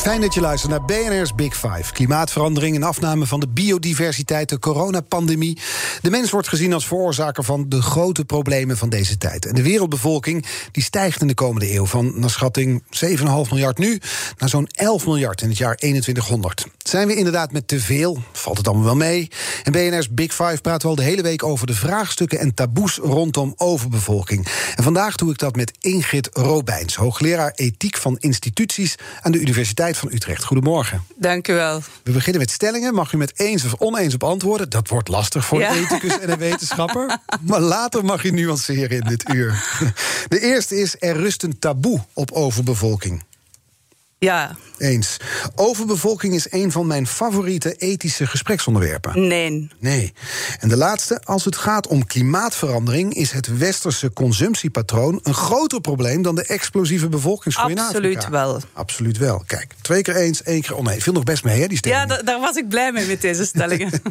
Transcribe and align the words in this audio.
Fijn 0.00 0.20
dat 0.20 0.34
je 0.34 0.40
luistert 0.40 0.72
naar 0.72 0.84
BNR's 0.84 1.34
Big 1.34 1.56
Five. 1.56 1.92
Klimaatverandering 1.92 2.76
en 2.76 2.82
afname 2.82 3.26
van 3.26 3.40
de 3.40 3.48
biodiversiteit, 3.48 4.48
de 4.48 4.58
coronapandemie. 4.58 5.58
De 6.02 6.10
mens 6.10 6.30
wordt 6.30 6.48
gezien 6.48 6.72
als 6.72 6.86
veroorzaker 6.86 7.44
van 7.44 7.68
de 7.68 7.82
grote 7.82 8.24
problemen 8.24 8.76
van 8.76 8.88
deze 8.88 9.18
tijd. 9.18 9.46
En 9.46 9.54
de 9.54 9.62
wereldbevolking 9.62 10.46
die 10.72 10.82
stijgt 10.82 11.20
in 11.20 11.26
de 11.26 11.34
komende 11.34 11.74
eeuw 11.74 11.86
van 11.86 12.20
naar 12.20 12.30
schatting 12.30 12.82
7,5 12.82 13.24
miljard 13.24 13.78
nu 13.78 14.00
naar 14.38 14.48
zo'n 14.48 14.68
11 14.70 15.06
miljard 15.06 15.42
in 15.42 15.48
het 15.48 15.58
jaar 15.58 15.76
2100. 15.76 16.66
Zijn 16.78 17.06
we 17.06 17.16
inderdaad 17.16 17.52
met 17.52 17.68
te 17.68 17.80
veel? 17.80 18.22
Valt 18.32 18.56
het 18.56 18.66
allemaal 18.66 18.84
wel 18.84 18.96
mee? 18.96 19.28
En 19.64 19.72
BNR's 19.72 20.10
Big 20.10 20.34
Five 20.34 20.60
praten 20.60 20.82
we 20.82 20.88
al 20.88 20.94
de 20.94 21.02
hele 21.02 21.22
week 21.22 21.42
over 21.42 21.66
de 21.66 21.74
vraagstukken 21.74 22.38
en 22.38 22.54
taboes 22.54 22.96
rondom 22.96 23.54
overbevolking. 23.56 24.46
En 24.76 24.82
vandaag 24.82 25.16
doe 25.16 25.30
ik 25.30 25.38
dat 25.38 25.56
met 25.56 25.72
Ingrid 25.80 26.28
Robijns, 26.32 26.94
hoogleraar 26.94 27.52
ethiek 27.54 27.96
van 27.96 28.16
instituties 28.18 28.94
aan 29.20 29.32
de 29.32 29.40
Universiteit 29.40 29.88
van 29.96 30.12
Utrecht. 30.12 30.44
Goedemorgen. 30.44 31.02
Dank 31.16 31.48
u 31.48 31.54
wel. 31.54 31.82
We 32.02 32.12
beginnen 32.12 32.40
met 32.40 32.50
stellingen. 32.50 32.94
Mag 32.94 33.12
u 33.12 33.16
met 33.16 33.32
eens 33.40 33.64
of 33.64 33.74
oneens 33.78 34.14
op 34.14 34.22
antwoorden? 34.24 34.70
Dat 34.70 34.88
wordt 34.88 35.08
lastig 35.08 35.44
voor 35.44 35.60
Ja. 35.60 35.70
een 35.70 35.76
ethicus 35.84 36.18
en 36.18 36.30
een 36.30 36.38
wetenschapper. 36.38 37.18
Maar 37.40 37.60
later 37.60 38.04
mag 38.04 38.24
u 38.24 38.30
nuanceren 38.30 38.98
in 39.00 39.08
dit 39.08 39.28
uur. 39.34 39.64
De 40.28 40.40
eerste 40.40 40.80
is: 40.80 40.96
er 40.98 41.16
rust 41.16 41.42
een 41.42 41.58
taboe 41.58 42.00
op 42.12 42.30
overbevolking. 42.32 43.22
Ja, 44.24 44.56
Eens. 44.78 45.16
Overbevolking 45.54 46.34
is 46.34 46.46
een 46.52 46.72
van 46.72 46.86
mijn 46.86 47.06
favoriete 47.06 47.74
ethische 47.76 48.26
gespreksonderwerpen. 48.26 49.26
nee. 49.26 49.68
Nee. 49.78 50.12
En 50.58 50.68
de 50.68 50.76
laatste, 50.76 51.20
als 51.24 51.44
het 51.44 51.56
gaat 51.56 51.86
om 51.86 52.06
klimaatverandering, 52.06 53.14
is 53.14 53.30
het 53.32 53.58
westerse 53.58 54.12
consumptiepatroon 54.12 55.20
een 55.22 55.34
groter 55.34 55.80
probleem 55.80 56.22
dan 56.22 56.34
de 56.34 56.44
explosieve 56.46 57.08
bevolkingsgroei 57.08 57.72
in 57.72 57.78
Absoluut 57.78 58.16
Afrika. 58.16 58.30
wel. 58.30 58.60
Absoluut 58.72 59.18
wel. 59.18 59.42
Kijk, 59.46 59.74
twee 59.80 60.02
keer 60.02 60.16
eens, 60.16 60.42
één 60.42 60.60
keer 60.60 60.76
oneens. 60.76 61.02
Viel 61.02 61.12
nog 61.12 61.24
best 61.24 61.44
mee, 61.44 61.60
hè, 61.60 61.66
die 61.66 61.78
stelling. 61.78 62.00
Ja, 62.00 62.06
da- 62.16 62.22
daar 62.22 62.40
was 62.40 62.56
ik 62.56 62.68
blij 62.68 62.92
mee 62.92 63.06
met 63.06 63.20
deze 63.20 63.44
stellingen. 63.44 63.90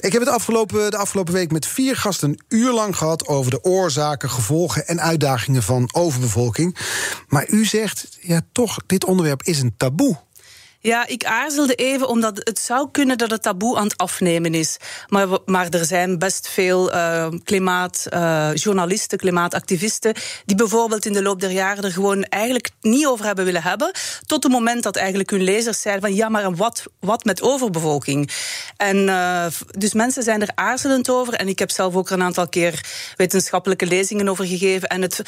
Ik 0.00 0.12
heb 0.12 0.20
het 0.20 0.28
afgelopen, 0.28 0.90
de 0.90 0.96
afgelopen 0.96 1.32
week 1.32 1.52
met 1.52 1.66
vier 1.66 1.96
gasten 1.96 2.28
een 2.28 2.40
uur 2.48 2.72
lang 2.72 2.96
gehad 2.96 3.26
over 3.26 3.50
de 3.50 3.62
oorzaken, 3.64 4.30
gevolgen 4.30 4.86
en 4.86 5.00
uitdagingen 5.00 5.62
van 5.62 5.88
overbevolking. 5.92 6.76
Maar 7.28 7.48
u 7.48 7.64
zegt, 7.64 8.08
ja, 8.20 8.40
toch, 8.52 8.76
dit 8.86 9.04
onderwerp 9.04 9.22
is 9.46 9.62
een 9.62 9.76
taboe. 9.76 10.16
Ja, 10.86 11.06
ik 11.06 11.24
aarzelde 11.24 11.74
even, 11.74 12.08
omdat 12.08 12.40
het 12.42 12.58
zou 12.58 12.88
kunnen 12.90 13.18
dat 13.18 13.30
het 13.30 13.42
taboe 13.42 13.76
aan 13.76 13.84
het 13.84 13.96
afnemen 13.96 14.54
is. 14.54 14.76
Maar, 15.08 15.28
maar 15.44 15.68
er 15.68 15.84
zijn 15.84 16.18
best 16.18 16.48
veel 16.48 16.92
eh, 16.92 17.28
klimaatjournalisten, 17.44 19.18
klimaatactivisten, 19.18 20.14
die 20.44 20.56
bijvoorbeeld 20.56 21.06
in 21.06 21.12
de 21.12 21.22
loop 21.22 21.40
der 21.40 21.50
jaren 21.50 21.84
er 21.84 21.92
gewoon 21.92 22.22
eigenlijk 22.22 22.70
niet 22.80 23.06
over 23.06 23.24
hebben 23.24 23.44
willen 23.44 23.62
hebben. 23.62 23.90
Tot 24.26 24.42
het 24.42 24.52
moment 24.52 24.82
dat 24.82 24.96
eigenlijk 24.96 25.30
hun 25.30 25.42
lezers 25.42 25.80
zeiden 25.80 26.02
van 26.02 26.14
ja, 26.14 26.28
maar 26.28 26.54
wat, 26.54 26.84
wat 27.00 27.24
met 27.24 27.42
overbevolking? 27.42 28.30
En 28.76 29.08
eh, 29.08 29.46
dus 29.78 29.92
mensen 29.92 30.22
zijn 30.22 30.42
er 30.42 30.52
aarzelend 30.54 31.10
over. 31.10 31.34
En 31.34 31.48
ik 31.48 31.58
heb 31.58 31.70
zelf 31.70 31.94
ook 31.94 32.10
een 32.10 32.22
aantal 32.22 32.48
keer 32.48 32.86
wetenschappelijke 33.16 33.86
lezingen 33.86 34.28
over 34.28 34.46
gegeven. 34.46 34.88
En 34.88 35.02
het, 35.02 35.22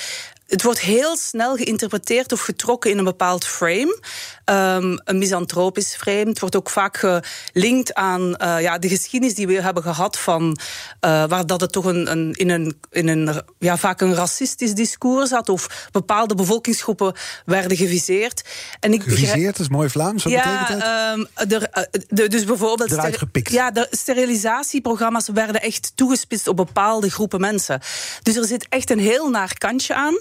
het 0.46 0.62
wordt 0.62 0.80
heel 0.80 1.16
snel 1.16 1.56
geïnterpreteerd 1.56 2.32
of 2.32 2.40
getrokken 2.40 2.90
in 2.90 2.98
een 2.98 3.04
bepaald 3.04 3.46
frame. 3.46 4.00
Ehm, 4.44 4.96
een 5.04 5.18
misantropisch 5.46 5.94
frame. 5.94 6.28
Het 6.28 6.40
wordt 6.40 6.56
ook 6.56 6.70
vaak 6.70 6.96
gelinkt 6.96 7.94
aan 7.94 8.36
eh, 8.36 8.60
ja, 8.60 8.78
de 8.78 8.88
geschiedenis 8.88 9.34
die 9.34 9.46
we 9.46 9.62
hebben 9.62 9.82
gehad 9.82 10.18
van 10.18 10.58
eh, 11.00 11.24
waar 11.24 11.46
dat 11.46 11.60
het 11.60 11.72
toch 11.72 11.84
een, 11.84 12.10
een, 12.10 12.32
in 12.32 12.50
een, 12.50 12.80
in 12.90 13.08
een 13.08 13.42
ja, 13.58 13.76
vaak 13.76 14.00
een 14.00 14.14
racistisch 14.14 14.74
discours 14.74 15.28
zat 15.28 15.48
of 15.48 15.88
bepaalde 15.92 16.34
bevolkingsgroepen 16.34 17.14
werden 17.44 17.76
geviseerd. 17.76 18.44
En 18.80 18.92
ik 18.92 19.02
Geviseerd, 19.02 19.56
dat 19.56 19.66
is 19.66 19.68
mooi 19.68 19.88
Vlaams, 19.88 20.24
wat 20.24 20.32
betekent 20.32 20.68
dat? 20.68 20.80
ehm, 20.80 21.24
eh, 21.34 21.82
de, 22.08 22.28
dus 22.28 22.44
bijvoorbeeld. 22.44 22.90
Eruit 22.90 23.18
gepikt. 23.18 23.50
Ja, 23.50 23.70
de 23.70 23.86
sterilisatieprogramma's 23.90 25.28
werden 25.28 25.62
echt 25.62 25.92
toegespitst 25.94 26.48
op 26.48 26.56
bepaalde 26.56 27.10
groepen 27.10 27.40
mensen. 27.40 27.80
Dus 28.22 28.36
er 28.36 28.46
zit 28.46 28.66
echt 28.68 28.90
een 28.90 28.98
heel 28.98 29.30
naar 29.30 29.58
kantje 29.58 29.94
aan. 29.94 30.18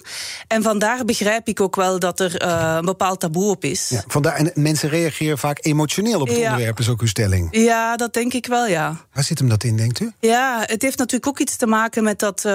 En 0.47 0.63
vandaar 0.63 1.05
begrijp 1.05 1.47
ik 1.47 1.61
ook 1.61 1.75
wel 1.75 1.99
dat 1.99 2.19
er 2.19 2.43
een 2.43 2.85
bepaald 2.85 3.19
taboe 3.19 3.49
op 3.49 3.63
is. 3.63 3.89
Ja, 3.89 4.03
vandaar, 4.07 4.35
en 4.35 4.51
mensen 4.53 4.89
reageren 4.89 5.14
vaak 5.23 5.57
emotioneel 5.61 6.21
op 6.21 6.27
het 6.27 6.37
Ja. 6.37 6.43
onderwerp, 6.43 6.79
is 6.79 6.89
ook 6.89 7.01
uw 7.01 7.07
stelling. 7.07 7.47
Ja, 7.51 7.95
dat 7.95 8.13
denk 8.13 8.33
ik 8.33 8.45
wel, 8.45 8.67
ja. 8.67 9.05
Waar 9.13 9.23
zit 9.23 9.39
hem 9.39 9.49
dat 9.49 9.63
in, 9.63 9.77
denkt 9.77 9.99
u? 9.99 10.11
Ja, 10.19 10.63
het 10.65 10.81
heeft 10.81 10.97
natuurlijk 10.97 11.27
ook 11.27 11.39
iets 11.39 11.55
te 11.55 11.67
maken 11.67 12.03
met 12.03 12.19
dat 12.19 12.45
eh, 12.45 12.51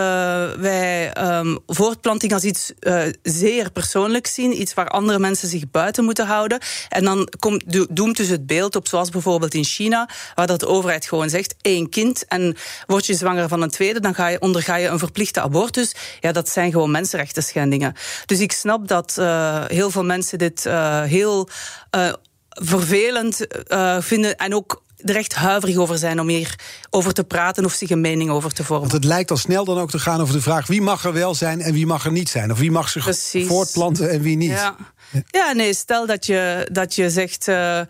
wij 0.53 1.13
ehm, 1.13 1.57
voortplanting 1.67 2.33
als 2.33 2.43
iets 2.45 2.73
eh, 2.79 3.03
zeer 3.23 3.71
persoonlijks 3.71 4.35
zien. 4.35 4.61
Iets 4.61 4.75
waar 4.75 4.89
andere 4.89 5.19
mensen 5.19 5.49
zich 5.49 5.71
buiten 5.71 6.05
moeten 6.05 6.27
houden. 6.27 6.59
En 6.89 7.05
dan 7.05 7.29
komt, 7.39 7.73
do- 7.73 7.87
doemt 7.91 8.17
dus 8.17 8.29
het 8.29 8.47
beeld 8.47 8.77
op, 8.77 8.89
zoals 8.89 9.09
bijvoorbeeld 9.11 9.55
in 9.55 9.65
China, 9.65 10.09
waar 10.35 10.47
dat 10.47 10.61
de 10.61 10.67
overheid 10.67 11.07
gewoon 11.07 11.29
zegt: 11.31 11.55
één 11.61 11.89
kind 11.89 12.25
en 12.27 12.57
word 12.87 13.07
je 13.07 13.15
zwanger 13.15 13.49
van 13.49 13.63
een 13.63 13.71
tweede, 13.71 14.01
dan 14.01 14.15
ga 14.15 14.27
je, 14.29 14.41
onderga 14.41 14.75
je 14.77 14.89
een 14.89 14.99
verplichte 14.99 15.41
abortus. 15.41 15.95
Ja, 16.21 16.33
dat 16.33 16.49
zijn 16.49 16.71
gewoon 16.73 16.91
mensenrechten 16.91 17.43
schendingen. 17.43 17.95
Dus 18.27 18.39
ik 18.41 18.53
snap 18.53 18.89
dat 18.89 19.19
eh, 19.19 19.65
heel 19.67 19.91
veel 19.91 20.05
mensen 20.05 20.39
dit 20.39 20.65
heel 21.05 21.49
eh, 21.91 22.13
vervelend 22.51 23.47
eh, 23.47 24.01
vinden 24.01 24.37
en 24.37 24.55
ook 24.55 24.83
er 25.05 25.17
echt 25.17 25.35
huiverig 25.35 25.77
over 25.77 25.99
zijn 25.99 26.21
om 26.21 26.29
hier 26.29 26.59
over 26.91 27.13
te 27.13 27.25
praten 27.25 27.65
of 27.65 27.73
zich 27.73 27.91
een 27.91 28.01
mening 28.01 28.31
over 28.31 28.53
te 28.53 28.65
vormen. 28.65 28.89
Want 28.89 29.03
het 29.03 29.13
lijkt 29.13 29.31
al 29.31 29.37
snel 29.37 29.65
dan 29.65 29.79
ook 29.79 29.91
te 29.91 29.99
gaan 29.99 30.21
over 30.21 30.35
de 30.35 30.41
vraag... 30.41 30.67
wie 30.67 30.83
mag 30.83 31.05
er 31.05 31.13
wel 31.13 31.35
zijn 31.35 31.61
en 31.61 31.73
wie 31.73 31.87
mag 31.87 32.05
er 32.05 32.13
niet 32.13 32.29
zijn? 32.29 32.51
Of 32.51 32.59
wie 32.59 32.71
mag 32.71 32.89
zich 32.89 33.03
Precies. 33.03 33.47
voortplanten 33.47 34.11
en 34.11 34.21
wie 34.21 34.37
niet? 34.37 34.51
Ja. 34.51 34.77
Ja, 35.31 35.53
nee, 35.53 35.75
stel 35.75 36.07
dat 36.07 36.27
je, 36.27 36.69
dat 36.73 36.95
je 36.95 37.11
zegt. 37.11 37.49
eh, 37.49 37.81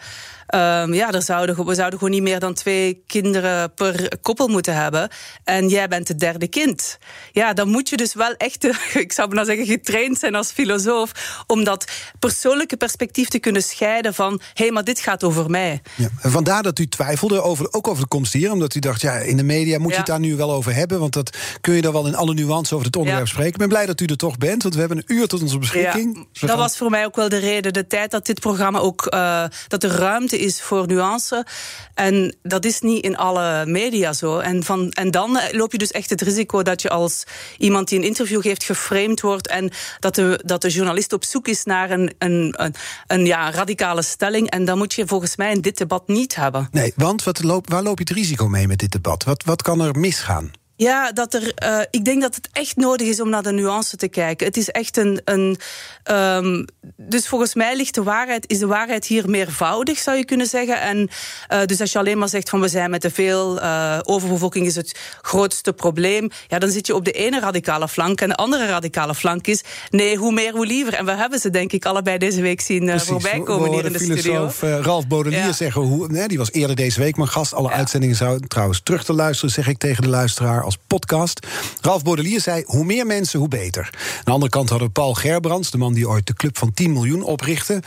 ehm, 0.47 0.92
ja, 0.94 1.10
er 1.12 1.22
zouden, 1.22 1.66
we 1.66 1.75
zouden 1.75 1.98
gewoon 1.98 2.14
niet 2.14 2.22
meer 2.22 2.41
dan 2.41 2.54
twee 2.54 3.03
kinderen 3.06 3.75
per 3.75 4.19
koppel 4.22 4.48
moeten 4.48 4.75
hebben. 4.75 5.08
En 5.44 5.69
jij 5.69 5.88
bent 5.88 6.09
het 6.09 6.19
derde 6.20 6.48
kind. 6.48 6.98
Ja, 7.32 7.53
dan 7.53 7.69
moet 7.69 7.88
je 7.88 7.97
dus 7.97 8.14
wel 8.14 8.32
echt, 8.36 8.64
ik 9.04 9.12
zou 9.12 9.28
bijna 9.28 9.44
zeggen, 9.44 9.66
getraind 9.66 10.19
zijn 10.19 10.34
als 10.34 10.50
filosoof. 10.50 11.12
om 11.47 11.64
dat 11.64 11.84
persoonlijke 12.19 12.76
perspectief 12.76 13.28
te 13.28 13.38
kunnen 13.38 13.62
scheiden 13.62 14.14
van: 14.14 14.32
hé, 14.54 14.64
hey, 14.64 14.70
maar 14.72 14.84
dit 14.84 15.00
gaat 15.00 15.25
over 15.25 15.50
mij. 15.50 15.82
Ja. 15.97 16.09
En 16.22 16.30
vandaar 16.30 16.62
dat 16.62 16.78
u 16.78 16.88
twijfelde, 16.88 17.42
over, 17.42 17.72
ook 17.72 17.88
over 17.88 18.03
de 18.03 18.09
komst 18.09 18.32
hier... 18.32 18.53
omdat 18.53 18.75
u 18.75 18.78
dacht, 18.78 19.00
ja, 19.00 19.12
in 19.14 19.36
de 19.36 19.42
media 19.42 19.78
moet 19.78 19.91
je 19.92 19.97
het 19.97 20.06
daar 20.06 20.20
nu 20.20 20.36
wel 20.36 20.53
over 20.53 20.75
hebben... 20.75 20.98
want 21.00 21.12
dat 21.12 21.36
kun 21.60 21.75
je 21.75 21.82
dan 21.82 21.92
wel 21.92 22.06
in 22.06 22.14
alle 22.14 22.34
nuance 22.34 22.75
over 22.75 22.86
het 22.86 22.97
onderwerp 22.97 23.26
Ja. 23.26 23.32
spreken. 23.32 23.53
Ik 23.53 23.59
ben 23.59 23.69
blij 23.69 23.86
dat 23.86 24.00
u 24.00 24.04
er 24.04 24.16
toch 24.16 24.38
bent, 24.38 24.62
want 24.62 24.75
we 24.75 24.80
hebben 24.80 24.98
een 24.98 25.16
uur 25.16 25.26
tot 25.26 25.42
onze 25.42 25.59
beschikking. 25.59 26.28
Ja, 26.32 26.47
dat 26.47 26.56
was 26.56 26.76
voor 26.76 26.91
mij 26.91 27.04
ook 27.04 27.09
wel 27.16 27.28
de 27.28 27.38
reden. 27.38 27.72
De 27.72 27.87
tijd 27.87 28.10
dat 28.10 28.26
dit 28.26 28.41
programma 28.41 28.78
ook. 28.78 29.06
eh, 29.06 29.44
dat 29.69 29.82
er 29.82 29.91
ruimte 29.91 30.38
is 30.38 30.62
voor 30.62 30.87
nuance. 30.87 31.47
En 31.94 32.37
dat 32.43 32.65
is 32.65 32.81
niet 32.81 33.04
in 33.04 33.16
alle 33.16 33.66
media 33.66 34.12
zo. 34.12 34.38
En, 34.38 34.62
van, 34.62 34.91
en 34.91 35.10
dan 35.10 35.38
eh, 35.38 35.54
loop 35.59 35.72
je 35.72 35.78
dus 35.78 35.91
echt 35.91 36.10
het 36.10 36.21
risico 36.21 36.62
dat 36.62 36.82
je 36.82 36.88
als 36.88 37.25
iemand 37.59 37.88
die 37.88 37.98
een 37.98 38.04
interview 38.04 38.43
geeft 38.43 38.65
geframed 38.65 39.21
wordt. 39.21 39.47
En 39.48 39.71
dat 39.98 40.15
de, 40.15 40.41
dat 40.44 40.62
de 40.62 40.69
journalist 40.69 41.12
op 41.12 41.25
zoek 41.25 41.48
is 41.48 41.65
naar 41.65 41.91
een, 41.91 42.15
een, 42.19 42.54
een, 42.56 42.75
een 43.06 43.27
ja, 43.27 43.50
radicale 43.50 44.03
stelling. 44.03 44.50
En 44.50 44.65
dan 44.65 44.78
moet 44.78 44.94
je 44.94 45.06
volgens 45.06 45.37
mij 45.37 45.53
in 45.53 45.60
dit 45.60 45.78
debat 45.78 46.09
niet 46.09 46.34
hebben. 46.34 46.69
Nee, 46.71 46.92
want 46.97 47.25
wat 47.25 47.42
loop, 47.42 47.71
waar 47.71 47.82
loop 47.82 47.98
je 47.98 48.04
het 48.09 48.16
risico 48.16 48.48
mee 48.48 48.66
met 48.66 48.78
dit 48.78 48.92
debat? 48.92 49.25
Wat, 49.25 49.44
wat 49.44 49.62
kan 49.62 49.80
er 49.80 49.98
misgaan? 49.98 50.51
Ja, 50.82 51.12
dat 51.12 51.34
er, 51.34 51.54
eh, 51.54 51.80
ik 51.91 52.04
denk 52.04 52.22
dat 52.22 52.34
het 52.34 52.48
echt 52.53 52.77
nodig 52.77 53.06
is 53.06 53.21
om 53.21 53.28
naar 53.28 53.42
de 53.42 53.53
nuance 53.53 53.97
te 53.97 54.09
kijken. 54.09 54.47
Het 54.47 54.56
is 54.56 54.68
echt 54.68 54.97
een. 54.97 55.21
een 55.24 55.59
ehm, 56.03 56.65
dus 56.97 57.28
volgens 57.28 57.54
mij 57.54 57.77
ligt 57.77 57.94
de 57.94 58.03
waarheid, 58.03 58.44
is 58.48 58.59
de 58.59 58.66
waarheid 58.66 59.06
hier 59.06 59.30
meervoudig, 59.30 59.98
zou 59.98 60.16
je 60.16 60.24
kunnen 60.24 60.47
zeggen. 60.47 60.80
En 60.80 61.09
eh, 61.48 61.65
dus 61.65 61.80
als 61.80 61.92
je 61.92 61.98
alleen 61.98 62.18
maar 62.18 62.28
zegt 62.28 62.48
van 62.48 62.60
we 62.60 62.68
zijn 62.68 62.91
met 62.91 63.00
te 63.00 63.10
veel, 63.10 63.60
eh, 63.60 63.98
overbevolking 64.03 64.66
is 64.66 64.74
het 64.74 64.98
grootste 65.22 65.72
probleem. 65.72 66.30
Ja, 66.48 66.59
dan 66.59 66.71
zit 66.71 66.86
je 66.86 66.94
op 66.94 67.04
de 67.04 67.12
ene 67.12 67.41
radicale 67.41 67.88
flank. 67.88 68.21
En 68.21 68.28
de 68.28 68.34
andere 68.34 68.66
radicale 68.66 69.15
flank 69.15 69.47
is 69.47 69.65
nee, 69.91 70.16
hoe 70.16 70.32
meer, 70.32 70.53
hoe 70.53 70.66
liever. 70.66 70.94
En 70.94 71.04
we 71.04 71.12
hebben 71.12 71.38
ze 71.38 71.50
denk 71.50 71.72
ik 71.72 71.84
allebei 71.84 72.18
deze 72.18 72.42
week 72.42 72.60
zien 72.60 73.00
voorbij 73.00 73.41
komen 73.41 73.72
hier 73.72 73.84
in 73.84 73.92
de 73.92 73.98
studio. 73.98 74.22
filosoof 74.22 74.62
eh, 74.62 74.78
Ralf 74.80 75.06
Bodelier 75.06 75.38
Ja. 75.38 75.53
zeggen... 75.53 75.82
Hoe, 75.82 76.09
nee, 76.09 76.28
die 76.28 76.38
was 76.38 76.53
eerder 76.53 76.77
deze 76.77 77.00
week 77.00 77.16
mijn 77.16 77.28
gast. 77.28 77.54
Alle 77.54 77.71
uitzendingen 77.71 78.16
zouden 78.16 78.48
trouwens 78.48 78.80
terug 78.82 79.04
te 79.04 79.12
luisteren... 79.12 79.50
zeg 79.54 79.68
ik 79.68 79.78
tegen 79.78 80.03
de 80.03 80.09
luisteraar 80.09 80.68
als 80.70 80.78
podcast. 80.86 81.46
Ralf 81.80 82.02
Bodelier 82.02 82.40
zei, 82.40 82.62
hoe 82.66 82.84
meer 82.84 83.06
mensen, 83.06 83.38
hoe 83.38 83.48
beter. 83.48 83.90
Aan 83.92 84.24
de 84.24 84.30
andere 84.30 84.50
kant 84.50 84.68
hadden 84.68 84.86
we 84.86 84.92
Paul 84.92 85.14
Gerbrands... 85.14 85.70
de 85.70 85.78
man 85.78 85.94
die 85.94 86.08
ooit 86.08 86.26
de 86.26 86.34
club 86.34 86.58
van 86.58 86.72
10 86.72 86.92
miljoen 86.92 87.22
oprichtte. 87.22 87.82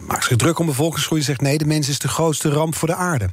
Maakt 0.00 0.24
zich 0.24 0.36
druk 0.36 0.58
om 0.58 0.66
bevolkingsgroei. 0.66 1.22
Zegt, 1.22 1.40
nee, 1.40 1.58
de 1.58 1.64
mens 1.64 1.88
is 1.88 1.98
de 1.98 2.08
grootste 2.08 2.48
ramp 2.48 2.74
voor 2.74 2.88
de 2.88 2.94
aarde. 2.94 3.30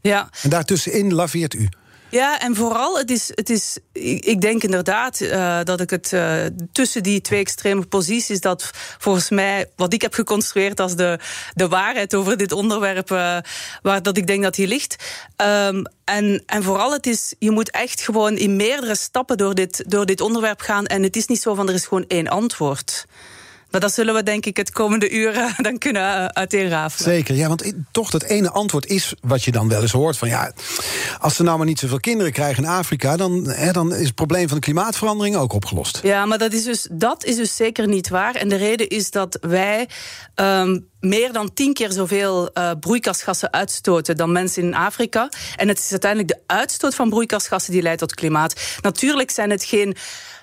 Ja. 0.00 0.30
En 0.42 0.50
daartussenin 0.50 1.14
laveert 1.14 1.54
u. 1.54 1.68
Ja, 2.12 2.40
en 2.40 2.56
vooral, 2.56 2.98
het 2.98 3.10
is, 3.10 3.30
het 3.34 3.50
is, 3.50 3.78
ik 4.20 4.40
denk 4.40 4.62
inderdaad 4.62 5.20
uh, 5.20 5.60
dat 5.64 5.80
ik 5.80 5.90
het 5.90 6.12
uh, 6.12 6.34
tussen 6.72 7.02
die 7.02 7.20
twee 7.20 7.40
extreme 7.40 7.86
posities, 7.86 8.40
dat 8.40 8.70
volgens 8.98 9.30
mij 9.30 9.70
wat 9.76 9.92
ik 9.92 10.02
heb 10.02 10.14
geconstrueerd 10.14 10.80
als 10.80 10.96
de, 10.96 11.18
de 11.54 11.68
waarheid 11.68 12.14
over 12.14 12.36
dit 12.36 12.52
onderwerp, 12.52 13.10
uh, 13.10 13.36
waar 13.82 14.02
dat 14.02 14.16
ik 14.16 14.26
denk 14.26 14.42
dat 14.42 14.56
hier 14.56 14.66
ligt. 14.66 14.96
Um, 15.36 15.82
en, 16.04 16.42
en 16.46 16.62
vooral, 16.62 16.92
het 16.92 17.06
is, 17.06 17.34
je 17.38 17.50
moet 17.50 17.70
echt 17.70 18.00
gewoon 18.00 18.36
in 18.36 18.56
meerdere 18.56 18.96
stappen 18.96 19.36
door 19.36 19.54
dit, 19.54 19.84
door 19.86 20.06
dit 20.06 20.20
onderwerp 20.20 20.60
gaan. 20.60 20.86
En 20.86 21.02
het 21.02 21.16
is 21.16 21.26
niet 21.26 21.42
zo 21.42 21.54
van 21.54 21.68
er 21.68 21.74
is 21.74 21.86
gewoon 21.86 22.04
één 22.08 22.28
antwoord. 22.28 23.06
Maar 23.72 23.80
dat 23.80 23.94
zullen 23.94 24.14
we 24.14 24.22
denk 24.22 24.46
ik 24.46 24.56
het 24.56 24.70
komende 24.70 25.10
uren 25.10 25.54
dan 25.66 25.78
kunnen 25.78 26.02
uh, 26.02 26.26
uiteenrafelen. 26.26 27.14
Zeker, 27.14 27.34
ja, 27.34 27.48
want 27.48 27.72
toch 27.90 28.10
dat 28.10 28.22
ene 28.22 28.50
antwoord 28.50 28.86
is 28.86 29.14
wat 29.20 29.42
je 29.42 29.52
dan 29.52 29.68
wel 29.68 29.82
eens 29.82 29.92
hoort: 29.92 30.18
van 30.18 30.28
ja, 30.28 30.52
als 31.18 31.36
ze 31.36 31.42
nou 31.42 31.56
maar 31.56 31.66
niet 31.66 31.78
zoveel 31.78 32.00
kinderen 32.00 32.32
krijgen 32.32 32.64
in 32.64 32.68
Afrika, 32.68 33.16
dan, 33.16 33.48
hè, 33.48 33.72
dan 33.72 33.94
is 33.94 34.06
het 34.06 34.14
probleem 34.14 34.48
van 34.48 34.56
de 34.56 34.62
klimaatverandering 34.62 35.36
ook 35.36 35.52
opgelost. 35.52 36.00
Ja, 36.02 36.26
maar 36.26 36.38
dat 36.38 36.52
is 36.52 36.64
dus, 36.64 36.88
dat 36.90 37.24
is 37.24 37.36
dus 37.36 37.56
zeker 37.56 37.88
niet 37.88 38.08
waar. 38.08 38.34
En 38.34 38.48
de 38.48 38.56
reden 38.56 38.88
is 38.88 39.10
dat 39.10 39.38
wij. 39.40 39.88
Um, 40.34 40.90
meer 41.02 41.32
dan 41.32 41.52
tien 41.54 41.72
keer 41.72 41.92
zoveel 41.92 42.50
uh, 42.54 42.70
broeikasgassen 42.80 43.52
uitstoten 43.52 44.16
dan 44.16 44.32
mensen 44.32 44.62
in 44.62 44.74
Afrika. 44.74 45.28
En 45.56 45.68
het 45.68 45.78
is 45.78 45.90
uiteindelijk 45.90 46.30
de 46.30 46.54
uitstoot 46.54 46.94
van 46.94 47.08
broeikasgassen 47.08 47.72
die 47.72 47.82
leidt 47.82 47.98
tot 47.98 48.14
klimaat. 48.14 48.60
Natuurlijk 48.80 49.30
zijn 49.30 49.50
het 49.50 49.64
geen 49.64 49.96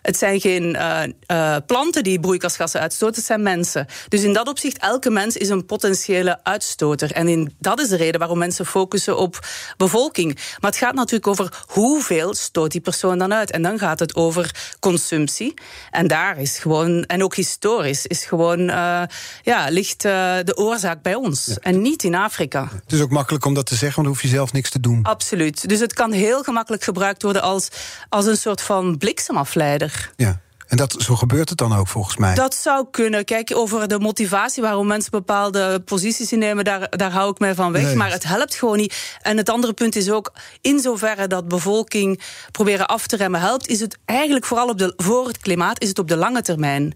het 0.10 0.18
zijn 0.18 0.40
geen 0.40 0.64
uh, 0.64 1.02
uh, 1.28 1.56
planten 1.66 2.04
die 2.04 2.20
broeikasgassen 2.20 2.80
uitstoten, 2.80 3.16
het 3.16 3.26
zijn 3.26 3.44
mensen. 3.44 3.86
Dus 4.08 4.24
in 4.24 4.34
dat 4.34 4.48
opzicht, 4.48 4.78
elke 4.78 5.10
mens 5.10 5.38
is 5.38 5.50
een 5.50 5.66
potentiële 5.66 6.40
uitstoter. 6.44 7.12
En 7.12 7.28
in, 7.28 7.56
dat 7.60 7.80
is 7.80 7.88
de 7.88 7.96
reden 7.96 8.20
waarom 8.20 8.38
mensen 8.38 8.66
focussen 8.66 9.18
op 9.18 9.48
bevolking. 9.78 10.36
Maar 10.60 10.72
het 10.72 10.80
gaat 10.80 10.94
natuurlijk 10.94 11.28
over 11.28 11.64
hoeveel 11.68 12.34
stoot 12.34 12.72
die 12.72 12.82
persoon 12.82 13.18
dan 13.18 13.34
uit. 13.34 13.52
En 13.52 13.62
dan 13.62 13.80
gaat 13.80 14.00
het 14.00 14.16
over 14.16 14.76
consumptie. 14.80 15.54
En 15.92 16.08
daar 16.08 16.38
is 16.38 16.58
gewoon, 16.58 17.04
en 17.04 17.24
ook 17.24 17.36
historisch, 17.36 18.06
is 18.06 18.26
gewoon, 18.26 18.60
uh, 18.60 19.02
ja, 19.42 19.70
ligt 19.70 20.02
de 20.02 20.54
oorzaak 20.56 21.02
bij 21.02 21.16
ons. 21.16 21.46
Ja. 21.46 21.56
En 21.62 21.82
niet 21.82 22.04
in 22.04 22.16
Afrika. 22.16 22.70
Het 22.84 22.94
is 22.94 23.02
ook 23.02 23.12
makkelijk 23.12 23.46
om 23.46 23.54
dat 23.54 23.66
te 23.66 23.76
zeggen, 23.76 24.04
want 24.04 24.08
dan 24.08 24.16
hoef 24.16 24.32
je 24.32 24.38
zelf 24.38 24.54
niks 24.54 24.70
te 24.70 24.80
doen. 24.80 25.04
Absoluut. 25.04 25.70
Dus 25.70 25.80
het 25.80 25.94
kan 25.94 26.12
heel 26.12 26.44
gemakkelijk 26.44 26.84
gebruikt 26.84 27.24
worden 27.24 27.42
als, 27.42 27.68
als 28.10 28.26
een 28.26 28.38
soort 28.38 28.62
van 28.62 28.98
bliksemafleider. 28.98 29.99
Ja. 30.16 30.40
En 30.69 30.78
dat, 30.78 30.96
zo 31.00 31.16
gebeurt 31.16 31.50
het 31.50 31.57
dan 31.57 31.75
ook 31.75 31.88
volgens 31.88 32.18
mij. 32.18 32.36
Dat 32.36 32.56
zou 32.56 32.86
kunnen. 32.92 33.25
Kijk, 33.25 33.51
over 33.56 33.88
de 33.88 34.00
motivatie 34.00 34.62
waarom 34.62 34.88
mensen 34.88 35.12
bepaalde 35.12 35.80
posities 35.80 36.31
innemen, 36.31 36.63
daar, 36.63 36.88
daar 36.90 37.12
hou 37.12 37.31
ik 37.31 37.40
mij 37.40 37.56
van 37.56 37.72
weg. 37.72 37.84
Nee. 37.84 37.96
Maar 37.96 38.12
het 38.12 38.24
helpt 38.24 38.56
gewoon 38.56 38.78
niet. 38.78 39.18
En 39.22 39.38
het 39.38 39.50
andere 39.50 39.74
punt 39.74 39.96
is 39.96 40.10
ook, 40.10 40.34
in 40.62 40.80
zoverre 40.80 41.28
dat 41.28 41.48
bevolking 41.48 42.22
proberen 42.51 42.88
af 42.88 43.07
te 43.07 43.16
remmen 43.16 43.40
helpt, 43.40 43.68
is 43.68 43.80
het 43.80 43.98
eigenlijk 44.06 44.46
vooral 44.46 44.68
op 44.69 44.78
de, 44.78 44.94
voor 44.98 45.28
het 45.28 45.38
klimaat, 45.38 45.81
is 45.81 45.88
het 45.88 46.00
op 46.00 46.07
de 46.07 46.18
lange 46.18 46.42
termijn. 46.42 46.94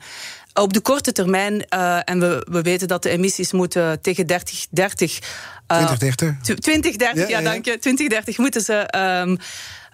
Op 0.53 0.73
de 0.73 0.81
korte 0.81 1.11
termijn, 1.11 1.65
uh, 1.75 2.09
en 2.09 2.19
we, 2.19 2.47
we 2.49 2.61
weten 2.61 2.87
dat 2.87 3.03
de 3.03 3.09
emissies 3.09 3.51
moeten 3.51 4.01
tegen 4.01 4.27
30, 4.27 4.65
30 4.69 5.19
uh, 5.67 5.77
2030? 5.85 6.37
2030, 6.41 7.21
ja, 7.21 7.29
ja, 7.29 7.39
ja, 7.39 7.43
dank 7.51 7.65
je. 7.65 7.71
2030 7.79 8.37
moeten 8.37 8.61
ze. 8.61 8.93
Um, 8.97 9.37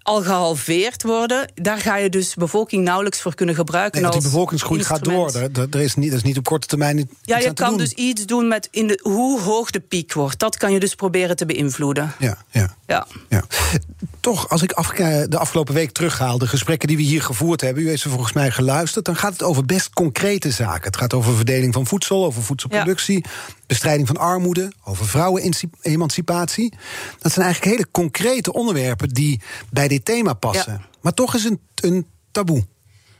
al 0.09 0.21
gehalveerd 0.21 1.03
worden. 1.03 1.51
Daar 1.56 1.77
ga 1.77 1.97
je 1.97 2.09
dus 2.09 2.35
bevolking 2.35 2.83
nauwelijks 2.83 3.21
voor 3.21 3.35
kunnen 3.35 3.56
gebruiken. 3.56 4.01
Nee, 4.01 4.11
die 4.11 4.21
bevolkingsgroei 4.21 4.83
gaat 4.83 5.03
door. 5.03 5.33
Er 5.71 5.81
is 5.81 5.95
niet, 5.95 6.09
dat 6.09 6.17
is 6.17 6.23
niet 6.23 6.38
op 6.38 6.45
korte 6.45 6.67
termijn. 6.67 7.09
Ja, 7.21 7.38
je 7.38 7.53
kan 7.53 7.77
dus 7.77 7.91
iets 7.91 8.25
doen 8.25 8.47
met 8.47 8.67
in 8.71 8.88
de, 8.88 9.00
hoe 9.03 9.41
hoog 9.41 9.71
de 9.71 9.79
piek 9.79 10.13
wordt. 10.13 10.39
Dat 10.39 10.57
kan 10.57 10.71
je 10.71 10.79
dus 10.79 10.95
proberen 10.95 11.35
te 11.35 11.45
beïnvloeden. 11.45 12.13
Ja, 12.19 12.38
ja. 12.50 12.75
ja. 12.88 13.07
ja. 13.29 13.44
Toch, 14.19 14.50
als 14.50 14.61
ik 14.61 14.71
af, 14.71 14.88
de 14.91 15.38
afgelopen 15.38 15.73
week 15.73 15.91
terughaal, 15.91 16.38
de 16.38 16.47
gesprekken 16.47 16.88
die 16.88 16.97
we 16.97 17.03
hier 17.03 17.21
gevoerd 17.21 17.61
hebben, 17.61 17.83
u 17.83 17.88
heeft 17.88 18.01
ze 18.01 18.09
volgens 18.09 18.33
mij 18.33 18.51
geluisterd, 18.51 19.06
dan 19.06 19.15
gaat 19.15 19.31
het 19.31 19.44
over 19.44 19.65
best 19.65 19.89
concrete 19.89 20.51
zaken. 20.51 20.83
Het 20.83 20.97
gaat 20.97 21.13
over 21.13 21.35
verdeling 21.35 21.73
van 21.73 21.85
voedsel, 21.85 22.25
over 22.25 22.44
voedselproductie, 22.44 23.25
ja. 23.25 23.29
Bestrijding 23.69 24.07
van 24.07 24.18
armoede, 24.18 24.71
over 24.83 25.06
vrouwenemancipatie. 25.06 26.74
Dat 27.19 27.31
zijn 27.31 27.45
eigenlijk 27.45 27.75
hele 27.75 27.92
concrete 27.92 28.54
onderwerpen 28.54 29.10
die 29.10 29.42
bij 29.71 29.88
dit 29.88 30.06
thema 30.06 30.33
passen. 30.33 30.74
Ja. 30.74 30.88
Maar 31.01 31.13
toch 31.13 31.36
is 31.36 31.44
een, 31.44 31.60
een 31.75 32.07
taboe. 32.31 32.66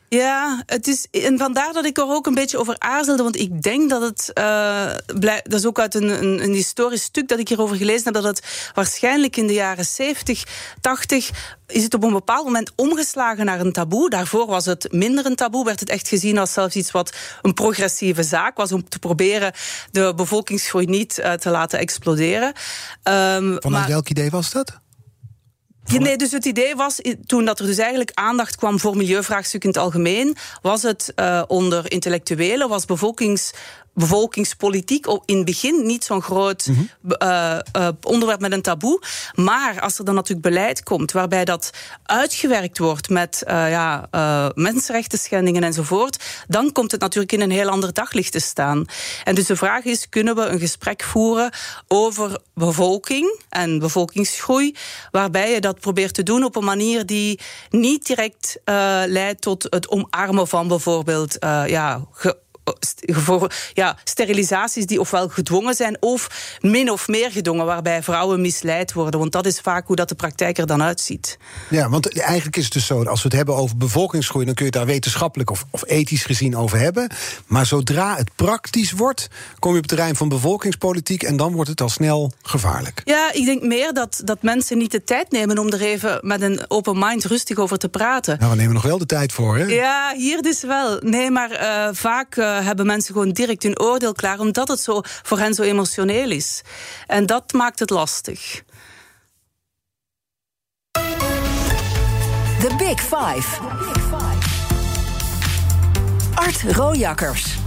Ja, 0.10 0.64
het 0.66 0.88
is, 0.88 1.08
en 1.12 1.38
vandaar 1.38 1.74
dat 1.74 1.86
ik 1.86 1.98
er 1.98 2.08
ook 2.08 2.26
een 2.26 2.34
beetje 2.34 2.58
over 2.58 2.76
aarzelde. 2.78 3.24
Want 3.24 3.40
ik 3.40 3.62
denk 3.62 3.90
dat 3.90 4.02
het. 4.02 4.32
Uh, 4.34 4.92
blij, 5.20 5.40
dat 5.44 5.60
is 5.60 5.66
ook 5.66 5.80
uit 5.80 5.96
een, 5.96 6.24
een, 6.24 6.44
een, 6.44 6.54
historisch 6.54 7.04
stuk 7.04 7.28
dat 7.28 7.40
ik 7.40 7.48
hierover 7.48 7.76
gelezen 7.76 8.04
heb. 8.04 8.14
Dat 8.14 8.24
het 8.24 8.72
waarschijnlijk 8.74 9.38
in 9.38 9.48
de 9.48 9.54
jaren 9.54 9.86
70, 9.86 10.44
80. 10.82 11.30
is 11.68 11.84
het 11.84 11.94
op 11.94 12.04
een 12.04 12.14
bepaald 12.14 12.46
moment 12.46 12.72
omgeslagen 12.76 13.46
naar 13.46 13.60
een 13.60 13.72
taboe. 13.72 14.10
Daarvoor 14.10 14.48
was 14.48 14.66
het 14.66 14.92
minder 14.92 15.26
een 15.26 15.36
taboe. 15.36 15.66
Werd 15.66 15.80
het 15.80 15.90
echt 15.90 16.08
gezien 16.08 16.38
als 16.38 16.54
zelfs 16.54 16.76
iets 16.76 16.92
wat 16.92 17.14
een 17.42 17.54
progressieve 17.54 18.24
zaak 18.24 18.58
was. 18.58 18.72
Om 18.72 18.90
te 18.90 19.00
proberen 19.00 19.54
de 19.92 20.14
bevolkingsgroei 20.16 20.86
niet 20.86 21.20
uh, 21.20 21.34
te 21.34 21.50
laten 21.50 21.80
exploderen. 21.80 22.48
Um, 22.48 22.54
Vanuit 23.04 23.64
maar, 23.64 23.88
welk 23.88 24.10
idee 24.10 24.30
was 24.30 24.52
dat? 24.52 24.80
Ja, 25.92 26.00
nee, 26.00 26.18
dus 26.18 26.32
het 26.32 26.46
idee 26.46 26.76
was, 26.76 27.02
toen 27.26 27.46
dat 27.46 27.60
er 27.60 27.66
dus 27.66 27.78
eigenlijk 27.78 28.12
aandacht 28.14 28.56
kwam 28.56 28.80
voor 28.80 28.98
milieuvraagstukken 28.98 29.70
in 29.70 29.76
het 29.76 29.86
algemeen, 29.86 30.36
was 30.62 30.82
het 30.82 31.14
uh, 31.16 31.44
onder 31.48 31.92
intellectuelen, 31.92 32.70
was 32.70 32.86
bevolkings 32.86 33.52
bevolkingspolitiek 34.00 35.06
in 35.26 35.36
het 35.36 35.46
begin 35.46 35.86
niet 35.86 36.04
zo'n 36.04 36.22
groot 36.22 36.68
mm 36.68 36.76
-hmm. 36.76 37.16
uh, 37.24 37.58
uh, 37.78 37.88
onderwerp 38.02 38.40
met 38.40 38.52
een 38.52 38.62
taboe. 38.62 39.02
Maar 39.36 39.82
als 39.82 39.98
er 39.98 40.06
dan 40.06 40.16
natuurlijk 40.16 40.48
beleid 40.48 40.84
komt 40.84 41.12
waarbij 41.12 41.46
dat 41.46 41.70
uitgewerkt 42.04 42.78
wordt 42.78 43.10
met 43.10 43.44
uh, 43.48 43.70
ja, 43.70 44.08
mensenrechten 44.56 45.20
schendingen 45.20 45.64
enzovoort, 45.64 46.24
dan 46.48 46.72
komt 46.72 46.92
het 46.92 47.02
natuurlijk 47.02 47.32
in 47.32 47.42
een 47.42 47.52
heel 47.52 47.70
ander 47.70 47.94
daglicht 47.94 48.32
te 48.32 48.40
staan. 48.40 48.86
En 49.24 49.36
dus 49.36 49.46
de 49.46 49.56
vraag 49.56 49.84
is: 49.84 50.10
kunnen 50.10 50.36
we 50.36 50.46
een 50.46 50.60
gesprek 50.60 51.04
voeren 51.04 51.52
over 51.88 52.40
bevolking 52.54 53.40
en 53.50 53.80
bevolkingsgroei, 53.80 54.76
waarbij 55.12 55.52
je 55.52 55.62
dat 55.62 55.80
probeert 55.80 56.14
te 56.14 56.24
doen 56.24 56.44
op 56.44 56.56
een 56.56 56.64
manier 56.64 57.06
die 57.06 57.40
niet 57.70 58.06
direct 58.06 58.60
leidt 59.06 59.42
tot 59.42 59.68
het 59.70 59.90
omarmen 59.90 60.48
van 60.48 60.68
bijvoorbeeld 60.68 61.38
ja, 61.66 62.02
voor 63.00 63.52
ja, 63.74 63.98
sterilisaties 64.04 64.86
die 64.86 65.00
ofwel 65.00 65.28
gedwongen 65.30 65.76
zijn 65.76 65.98
of 66.00 66.58
min 66.62 66.92
of 66.92 67.08
meer 67.08 67.32
gedwongen, 67.32 67.66
waarbij 67.66 68.04
vrouwen 68.04 68.42
misleid 68.42 68.94
worden. 68.94 69.20
Want 69.20 69.32
dat 69.32 69.46
is 69.46 69.60
vaak 69.60 69.88
hoe 69.88 69.96
dat 69.96 70.10
de 70.10 70.16
praktijk 70.16 70.58
er 70.58 70.68
dan 70.68 70.84
uitziet. 70.84 71.38
Ja, 71.70 71.90
want 71.90 72.20
eigenlijk 72.20 72.58
is 72.58 72.64
het 72.64 72.74
dus 72.74 72.86
zo, 72.86 73.04
als 73.04 73.22
we 73.22 73.28
het 73.28 73.38
hebben 73.38 73.56
over 73.56 73.78
bevolkingsgroei, 73.78 74.46
dan 74.46 74.54
kun 74.54 74.66
je 74.66 74.72
het 74.72 74.80
daar 74.80 74.90
wetenschappelijk 74.94 75.50
of, 75.50 75.66
of 75.70 75.84
ethisch 75.86 76.24
gezien 76.24 76.58
over 76.58 76.80
hebben. 76.80 77.10
Maar 77.48 77.66
zodra 77.66 78.16
het 78.16 78.36
praktisch 78.36 78.92
wordt, 78.92 79.28
kom 79.60 79.72
je 79.72 79.78
op 79.78 79.84
het 79.84 79.92
terrein 79.98 80.16
van 80.16 80.30
bevolkingspolitiek 80.30 81.24
en 81.24 81.38
dan 81.38 81.54
wordt 81.54 81.70
het 81.70 81.82
al 81.82 81.90
snel 81.90 82.32
gevaarlijk. 82.42 83.02
Ja, 83.06 83.34
ik 83.34 83.46
denk 83.46 83.64
meer 83.64 83.94
dat, 83.94 84.22
dat 84.24 84.42
mensen 84.42 84.78
niet 84.78 84.92
de 84.92 85.04
tijd 85.04 85.32
nemen 85.32 85.58
om 85.58 85.68
er 85.68 85.82
even 85.82 86.20
met 86.22 86.42
een 86.42 86.66
open 86.68 87.00
mind 87.00 87.26
rustig 87.26 87.58
over 87.58 87.78
te 87.78 87.90
praten. 87.90 88.38
Nou, 88.40 88.52
we 88.52 88.58
nemen 88.58 88.74
nog 88.74 88.84
wel 88.84 88.98
de 88.98 89.06
tijd 89.06 89.34
voor, 89.34 89.58
hè? 89.58 89.64
Ja, 89.64 90.14
hier 90.16 90.42
dus 90.42 90.62
wel. 90.62 91.00
Nee, 91.02 91.32
maar 91.32 91.52
uh, 91.52 91.90
vaak 91.92 92.36
uh, 92.36 92.59
hebben 92.64 92.86
mensen 92.86 93.14
gewoon 93.14 93.32
direct 93.32 93.64
hun 93.64 93.80
oordeel 93.80 94.14
klaar, 94.14 94.40
omdat 94.40 94.68
het 94.68 94.80
zo, 94.80 95.02
voor 95.04 95.40
hen 95.40 95.54
zo 95.54 95.62
emotioneel 95.62 96.32
is. 96.32 96.62
En 97.08 97.26
dat 97.26 97.54
maakt 97.54 97.80
het 97.80 97.90
lastig. 97.90 98.64
The 102.60 102.76
Big 102.78 103.00
Five. 103.00 103.62
Art 106.36 106.62
Rojakkers. 106.76 107.58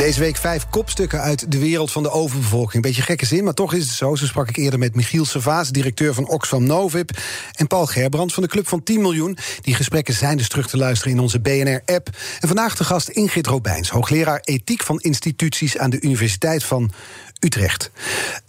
Deze 0.00 0.20
week 0.20 0.36
vijf 0.36 0.66
kopstukken 0.70 1.20
uit 1.20 1.52
de 1.52 1.58
wereld 1.58 1.92
van 1.92 2.02
de 2.02 2.10
overbevolking. 2.10 2.82
Beetje 2.82 3.02
gekke 3.02 3.26
zin, 3.26 3.44
maar 3.44 3.54
toch 3.54 3.74
is 3.74 3.84
het 3.84 3.96
zo. 3.96 4.14
Zo 4.14 4.26
sprak 4.26 4.48
ik 4.48 4.56
eerder 4.56 4.78
met 4.78 4.94
Michiel 4.94 5.24
Servaas, 5.24 5.70
directeur 5.70 6.14
van 6.14 6.28
Oxfam 6.28 6.64
Novib... 6.64 7.10
en 7.54 7.66
Paul 7.66 7.86
Gerbrands 7.86 8.34
van 8.34 8.42
de 8.42 8.48
Club 8.48 8.68
van 8.68 8.82
10 8.82 9.00
miljoen. 9.00 9.38
Die 9.60 9.74
gesprekken 9.74 10.14
zijn 10.14 10.36
dus 10.36 10.48
terug 10.48 10.68
te 10.68 10.76
luisteren 10.76 11.12
in 11.12 11.20
onze 11.20 11.40
BNR-app. 11.40 12.08
En 12.40 12.48
vandaag 12.48 12.76
de 12.76 12.84
gast 12.84 13.08
Ingrid 13.08 13.46
Robijns, 13.46 13.88
hoogleraar 13.88 14.40
ethiek 14.40 14.82
van 14.82 15.00
instituties... 15.00 15.78
aan 15.78 15.90
de 15.90 16.00
Universiteit 16.00 16.64
van 16.64 16.92
Utrecht. 17.40 17.90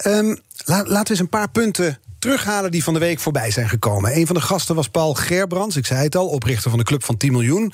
Um, 0.06 0.38
la, 0.64 0.76
laten 0.76 1.02
we 1.02 1.10
eens 1.10 1.18
een 1.18 1.28
paar 1.28 1.50
punten 1.50 1.98
terughalen 2.18 2.70
die 2.70 2.84
van 2.84 2.94
de 2.94 3.00
week 3.00 3.20
voorbij 3.20 3.50
zijn 3.50 3.68
gekomen. 3.68 4.16
Een 4.16 4.26
van 4.26 4.34
de 4.34 4.42
gasten 4.42 4.74
was 4.74 4.88
Paul 4.88 5.14
Gerbrands, 5.14 5.76
ik 5.76 5.86
zei 5.86 6.02
het 6.02 6.16
al, 6.16 6.28
oprichter 6.28 6.70
van 6.70 6.78
de 6.78 6.84
Club 6.84 7.04
van 7.04 7.16
10 7.16 7.32
miljoen. 7.32 7.72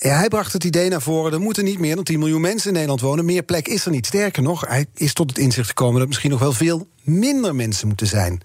Ja, 0.00 0.16
hij 0.16 0.28
bracht 0.28 0.52
het 0.52 0.64
idee 0.64 0.88
naar 0.88 1.02
voren, 1.02 1.32
er 1.32 1.40
moeten 1.40 1.64
niet 1.64 1.78
meer 1.78 1.94
dan 1.94 2.04
10 2.04 2.18
miljoen 2.18 2.40
mensen 2.40 2.66
in 2.66 2.72
Nederland 2.72 3.00
wonen. 3.00 3.24
Meer 3.24 3.42
plek 3.42 3.68
is 3.68 3.84
er 3.84 3.90
niet. 3.90 4.06
Sterker 4.06 4.42
nog, 4.42 4.66
hij 4.68 4.86
is 4.94 5.12
tot 5.12 5.30
het 5.30 5.38
inzicht 5.38 5.68
gekomen 5.68 5.98
dat 5.98 6.08
misschien 6.08 6.30
nog 6.30 6.40
wel 6.40 6.52
veel 6.52 6.88
minder 7.02 7.54
mensen 7.54 7.88
moeten 7.88 8.06
zijn. 8.06 8.40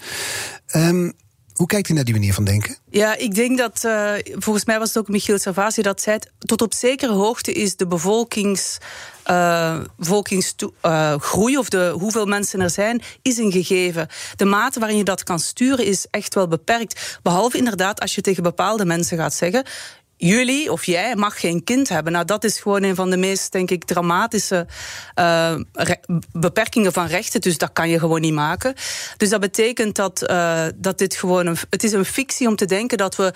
Um, 0.75 1.13
Hoe 1.53 1.67
kijkt 1.67 1.89
u 1.89 1.93
naar 1.93 2.03
die 2.03 2.13
manier 2.13 2.33
van 2.33 2.43
denken? 2.43 2.77
Ja, 2.89 3.17
ik 3.17 3.35
denk 3.35 3.57
dat, 3.57 3.83
uh, 3.85 4.11
volgens 4.23 4.65
mij 4.65 4.79
was 4.79 4.87
het 4.87 4.97
ook 4.97 5.07
Michiel 5.07 5.39
Savasi 5.39 5.81
dat 5.81 6.01
zei, 6.01 6.19
tot 6.39 6.61
op 6.61 6.73
zekere 6.73 7.13
hoogte 7.13 7.53
is 7.53 7.75
de 7.75 7.87
bevolkings, 7.87 8.77
uh, 9.29 9.79
bevolkingsgroei 9.97 11.53
uh, 11.53 11.59
of 11.59 11.69
de, 11.69 11.95
hoeveel 11.99 12.25
mensen 12.25 12.61
er 12.61 12.69
zijn, 12.69 13.01
is 13.21 13.37
een 13.37 13.51
gegeven. 13.51 14.07
De 14.35 14.45
mate 14.45 14.79
waarin 14.79 14.97
je 14.97 15.03
dat 15.03 15.23
kan 15.23 15.39
sturen 15.39 15.85
is 15.85 16.05
echt 16.09 16.33
wel 16.33 16.47
beperkt. 16.47 17.19
Behalve 17.23 17.57
inderdaad 17.57 17.99
als 17.99 18.15
je 18.15 18.21
tegen 18.21 18.43
bepaalde 18.43 18.85
mensen 18.85 19.17
gaat 19.17 19.33
zeggen, 19.33 19.65
jullie 20.17 20.71
of 20.71 20.85
jij 20.85 21.15
mag 21.15 21.39
geen 21.39 21.63
kind 21.63 21.89
hebben. 21.89 22.13
Nou, 22.13 22.25
dat 22.25 22.43
is 22.43 22.59
gewoon 22.59 22.83
een 22.83 22.95
van 22.95 23.09
de 23.09 23.17
meest, 23.17 23.51
denk 23.51 23.71
ik, 23.71 23.83
dramatische 23.83 24.67
uh, 25.19 25.55
beperkingen 26.31 26.93
van 26.93 27.07
rechten. 27.07 27.41
Dus 27.41 27.57
dat 27.57 27.73
kan 27.73 27.89
je 27.89 27.99
gewoon 27.99 28.21
niet 28.21 28.33
maken. 28.33 28.73
Dus 29.17 29.29
dat 29.29 29.39
betekent 29.39 29.95
dat, 29.95 30.29
uh, 30.29 30.65
dat 30.75 30.97
dit 30.97 31.15
gewoon 31.15 31.47
een, 31.47 31.57
het 31.69 31.83
is 31.83 31.91
een 31.91 32.05
fictie 32.05 32.47
om 32.47 32.55
te 32.55 32.65
denken 32.65 32.97
dat 32.97 33.15
we, 33.15 33.33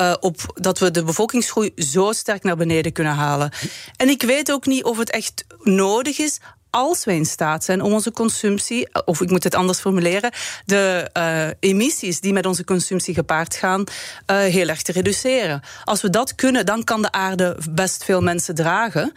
uh, 0.00 0.14
op, 0.20 0.36
dat 0.54 0.78
we 0.78 0.90
de 0.90 1.04
bevolkingsgroei 1.04 1.72
zo 1.76 2.12
sterk 2.12 2.42
naar 2.42 2.56
beneden 2.56 2.92
kunnen 2.92 3.14
halen. 3.14 3.52
En 3.96 4.08
ik 4.08 4.22
weet 4.22 4.52
ook 4.52 4.66
niet 4.66 4.84
of 4.84 4.98
het 4.98 5.10
echt 5.10 5.44
nodig 5.62 6.18
is 6.18 6.40
als 6.70 7.04
wij 7.04 7.16
in 7.16 7.26
staat 7.26 7.64
zijn 7.64 7.82
om 7.82 7.92
onze 7.92 8.12
consumptie, 8.12 8.88
of 9.04 9.20
ik 9.20 9.30
moet 9.30 9.44
het 9.44 9.54
anders 9.54 9.78
formuleren, 9.78 10.30
de 10.64 11.10
uh, 11.16 11.70
emissies 11.70 12.20
die 12.20 12.32
met 12.32 12.46
onze 12.46 12.64
consumptie 12.64 13.14
gepaard 13.14 13.56
gaan, 13.56 13.80
uh, 13.80 14.36
heel 14.36 14.68
erg 14.68 14.82
te 14.82 14.92
reduceren. 14.92 15.62
Als 15.84 16.02
we 16.02 16.10
dat 16.10 16.34
kunnen, 16.34 16.66
dan 16.66 16.84
kan 16.84 17.02
de 17.02 17.12
aarde 17.12 17.56
best 17.70 18.04
veel 18.04 18.20
mensen 18.20 18.54
dragen. 18.54 19.12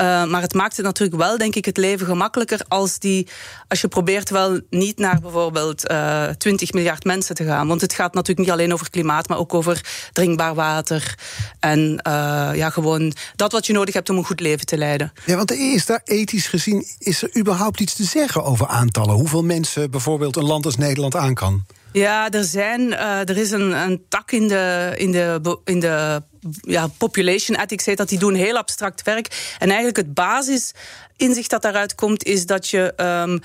Uh, 0.00 0.24
maar 0.24 0.42
het 0.42 0.54
maakt 0.54 0.76
het 0.76 0.86
natuurlijk 0.86 1.22
wel, 1.22 1.38
denk 1.38 1.54
ik, 1.54 1.64
het 1.64 1.76
leven 1.76 2.06
gemakkelijker 2.06 2.60
als, 2.68 2.98
die, 2.98 3.28
als 3.68 3.80
je 3.80 3.88
probeert 3.88 4.30
wel 4.30 4.60
niet 4.70 4.98
naar 4.98 5.20
bijvoorbeeld 5.20 5.90
uh, 5.90 6.28
20 6.28 6.72
miljard 6.72 7.04
mensen 7.04 7.34
te 7.34 7.44
gaan. 7.44 7.68
Want 7.68 7.80
het 7.80 7.92
gaat 7.92 8.14
natuurlijk 8.14 8.48
niet 8.48 8.56
alleen 8.56 8.72
over 8.72 8.90
klimaat, 8.90 9.28
maar 9.28 9.38
ook 9.38 9.54
over 9.54 9.84
drinkbaar 10.12 10.54
water. 10.54 11.14
En 11.60 11.80
uh, 11.80 12.50
ja, 12.54 12.70
gewoon 12.70 13.12
dat 13.36 13.52
wat 13.52 13.66
je 13.66 13.72
nodig 13.72 13.94
hebt 13.94 14.10
om 14.10 14.16
een 14.16 14.24
goed 14.24 14.40
leven 14.40 14.66
te 14.66 14.78
leiden. 14.78 15.12
Ja, 15.24 15.36
want 15.36 15.52
is 15.52 15.86
daar 15.86 16.00
ethisch 16.04 16.46
gezien, 16.46 16.86
is 16.98 17.22
er 17.22 17.36
überhaupt 17.38 17.80
iets 17.80 17.94
te 17.94 18.04
zeggen 18.04 18.44
over 18.44 18.66
aantallen? 18.66 19.14
Hoeveel 19.14 19.42
mensen 19.42 19.90
bijvoorbeeld 19.90 20.36
een 20.36 20.44
land 20.44 20.64
als 20.64 20.76
Nederland 20.76 21.16
aan 21.16 21.34
kan? 21.34 21.64
Ja, 21.98 22.30
er, 22.30 22.44
zijn, 22.44 22.80
uh, 22.80 23.28
er 23.28 23.36
is 23.36 23.50
een, 23.50 23.70
een 23.72 24.04
tak 24.08 24.32
in 24.32 24.48
de, 24.48 24.92
in 24.96 25.12
de, 25.12 25.58
in 25.64 25.80
de 25.80 26.22
ja, 26.60 26.86
population 26.98 27.58
ethics 27.58 27.84
heet 27.84 27.96
dat. 27.96 28.08
Die 28.08 28.18
doen 28.18 28.34
heel 28.34 28.56
abstract 28.56 29.02
werk. 29.02 29.54
En 29.58 29.66
eigenlijk 29.68 29.96
het 29.96 30.14
basisinzicht 30.14 31.50
dat 31.50 31.62
daaruit 31.62 31.94
komt, 31.94 32.24
is 32.24 32.46
dat 32.46 32.68
je. 32.68 32.92
Um, 32.96 33.40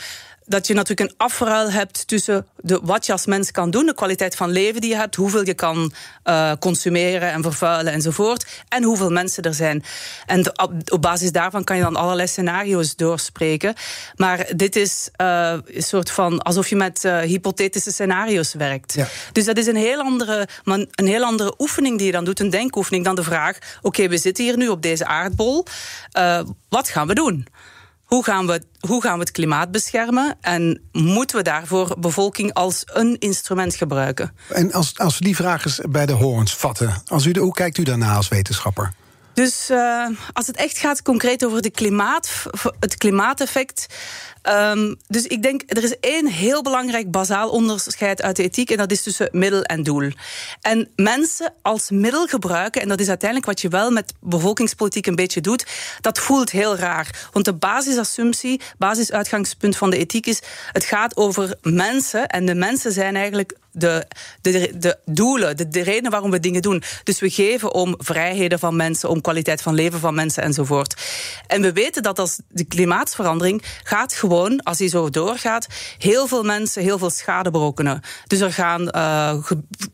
dat 0.52 0.68
je 0.68 0.74
natuurlijk 0.74 1.10
een 1.10 1.18
afruil 1.18 1.72
hebt 1.72 2.08
tussen 2.08 2.48
de, 2.58 2.80
wat 2.84 3.06
je 3.06 3.12
als 3.12 3.26
mens 3.26 3.52
kan 3.52 3.70
doen, 3.70 3.86
de 3.86 3.94
kwaliteit 3.94 4.36
van 4.36 4.50
leven 4.50 4.82
die 4.82 4.90
je 4.90 4.96
hebt, 4.96 5.16
hoeveel 5.16 5.46
je 5.46 5.54
kan 5.54 5.94
uh, 6.26 6.52
consumeren 6.60 7.32
en 7.32 7.42
vervuilen 7.42 7.94
enzovoort, 7.94 8.46
en 8.68 8.84
hoeveel 8.84 9.10
mensen 9.10 9.44
er 9.44 9.54
zijn. 9.54 9.84
En 10.26 10.44
de, 10.44 10.52
op, 10.90 11.02
basis 11.02 11.32
daarvan 11.32 11.64
kan 11.64 11.76
je 11.76 11.82
dan 11.82 11.96
allerlei 11.96 12.28
scenario's 12.28 12.96
doorspreken. 12.96 13.74
Maar 14.16 14.48
dit 14.56 14.76
is 14.76 15.10
uh, 15.22 15.54
een 15.66 15.84
soort 15.84 16.12
van 16.12 16.42
alsof 16.42 16.68
je 16.68 16.76
met 16.76 17.04
uh, 17.04 17.20
hypothetische 17.20 17.92
scenario's 17.92 18.54
werkt. 18.54 18.94
Ja. 18.94 19.08
Dus 19.32 19.46
dat 19.46 19.58
is 19.58 19.68
een 19.68 19.76
heel, 19.76 20.00
andere, 20.00 20.48
een 20.64 21.08
heel 21.08 21.24
andere 21.24 21.54
oefening 21.58 21.98
die 21.98 22.06
je 22.06 22.12
dan 22.12 22.26
doet, 22.26 22.40
een 22.40 22.50
denkoefening, 22.50 23.06
dan 23.06 23.16
de 23.16 23.24
vraag: 23.24 23.56
oké, 23.58 23.88
okay, 23.88 24.10
we 24.10 24.18
zitten 24.18 24.44
hier 24.44 24.58
nu 24.58 24.68
op 24.68 24.82
deze 24.82 25.06
aardbol, 25.06 25.66
wat 26.70 26.90
gaan 26.90 27.08
we 27.08 27.14
doen? 27.14 27.48
Hoe 28.12 28.24
gaan, 28.24 28.48
we, 28.48 28.62
hoe 28.80 29.02
gaan 29.02 29.14
we 29.14 29.20
het 29.20 29.32
klimaat 29.32 29.72
beschermen? 29.72 30.38
En 30.42 30.82
moeten 30.92 31.38
we 31.38 31.44
daarvoor 31.44 31.96
bevolking 32.00 32.54
als 32.54 32.84
een 32.86 33.16
instrument 33.20 33.76
gebruiken? 33.76 34.36
En 34.50 34.72
als, 34.72 34.98
als 34.98 35.18
we 35.18 35.24
die 35.24 35.36
vraag 35.36 35.66
eens 35.66 35.80
bij 35.90 36.06
de 36.06 36.12
horens 36.12 36.56
vatten, 36.56 36.94
als 37.06 37.26
u, 37.26 37.40
hoe 37.40 37.54
kijkt 37.54 37.78
u 37.78 37.84
daarna 37.84 38.16
als 38.16 38.28
wetenschapper? 38.28 38.94
Dus 39.34 39.70
uh, 39.70 40.08
als 40.34 40.48
het 40.48 40.56
echt 40.56 40.78
gaat 40.78 41.02
concreet 41.02 41.46
over 41.46 41.62
de 41.62 41.70
klimaat, 41.70 42.46
het 42.80 42.98
klimaateffect. 42.98 43.86
Um, 44.50 44.96
dus 45.08 45.24
ik 45.24 45.44
denk, 45.44 45.62
er 45.68 45.84
is 45.84 46.00
één 46.00 46.28
heel 46.28 46.62
belangrijk 46.62 47.12
bazaal 47.12 47.50
onderscheid 47.50 48.22
uit 48.22 48.36
de 48.36 48.44
ethiek, 48.44 48.72
en 48.72 48.78
dat 48.78 48.92
is 48.92 49.04
tussen 49.04 49.30
middel 49.32 49.62
en 49.62 49.84
doel. 49.84 50.12
En 50.62 50.90
mensen 50.96 51.54
als 51.62 51.90
middel 51.90 52.28
gebruiken, 52.28 52.82
en 52.82 52.88
dat 52.88 53.00
is 53.00 53.08
uiteindelijk 53.08 53.50
wat 53.50 53.62
je 53.62 53.70
wel 53.70 53.92
met 53.92 54.14
bevolkingspolitiek 54.20 55.08
een 55.08 55.16
beetje 55.16 55.42
doet, 55.42 55.66
dat 56.02 56.20
voelt 56.20 56.52
heel 56.52 56.76
raar. 56.76 57.28
Want 57.32 57.46
de 57.46 57.54
basisassumptie, 57.54 58.62
basisuitgangspunt 58.78 59.78
van 59.78 59.90
de 59.90 59.98
ethiek 59.98 60.26
is, 60.26 60.40
het 60.72 60.84
gaat 60.84 61.18
over 61.18 61.56
mensen, 61.62 62.28
en 62.28 62.46
de 62.46 62.56
mensen 62.56 62.92
zijn 62.92 63.16
eigenlijk 63.16 63.58
de, 63.72 64.08
de, 64.42 64.72
de 64.76 64.98
doelen, 65.06 65.58
de, 65.58 65.68
de 65.68 65.82
redenen 65.82 66.12
waarom 66.12 66.32
we 66.32 66.40
dingen 66.40 66.62
doen. 66.62 66.84
Dus 67.04 67.20
we 67.20 67.30
geven 67.30 67.74
om 67.74 67.96
vrijheden 67.98 68.60
van 68.60 68.76
mensen, 68.76 69.10
om 69.10 69.22
kwaliteit 69.22 69.62
van 69.62 69.74
leven 69.74 70.00
van 70.00 70.14
mensen 70.14 70.44
enzovoort. 70.44 71.02
En 71.48 71.62
we 71.62 71.74
weten 71.74 72.04
dat 72.04 72.20
als 72.20 72.40
de 72.48 72.64
klimaatsverandering 72.64 73.64
gaat 73.84 74.14
gewoon, 74.14 74.64
als 74.64 74.78
die 74.78 74.90
zo 74.90 75.10
doorgaat, 75.10 75.68
heel 75.98 76.28
veel 76.28 76.44
mensen 76.44 76.84
heel 76.84 76.98
veel 76.98 77.10
schade 77.10 77.52
berokkenen. 77.52 78.02
Dus 78.28 78.40
er 78.40 78.54
gaan 78.54 78.82
uh, 78.96 79.34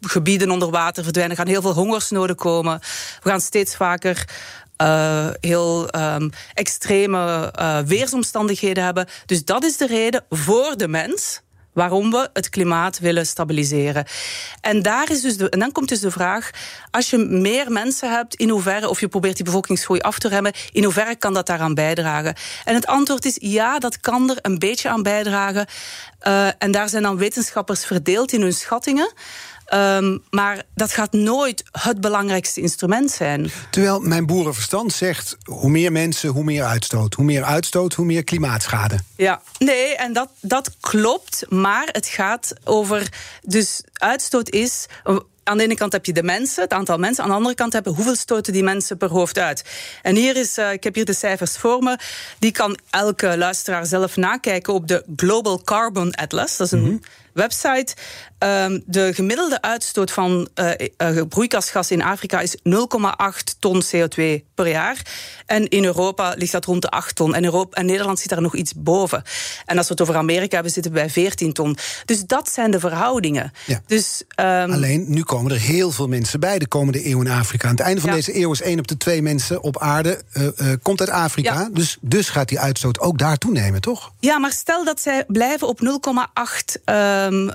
gebieden 0.01 0.51
onder 0.51 0.69
water 0.69 1.03
verdwijnen, 1.03 1.37
er 1.37 1.43
gaan 1.43 1.53
heel 1.53 1.61
veel 1.61 1.73
hongersnoden 1.73 2.35
komen. 2.35 2.79
We 3.23 3.29
gaan 3.29 3.41
steeds 3.41 3.75
vaker 3.75 4.25
uh, 4.81 5.27
heel 5.39 5.95
um, 5.95 6.29
extreme 6.53 7.53
uh, 7.59 7.79
weersomstandigheden 7.79 8.83
hebben. 8.83 9.07
Dus 9.25 9.45
dat 9.45 9.63
is 9.63 9.77
de 9.77 9.87
reden 9.87 10.25
voor 10.29 10.77
de 10.77 10.87
mens 10.87 11.41
waarom 11.77 12.11
we 12.11 12.29
het 12.33 12.49
klimaat 12.49 12.99
willen 12.99 13.25
stabiliseren. 13.25 14.05
En, 14.61 14.81
daar 14.81 15.11
is 15.11 15.21
dus 15.21 15.37
de, 15.37 15.49
en 15.49 15.59
dan 15.59 15.71
komt 15.71 15.89
dus 15.89 15.99
de 15.99 16.11
vraag: 16.11 16.49
als 16.91 17.09
je 17.09 17.17
meer 17.17 17.71
mensen 17.71 18.11
hebt, 18.11 18.35
in 18.35 18.49
hoeverre, 18.49 18.89
of 18.89 18.99
je 18.99 19.07
probeert 19.07 19.35
die 19.35 19.45
bevolkingsgroei 19.45 19.99
af 19.99 20.19
te 20.19 20.27
remmen, 20.27 20.53
in 20.71 20.83
hoeverre 20.83 21.15
kan 21.15 21.33
dat 21.33 21.45
daaraan 21.45 21.73
bijdragen? 21.73 22.35
En 22.65 22.75
het 22.75 22.87
antwoord 22.87 23.25
is 23.25 23.37
ja, 23.39 23.79
dat 23.79 23.99
kan 23.99 24.29
er 24.29 24.37
een 24.41 24.59
beetje 24.59 24.89
aan 24.89 25.03
bijdragen. 25.03 25.65
Uh, 26.27 26.47
en 26.57 26.71
daar 26.71 26.89
zijn 26.89 27.03
dan 27.03 27.17
wetenschappers 27.17 27.85
verdeeld 27.85 28.31
in 28.31 28.41
hun 28.41 28.53
schattingen. 28.53 29.13
Um, 29.73 30.23
maar 30.29 30.63
dat 30.75 30.91
gaat 30.91 31.13
nooit 31.13 31.63
het 31.71 32.01
belangrijkste 32.01 32.61
instrument 32.61 33.11
zijn. 33.11 33.51
Terwijl 33.69 33.99
mijn 33.99 34.25
boerenverstand 34.25 34.93
zegt: 34.93 35.37
hoe 35.43 35.69
meer 35.69 35.91
mensen, 35.91 36.29
hoe 36.29 36.43
meer 36.43 36.63
uitstoot. 36.63 37.13
Hoe 37.13 37.25
meer 37.25 37.43
uitstoot, 37.43 37.93
hoe 37.93 38.05
meer 38.05 38.23
klimaatschade. 38.23 38.99
Ja, 39.15 39.41
nee, 39.57 39.95
en 39.95 40.13
dat, 40.13 40.29
dat 40.39 40.75
klopt. 40.79 41.45
Maar 41.49 41.89
het 41.91 42.07
gaat 42.07 42.53
over. 42.63 43.07
Dus 43.41 43.83
uitstoot 43.93 44.49
is 44.49 44.85
aan 45.47 45.57
de 45.57 45.63
ene 45.63 45.75
kant 45.75 45.91
heb 45.91 46.05
je 46.05 46.13
de 46.13 46.23
mensen, 46.23 46.63
het 46.63 46.73
aantal 46.73 46.97
mensen. 46.97 47.23
Aan 47.23 47.29
de 47.29 47.35
andere 47.35 47.55
kant 47.55 47.73
hebben 47.73 47.93
hoeveel 47.93 48.15
stoten 48.15 48.53
die 48.53 48.63
mensen 48.63 48.97
per 48.97 49.09
hoofd 49.09 49.37
uit. 49.37 49.63
En 50.01 50.15
hier 50.15 50.35
is, 50.35 50.57
uh, 50.57 50.71
ik 50.71 50.83
heb 50.83 50.95
hier 50.95 51.05
de 51.05 51.13
cijfers 51.13 51.57
voor 51.57 51.83
me. 51.83 51.97
Die 52.39 52.51
kan 52.51 52.77
elke 52.89 53.37
luisteraar 53.37 53.85
zelf 53.85 54.15
nakijken 54.15 54.73
op 54.73 54.87
de 54.87 55.03
Global 55.15 55.61
Carbon 55.63 56.13
Atlas. 56.13 56.57
Dat 56.57 56.65
is 56.65 56.73
een 56.73 56.79
mm 56.79 56.85
-hmm 56.85 57.01
website. 57.37 57.93
Um, 58.39 58.83
de 58.85 59.13
gemiddelde 59.13 59.61
uitstoot 59.61 60.11
van 60.11 60.47
uh, 60.55 60.71
uh, 60.97 61.21
broeikasgas 61.29 61.91
in 61.91 62.01
Afrika 62.01 62.39
is 62.41 62.55
0,8 62.57 62.63
ton 63.59 63.83
CO2 63.83 64.23
per 64.55 64.67
jaar. 64.67 65.01
En 65.45 65.67
in 65.67 65.83
Europa 65.83 66.33
ligt 66.37 66.51
dat 66.51 66.65
rond 66.65 66.81
de 66.81 66.89
8 66.89 67.15
ton. 67.15 67.35
En, 67.35 67.43
Europa, 67.43 67.77
en 67.77 67.85
Nederland 67.85 68.19
zit 68.19 68.29
daar 68.29 68.41
nog 68.41 68.55
iets 68.55 68.73
boven. 68.75 69.23
En 69.65 69.77
als 69.77 69.87
we 69.87 69.93
het 69.93 70.01
over 70.01 70.15
Amerika 70.15 70.53
hebben, 70.53 70.71
zitten 70.71 70.91
we 70.91 70.97
bij 70.97 71.09
14 71.09 71.53
ton. 71.53 71.77
Dus 72.05 72.25
dat 72.25 72.49
zijn 72.49 72.71
de 72.71 72.79
verhoudingen. 72.79 73.51
Ja. 73.65 73.81
Dus, 73.85 74.23
um, 74.39 74.71
Alleen, 74.71 75.05
nu 75.07 75.23
komen 75.23 75.51
er 75.51 75.59
heel 75.59 75.91
veel 75.91 76.07
mensen 76.07 76.39
bij 76.39 76.59
de 76.59 76.67
komende 76.67 77.09
eeuw 77.09 77.21
in 77.21 77.27
Afrika. 77.27 77.67
Aan 77.67 77.75
het 77.75 77.83
einde 77.83 78.01
van 78.01 78.09
ja. 78.09 78.15
deze 78.15 78.35
eeuw 78.35 78.51
is 78.51 78.61
1 78.61 78.79
op 78.79 78.87
de 78.87 78.97
2 78.97 79.21
mensen 79.21 79.63
op 79.63 79.79
aarde 79.79 80.21
uh, 80.33 80.73
komt 80.81 80.99
uit 80.99 81.09
Afrika. 81.09 81.53
Ja. 81.53 81.69
Dus, 81.71 81.97
dus 82.01 82.29
gaat 82.29 82.49
die 82.49 82.59
uitstoot 82.59 82.99
ook 82.99 83.17
daar 83.17 83.37
toenemen, 83.37 83.81
toch? 83.81 84.11
Ja, 84.19 84.39
maar 84.39 84.51
stel 84.51 84.83
dat 84.83 85.01
zij 85.01 85.23
blijven 85.27 85.67
op 85.67 85.79
0,8 85.79 86.83
um, 87.33 87.51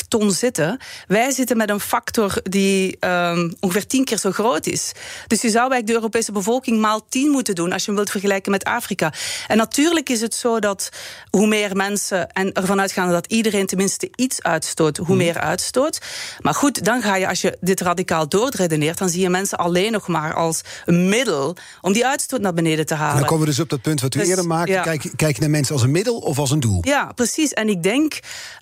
0,8 0.00 0.08
ton 0.08 0.30
zitten. 0.30 0.80
Wij 1.06 1.30
zitten 1.30 1.56
met 1.56 1.70
een 1.70 1.80
factor 1.80 2.40
die 2.42 2.96
um, 3.00 3.54
ongeveer 3.60 3.86
tien 3.86 4.04
keer 4.04 4.18
zo 4.18 4.30
groot 4.30 4.66
is. 4.66 4.92
Dus 5.26 5.42
je 5.42 5.50
zou 5.50 5.70
eigenlijk 5.70 5.86
de 5.86 5.92
Europese 5.92 6.32
bevolking 6.32 6.80
maal 6.80 7.06
10 7.08 7.30
moeten 7.30 7.54
doen 7.54 7.72
als 7.72 7.80
je 7.80 7.86
hem 7.86 7.96
wilt 7.96 8.10
vergelijken 8.10 8.52
met 8.52 8.64
Afrika. 8.64 9.12
En 9.46 9.56
natuurlijk 9.56 10.08
is 10.08 10.20
het 10.20 10.34
zo 10.34 10.58
dat 10.58 10.88
hoe 11.30 11.46
meer 11.46 11.76
mensen, 11.76 12.30
en 12.32 12.52
ervan 12.52 12.80
uitgaande 12.80 13.12
dat 13.12 13.26
iedereen 13.26 13.66
tenminste 13.66 14.10
iets 14.14 14.42
uitstoot, 14.42 14.96
hoe 14.96 15.06
mm. 15.08 15.16
meer 15.16 15.38
uitstoot. 15.38 16.00
Maar 16.40 16.54
goed, 16.54 16.84
dan 16.84 17.02
ga 17.02 17.16
je, 17.16 17.28
als 17.28 17.40
je 17.40 17.56
dit 17.60 17.80
radicaal 17.80 18.28
doorredeneert, 18.28 18.98
dan 18.98 19.08
zie 19.08 19.20
je 19.20 19.30
mensen 19.30 19.58
alleen 19.58 19.92
nog 19.92 20.08
maar 20.08 20.34
als 20.34 20.60
een 20.84 21.08
middel 21.08 21.56
om 21.80 21.92
die 21.92 22.06
uitstoot 22.06 22.40
naar 22.40 22.54
beneden 22.54 22.86
te 22.86 22.94
halen. 22.94 23.12
En 23.12 23.18
dan 23.18 23.28
komen 23.28 23.44
we 23.44 23.50
dus 23.50 23.60
op 23.60 23.68
dat 23.68 23.82
punt 23.82 24.00
wat 24.00 24.14
u 24.14 24.18
dus, 24.18 24.28
eerder 24.28 24.46
maakte. 24.46 24.72
Ja. 24.72 24.82
Kijk, 24.82 25.12
kijk 25.16 25.34
je 25.34 25.40
naar 25.40 25.50
mensen 25.50 25.74
als 25.74 25.82
een 25.82 25.90
middel 25.90 26.18
of 26.18 26.38
als 26.38 26.50
een 26.50 26.60
doel? 26.60 26.78
Ja, 26.82 27.12
precies. 27.14 27.52
En 27.52 27.68
ik 27.68 27.82
denk. 27.82 28.18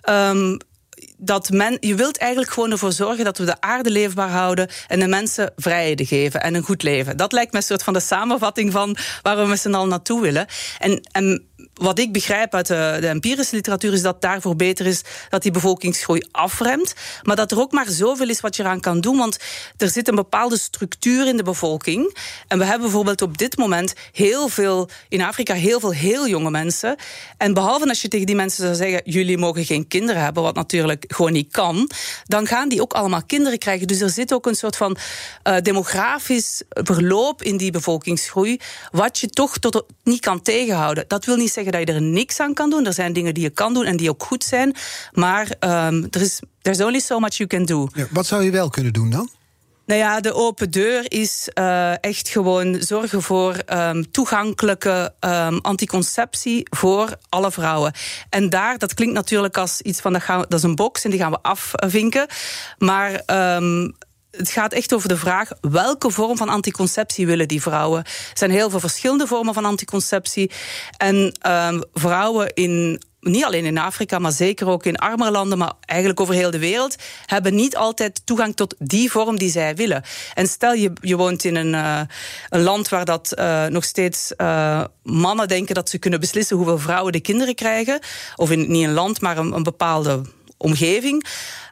Um, 0.07 0.59
dat 1.17 1.49
men, 1.49 1.77
je 1.79 1.95
wilt 1.95 2.17
eigenlijk 2.17 2.51
gewoon 2.51 2.71
ervoor 2.71 2.91
zorgen 2.91 3.25
dat 3.25 3.37
we 3.37 3.45
de 3.45 3.61
aarde 3.61 3.91
leefbaar 3.91 4.29
houden 4.29 4.69
en 4.87 4.99
de 4.99 5.07
mensen 5.07 5.53
vrijheden 5.55 6.05
geven 6.05 6.41
en 6.41 6.55
een 6.55 6.63
goed 6.63 6.83
leven. 6.83 7.17
Dat 7.17 7.31
lijkt 7.31 7.51
me 7.51 7.57
een 7.57 7.63
soort 7.63 7.83
van 7.83 7.93
de 7.93 7.99
samenvatting 7.99 8.71
van 8.71 8.97
waar 9.21 9.37
we 9.37 9.45
met 9.45 9.59
z'n 9.59 9.73
allen 9.73 9.89
naartoe 9.89 10.21
willen. 10.21 10.45
En, 10.79 11.07
en 11.11 11.47
wat 11.73 11.99
ik 11.99 12.13
begrijp 12.13 12.53
uit 12.53 12.67
de, 12.67 12.97
de, 12.99 13.07
empirische 13.07 13.55
literatuur 13.55 13.93
is 13.93 14.01
dat 14.01 14.21
daarvoor 14.21 14.55
beter 14.55 14.85
is 14.85 15.01
dat 15.29 15.41
die 15.41 15.51
bevolkingsgroei 15.51 16.21
afremt. 16.31 16.93
Maar 17.21 17.35
dat 17.35 17.51
er 17.51 17.59
ook 17.59 17.71
maar 17.71 17.89
zoveel 17.89 18.29
is 18.29 18.41
wat 18.41 18.55
je 18.55 18.63
eraan 18.63 18.79
kan 18.79 19.01
doen. 19.01 19.17
Want 19.17 19.37
er 19.77 19.89
zit 19.89 20.07
een 20.07 20.15
bepaalde 20.15 20.57
structuur 20.57 21.27
in 21.27 21.37
de 21.37 21.43
bevolking. 21.43 22.17
En 22.47 22.57
we 22.57 22.63
hebben 22.63 22.81
bijvoorbeeld 22.81 23.21
op 23.21 23.37
dit 23.37 23.57
moment 23.57 23.93
heel 24.11 24.47
veel, 24.47 24.89
in 25.09 25.21
Afrika 25.21 25.53
heel 25.53 25.79
veel 25.79 25.93
heel 25.93 26.27
jonge 26.27 26.49
mensen. 26.49 26.95
En 27.37 27.53
behalve 27.53 27.87
als 27.87 28.01
je 28.01 28.07
tegen 28.07 28.25
die 28.25 28.35
mensen 28.35 28.63
zou 28.63 28.75
zeggen: 28.75 29.01
jullie 29.03 29.37
mogen 29.37 29.65
geen 29.65 29.87
kinderen 29.87 30.21
hebben, 30.21 30.43
wat 30.43 30.55
natuurlijk 30.55 31.04
gewoon 31.07 31.31
niet 31.31 31.51
kan, 31.51 31.89
dan 32.23 32.47
gaan 32.47 32.69
die 32.69 32.81
ook 32.81 32.93
allemaal 32.93 33.23
kinderen 33.23 33.59
krijgen. 33.59 33.87
Dus 33.87 33.99
er 33.99 34.09
zit 34.09 34.33
ook 34.33 34.45
een 34.45 34.55
soort 34.55 34.75
van 34.75 34.97
uh, 35.43 35.57
demografisch 35.61 36.63
verloop 36.69 37.43
in 37.43 37.57
die 37.57 37.71
bevolkingsgroei, 37.71 38.59
wat 38.91 39.19
je 39.19 39.27
toch 39.29 39.57
niet 40.03 40.19
kan 40.19 40.41
tegenhouden. 40.41 41.05
Dat 41.07 41.25
wil 41.25 41.35
niet 41.35 41.51
zeggen 41.51 41.71
dat 41.71 41.87
je 41.87 41.93
er 41.93 42.01
niks 42.01 42.39
aan 42.39 42.53
kan 42.53 42.69
doen. 42.69 42.85
Er 42.85 42.93
zijn 42.93 43.13
dingen 43.13 43.33
die 43.33 43.43
je 43.43 43.49
kan 43.49 43.73
doen 43.73 43.85
en 43.85 43.97
die 43.97 44.09
ook 44.09 44.23
goed 44.23 44.43
zijn. 44.43 44.75
Maar 45.11 45.47
um, 45.59 46.07
er 46.11 46.21
is 46.21 46.39
there's 46.61 46.81
only 46.81 46.99
so 46.99 47.19
much 47.19 47.33
you 47.33 47.49
can 47.49 47.65
do. 47.65 47.87
Wat 48.11 48.25
zou 48.25 48.43
je 48.43 48.51
wel 48.51 48.69
kunnen 48.69 48.93
doen 48.93 49.09
dan? 49.09 49.29
Nou 49.85 49.99
ja, 49.99 50.19
de 50.19 50.33
open 50.33 50.71
deur 50.71 51.11
is 51.11 51.49
uh, 51.59 52.03
echt 52.03 52.29
gewoon 52.29 52.81
zorgen 52.81 53.21
voor 53.21 53.55
um, 53.73 54.11
toegankelijke 54.11 55.13
um, 55.19 55.59
anticonceptie 55.61 56.67
voor 56.69 57.15
alle 57.29 57.51
vrouwen. 57.51 57.93
En 58.29 58.49
daar, 58.49 58.77
dat 58.77 58.93
klinkt 58.93 59.13
natuurlijk 59.13 59.57
als 59.57 59.81
iets 59.81 60.01
van 60.01 60.13
dat, 60.13 60.21
gaan, 60.21 60.39
dat 60.39 60.53
is 60.53 60.63
een 60.63 60.75
box 60.75 61.03
en 61.03 61.09
die 61.09 61.19
gaan 61.19 61.31
we 61.31 61.39
afvinken. 61.41 62.27
Maar 62.77 63.21
um, 63.55 63.95
het 64.31 64.49
gaat 64.49 64.73
echt 64.73 64.93
over 64.93 65.09
de 65.09 65.17
vraag 65.17 65.49
welke 65.61 66.11
vorm 66.11 66.37
van 66.37 66.49
anticonceptie 66.49 67.25
willen 67.25 67.47
die 67.47 67.61
vrouwen. 67.61 68.03
Er 68.03 68.11
zijn 68.33 68.51
heel 68.51 68.69
veel 68.69 68.79
verschillende 68.79 69.27
vormen 69.27 69.53
van 69.53 69.65
anticonceptie. 69.65 70.51
En 70.97 71.37
vrouwen 71.93 72.53
in 72.53 73.01
niet 73.25 73.43
alleen 73.43 73.65
in 73.65 73.77
Afrika, 73.77 74.19
maar 74.19 74.31
zeker 74.31 74.67
ook 74.67 74.85
in 74.85 74.97
armere 74.97 75.31
landen, 75.31 75.57
maar 75.57 75.73
eigenlijk 75.79 76.19
over 76.19 76.33
heel 76.33 76.51
de 76.51 76.59
wereld, 76.59 76.95
hebben 77.25 77.55
niet 77.55 77.75
altijd 77.75 78.21
toegang 78.25 78.55
tot 78.55 78.75
die 78.79 79.11
vorm 79.11 79.37
die 79.37 79.49
zij 79.49 79.75
willen. 79.75 80.03
En 80.33 80.47
stel 80.47 80.73
je, 80.73 80.91
je 81.01 81.15
woont 81.15 81.43
in 81.43 81.55
een, 81.55 81.73
uh, 81.73 82.01
een 82.49 82.61
land 82.61 82.89
waar 82.89 83.05
dat 83.05 83.33
uh, 83.39 83.65
nog 83.65 83.83
steeds 83.83 84.33
uh, 84.37 84.83
mannen 85.03 85.47
denken 85.47 85.75
dat 85.75 85.89
ze 85.89 85.97
kunnen 85.97 86.19
beslissen 86.19 86.57
hoeveel 86.57 86.79
vrouwen 86.79 87.11
de 87.11 87.19
kinderen 87.19 87.55
krijgen, 87.55 87.99
of 88.35 88.51
in, 88.51 88.71
niet 88.71 88.85
een 88.85 88.93
land, 88.93 89.21
maar 89.21 89.37
een, 89.37 89.53
een 89.53 89.63
bepaalde 89.63 90.21
omgeving. 90.57 91.25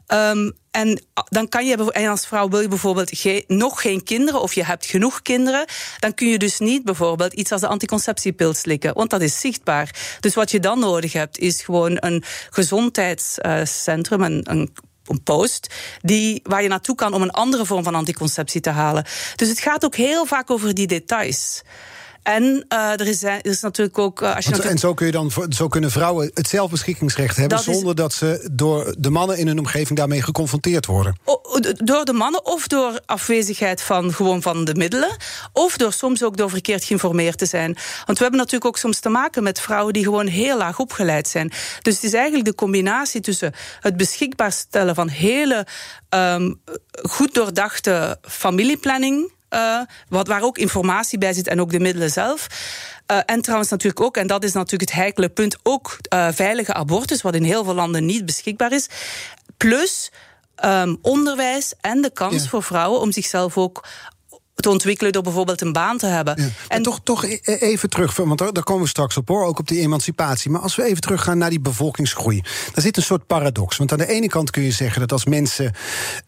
Um, 0.08 0.52
en 0.72 1.02
dan 1.30 1.50
kan 1.50 1.66
je, 1.66 1.92
en 1.92 2.10
als 2.10 2.28
vrouw 2.28 2.50
wil 2.50 2.60
je 2.60 2.68
bijvoorbeeld 2.68 3.18
ge, 3.18 3.44
nog 3.48 3.82
geen 3.82 4.04
kinderen 4.04 4.42
of 4.42 4.54
je 4.54 4.66
hebt 4.66 4.86
genoeg 4.86 5.22
kinderen, 5.22 5.66
dan 6.00 6.14
kun 6.14 6.28
je 6.28 6.38
dus 6.38 6.60
niet 6.60 6.84
bijvoorbeeld 6.84 7.34
iets 7.34 7.52
als 7.52 7.62
de 7.62 7.68
anticonceptiepil 7.68 8.54
slikken, 8.54 8.94
want 8.94 9.10
dat 9.10 9.22
is 9.22 9.40
zichtbaar. 9.40 10.18
Dus 10.20 10.34
wat 10.34 10.52
je 10.52 10.60
dan 10.60 10.80
nodig 10.80 11.14
hebt, 11.14 11.38
is 11.38 11.62
gewoon 11.62 11.98
een 12.00 12.24
gezondheidscentrum, 12.50 14.22
een, 14.22 14.42
een 14.50 14.74
een 15.08 15.24
post 15.24 15.74
die, 16.02 16.40
waar 16.44 16.62
je 16.62 16.68
naartoe 16.68 16.96
kan 16.96 17.14
om 17.14 17.22
een 17.22 17.32
andere 17.32 17.66
vorm 17.66 17.84
van 17.84 17.96
anticonceptie 17.96 18.62
te 18.62 18.70
halen. 18.70 19.06
Dus 19.36 19.50
het 19.50 19.60
gaat 19.60 19.86
ook 19.86 19.96
heel 19.96 20.26
vaak 20.26 20.52
over 20.52 20.74
die 20.74 20.88
details. 20.88 21.62
En 22.24 22.44
uh, 22.44 22.92
er, 22.92 23.08
is, 23.08 23.24
er 23.24 23.46
is 23.46 23.62
natuurlijk 23.62 23.98
ook. 23.98 24.22
Uh, 24.22 24.36
als 24.36 24.46
je 24.46 24.52
natuurlijk... 24.52 24.76
En 24.76 24.88
zo, 24.88 24.94
kun 24.94 25.06
je 25.06 25.12
dan, 25.12 25.32
zo 25.50 25.68
kunnen 25.68 25.92
vrouwen 25.92 26.32
het 26.34 26.48
zelfbeschikkingsrecht 26.48 27.38
hebben. 27.38 27.58
Dat 27.58 27.66
zonder 27.66 27.90
is... 27.90 27.96
dat 27.96 28.14
ze 28.14 28.50
door 28.52 28.96
de 28.98 29.10
mannen 29.10 29.38
in 29.38 29.48
hun 29.48 29.60
omgeving 29.60 29.98
daarmee 29.98 30.22
geconfronteerd 30.22 30.86
worden. 30.86 31.18
O, 31.24 31.42
door 31.78 32.06
de 32.06 32.14
mannen 32.14 32.46
of 32.46 32.68
door 32.68 33.00
afwezigheid 33.06 33.82
van 33.82 34.14
gewoon 34.14 34.42
van 34.42 34.66
de 34.66 34.76
middelen. 34.76 35.18
Of 35.54 35.78
door 35.78 35.94
soms 35.94 36.24
ook 36.24 36.38
door 36.38 36.50
verkeerd 36.50 36.84
geïnformeerd 36.84 37.38
te 37.38 37.46
zijn. 37.46 37.78
Want 38.06 38.18
we 38.18 38.24
hebben 38.24 38.40
natuurlijk 38.40 38.66
ook 38.66 38.78
soms 38.78 39.00
te 39.00 39.10
maken 39.10 39.44
met 39.44 39.60
vrouwen 39.60 39.94
die 39.94 40.04
gewoon 40.04 40.28
heel 40.28 40.58
laag 40.58 40.80
opgeleid 40.80 41.28
zijn. 41.28 41.52
Dus 41.82 41.96
het 41.96 42.04
is 42.04 42.14
eigenlijk 42.14 42.46
de 42.46 42.56
combinatie 42.56 43.22
tussen 43.22 43.54
het 43.80 43.98
beschikbaar 43.98 44.52
stellen 44.52 44.96
van 44.96 45.10
hele 45.10 45.66
um, 46.10 46.62
goed 47.10 47.34
doordachte 47.34 48.18
familieplanning 48.22 49.32
uh, 49.54 49.82
wat, 50.10 50.28
waar 50.28 50.42
ook 50.42 50.58
informatie 50.58 51.18
bij 51.18 51.34
zit 51.34 51.48
en 51.48 51.62
ook 51.62 51.72
de 51.72 51.80
middelen 51.80 52.10
zelf. 52.10 52.48
Uh, 53.12 53.18
en 53.26 53.42
trouwens 53.42 53.70
natuurlijk 53.70 54.02
ook, 54.02 54.18
en 54.18 54.28
dat 54.28 54.44
is 54.44 54.54
natuurlijk 54.54 54.90
het 54.90 55.00
heikele 55.00 55.30
punt, 55.30 55.58
ook 55.64 55.98
uh, 56.14 56.28
veilige 56.32 56.74
abortus, 56.74 57.22
wat 57.22 57.36
in 57.36 57.44
heel 57.44 57.64
veel 57.64 57.74
landen 57.74 58.06
niet 58.06 58.26
beschikbaar 58.26 58.72
is. 58.72 58.88
Plus 59.58 60.12
um, 60.66 60.98
onderwijs 61.02 61.74
en 61.82 62.02
de 62.02 62.12
kans 62.12 62.44
ja. 62.44 62.50
voor 62.50 62.64
vrouwen 62.64 63.00
om 63.00 63.12
zichzelf 63.12 63.58
ook 63.58 63.84
te 64.56 64.70
ontwikkelen 64.70 65.12
door 65.12 65.24
bijvoorbeeld 65.24 65.62
een 65.62 65.74
baan 65.74 65.98
te 65.98 66.06
hebben. 66.06 66.36
Ja, 66.42 66.48
en 66.68 66.84
toch, 66.84 67.00
toch 67.04 67.26
e-, 67.26 67.40
e-, 67.42 67.56
even 67.56 67.90
terug, 67.90 68.16
want 68.16 68.38
daar 68.38 68.64
komen 68.64 68.84
we 68.84 68.90
straks 68.90 69.18
op 69.18 69.28
hoor, 69.28 69.46
ook 69.46 69.60
op 69.60 69.68
die 69.68 69.80
emancipatie. 69.80 70.52
Maar 70.52 70.62
als 70.62 70.76
we 70.76 70.84
even 70.84 71.02
teruggaan 71.02 71.38
naar 71.38 71.50
die 71.50 71.60
bevolkingsgroei, 71.60 72.42
daar 72.42 72.84
zit 72.84 72.98
een 72.98 73.04
soort 73.04 73.28
paradox. 73.28 73.78
Want 73.78 73.92
aan 73.92 73.98
de 73.98 74.08
ene 74.08 74.28
kant 74.28 74.50
kun 74.50 74.64
je 74.64 74.72
zeggen 74.72 75.00
dat 75.00 75.12
als 75.12 75.26
mensen. 75.26 75.74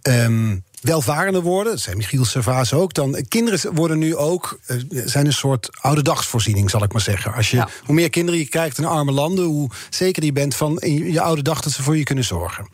Um, 0.02 0.64
welvarender 0.86 1.42
worden, 1.42 1.74
dat 1.74 1.82
zei 1.82 1.96
Michiel 1.96 2.26
Servaas 2.26 2.74
ook, 2.74 2.94
dan 2.94 3.26
kinderen 3.28 3.74
worden 3.74 3.98
nu 3.98 4.16
ook, 4.16 4.60
uh, 4.68 4.82
zijn 5.06 5.26
een 5.26 5.34
soort 5.34 5.70
oude 5.82 6.02
dagsvoorziening, 6.02 6.70
zal 6.70 6.84
ik 6.84 6.92
maar 6.92 7.02
zeggen. 7.02 7.34
Als 7.34 7.52
je, 7.52 7.58
ja. 7.58 7.70
Hoe 7.84 7.96
meer 7.96 8.10
kinderen 8.10 8.40
je 8.40 8.48
krijgt 8.48 8.78
in 8.78 8.86
arme 8.86 9.12
landen, 9.12 9.46
hoe 9.46 9.70
zeker 9.90 10.24
je 10.24 10.32
bent 10.32 10.56
van 10.56 10.78
in 10.78 11.12
je 11.12 11.22
oude 11.22 11.42
dag 11.42 11.62
dat 11.62 11.74
ze 11.74 11.84
voor 11.84 11.98
je 11.98 12.04
kunnen 12.04 12.24
zorgen. 12.24 12.68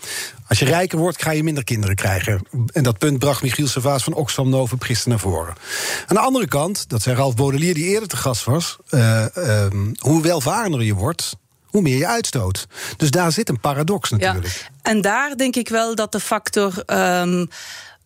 Als 0.47 0.59
je 0.59 0.65
rijker 0.65 0.97
wordt, 0.97 1.21
ga 1.21 1.31
je 1.31 1.43
minder 1.43 1.63
kinderen 1.63 1.95
krijgen. 1.95 2.41
En 2.71 2.83
dat 2.83 2.97
punt 2.97 3.19
bracht 3.19 3.41
Michiel 3.41 3.67
Servaas 3.67 4.03
van 4.03 4.13
Oxfam 4.13 4.49
Novum 4.49 4.81
gisteren 4.81 5.09
naar 5.09 5.19
voren. 5.19 5.53
Aan 6.07 6.15
de 6.15 6.21
andere 6.21 6.47
kant, 6.47 6.89
dat 6.89 7.01
zei 7.01 7.15
Ralf 7.15 7.35
Baudelier, 7.35 7.73
die 7.73 7.85
eerder 7.85 8.07
te 8.07 8.17
gast 8.17 8.43
was, 8.43 8.77
uh, 8.89 9.25
um, 9.35 9.91
hoe 9.99 10.21
welvarender 10.21 10.81
je 10.81 10.93
wordt, 10.93 11.35
hoe 11.65 11.81
meer 11.81 11.97
je 11.97 12.07
uitstoot. 12.07 12.67
Dus 12.97 13.11
daar 13.11 13.31
zit 13.31 13.49
een 13.49 13.59
paradox 13.59 14.09
natuurlijk. 14.09 14.47
Ja, 14.47 14.51
en 14.81 15.01
daar 15.01 15.35
denk 15.35 15.55
ik 15.55 15.69
wel 15.69 15.95
dat 15.95 16.11
de 16.11 16.19
factor. 16.19 16.83
Um, 16.87 17.49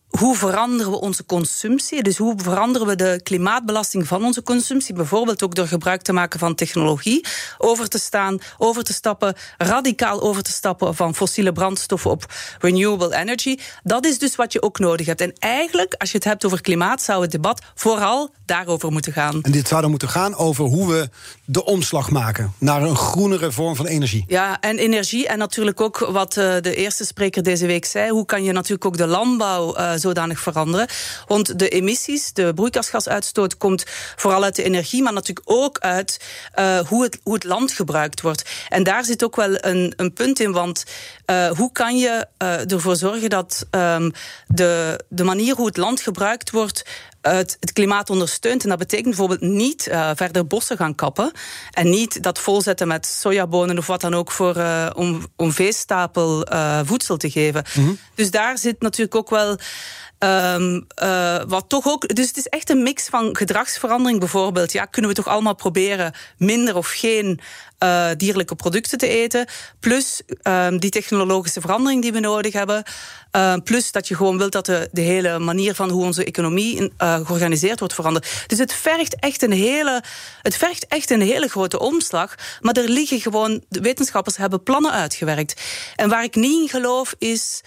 hoe 0.08 0.36
veranderen 0.36 0.92
we 0.92 1.00
onze 1.00 1.24
consumptie? 1.24 2.02
Dus 2.02 2.16
hoe 2.16 2.34
veranderen 2.36 2.86
we 2.86 2.96
de 2.96 3.20
klimaatbelasting 3.22 4.06
van 4.06 4.24
onze 4.24 4.42
consumptie? 4.42 4.94
Bijvoorbeeld 4.94 5.42
ook 5.42 5.54
door 5.54 5.66
gebruik 5.66 6.02
te 6.02 6.12
maken 6.12 6.38
van 6.38 6.54
technologie. 6.54 7.24
Over 7.58 7.88
te 7.88 7.98
staan, 7.98 8.38
over 8.58 8.84
te 8.84 8.92
stappen, 8.92 9.34
radicaal 9.58 10.22
over 10.22 10.42
te 10.42 10.50
stappen 10.50 10.94
van 10.94 11.14
fossiele 11.14 11.52
brandstoffen 11.52 12.10
op 12.10 12.32
renewable 12.58 13.16
energy. 13.16 13.58
Dat 13.82 14.06
is 14.06 14.18
dus 14.18 14.36
wat 14.36 14.52
je 14.52 14.62
ook 14.62 14.78
nodig 14.78 15.06
hebt. 15.06 15.20
En 15.20 15.32
eigenlijk, 15.38 15.94
als 15.98 16.10
je 16.10 16.16
het 16.16 16.26
hebt 16.26 16.44
over 16.44 16.60
klimaat, 16.60 17.02
zou 17.02 17.22
het 17.22 17.30
debat 17.30 17.62
vooral 17.74 18.30
daarover 18.46 18.92
moeten 18.92 19.12
gaan. 19.12 19.42
En 19.42 19.52
dit 19.52 19.68
zou 19.68 19.80
dan 19.80 19.90
moeten 19.90 20.08
gaan 20.08 20.36
over 20.36 20.64
hoe 20.64 20.88
we 20.88 21.08
de 21.44 21.64
omslag 21.64 22.10
maken 22.10 22.52
naar 22.58 22.82
een 22.82 22.96
groenere 22.96 23.52
vorm 23.52 23.76
van 23.76 23.86
energie. 23.86 24.24
Ja, 24.28 24.60
en 24.60 24.78
energie. 24.78 25.28
En 25.28 25.38
natuurlijk 25.38 25.80
ook 25.80 25.98
wat 25.98 26.36
uh, 26.36 26.54
de 26.60 26.74
eerste 26.74 27.04
spreker 27.04 27.42
deze 27.42 27.66
week 27.66 27.84
zei. 27.84 28.10
Hoe 28.10 28.24
kan 28.24 28.44
je 28.44 28.52
natuurlijk 28.52 28.84
ook 28.84 28.96
de 28.96 29.06
landbouw 29.06 29.78
uh, 29.78 29.92
zodanig 29.96 30.40
veranderen? 30.40 30.88
Want 31.26 31.58
de 31.58 31.68
emissies, 31.68 32.32
de 32.32 32.54
broeikasgasuitstoot, 32.54 33.56
komt 33.56 33.84
vooral 34.16 34.42
uit 34.42 34.56
de 34.56 34.62
energie, 34.62 35.02
maar 35.02 35.12
natuurlijk 35.12 35.50
ook 35.50 35.78
uit 35.78 36.20
uh, 36.58 36.78
hoe, 36.78 37.02
het, 37.02 37.18
hoe 37.22 37.34
het 37.34 37.44
land 37.44 37.72
gebruikt 37.72 38.20
wordt. 38.20 38.50
En 38.68 38.82
daar 38.82 39.04
zit 39.04 39.24
ook 39.24 39.36
wel 39.36 39.64
een, 39.64 39.92
een 39.96 40.12
punt 40.12 40.40
in. 40.40 40.52
Want 40.52 40.84
hoe 41.56 41.72
kan 41.72 41.98
je 41.98 42.26
ervoor 42.66 42.96
zorgen 42.96 43.30
dat 43.30 43.66
um, 43.70 44.12
de, 44.46 45.00
de 45.08 45.24
manier 45.24 45.54
hoe 45.54 45.66
het 45.66 45.76
land 45.76 46.00
gebruikt 46.00 46.50
wordt 46.50 46.84
het, 47.30 47.56
het, 47.60 47.72
klimaat 47.72 48.10
ondersteunt. 48.10 48.62
En 48.62 48.68
dat 48.68 48.78
betekent 48.78 49.08
bijvoorbeeld 49.08 49.40
niet 49.40 49.88
uh, 49.88 50.10
verder 50.14 50.46
bossen 50.46 50.76
gaan 50.76 50.94
kappen. 50.94 51.32
En 51.70 51.90
niet 51.90 52.22
dat 52.22 52.38
volzetten 52.38 52.88
met 52.88 53.06
sojabonen 53.06 53.78
of 53.78 53.86
wat 53.86 54.00
dan 54.00 54.14
ook 54.14 54.30
voor, 54.30 54.56
uh, 54.56 54.90
om, 54.94 55.26
om 55.36 55.52
veestapel 55.52 56.52
uh, 56.52 56.80
voedsel 56.84 57.16
te 57.16 57.30
geven. 57.30 57.64
Mm 57.74 57.84
-hmm. 57.84 57.98
Dus 58.14 58.30
daar 58.30 58.58
zit 58.58 58.80
natuurlijk 58.80 59.14
ook 59.14 59.30
wel. 59.30 59.58
Um, 60.18 60.86
wat 61.48 61.64
toch 61.68 61.86
ook, 61.86 62.14
dus 62.14 62.26
het 62.26 62.36
is 62.36 62.46
echt 62.46 62.70
een 62.70 62.82
mix 62.82 63.06
van 63.06 63.36
gedragsverandering 63.36 64.18
bijvoorbeeld. 64.18 64.72
Ja, 64.72 64.84
kunnen 64.84 65.10
we 65.10 65.16
toch 65.16 65.28
allemaal 65.28 65.54
proberen 65.54 66.14
minder 66.38 66.76
of 66.76 66.88
geen 66.88 67.40
uh, 67.82 68.08
dierlijke 68.16 68.54
producten 68.54 68.98
te 68.98 69.08
eten. 69.08 69.46
Plus 69.80 70.22
um, 70.42 70.78
die 70.78 70.90
technologische 70.90 71.60
verandering 71.60 72.02
die 72.02 72.12
we 72.12 72.20
nodig 72.20 72.52
hebben. 72.52 72.82
Uh, 73.32 73.54
plus 73.64 73.92
dat 73.92 74.08
je 74.08 74.16
gewoon 74.16 74.38
wilt 74.38 74.52
dat 74.52 74.66
de, 74.66 74.88
de 74.92 75.00
hele 75.00 75.38
manier 75.38 75.74
van 75.74 75.90
hoe 75.90 76.04
onze 76.04 76.24
economie 76.24 76.80
uh, 76.80 77.14
georganiseerd 77.26 77.78
wordt 77.78 77.94
veranderd. 77.94 78.44
Dus 78.46 78.58
het 78.58 78.72
vergt 78.72 79.16
echt 79.18 79.42
een 79.42 79.52
hele, 79.52 80.02
het 80.42 80.56
vergt 80.56 80.86
echt 80.86 81.10
een 81.10 81.22
hele 81.22 81.48
grote 81.48 81.78
omslag. 81.78 82.34
Maar 82.60 82.74
er 82.74 82.88
liggen 82.88 83.20
gewoon, 83.20 83.64
de 83.68 83.80
wetenschappers 83.80 84.36
hebben 84.36 84.62
plannen 84.62 84.92
uitgewerkt. 84.92 85.60
En 85.96 86.08
waar 86.08 86.24
ik 86.24 86.34
niet 86.34 86.62
in 86.62 86.68
geloof 86.68 87.14
is. 87.18 87.60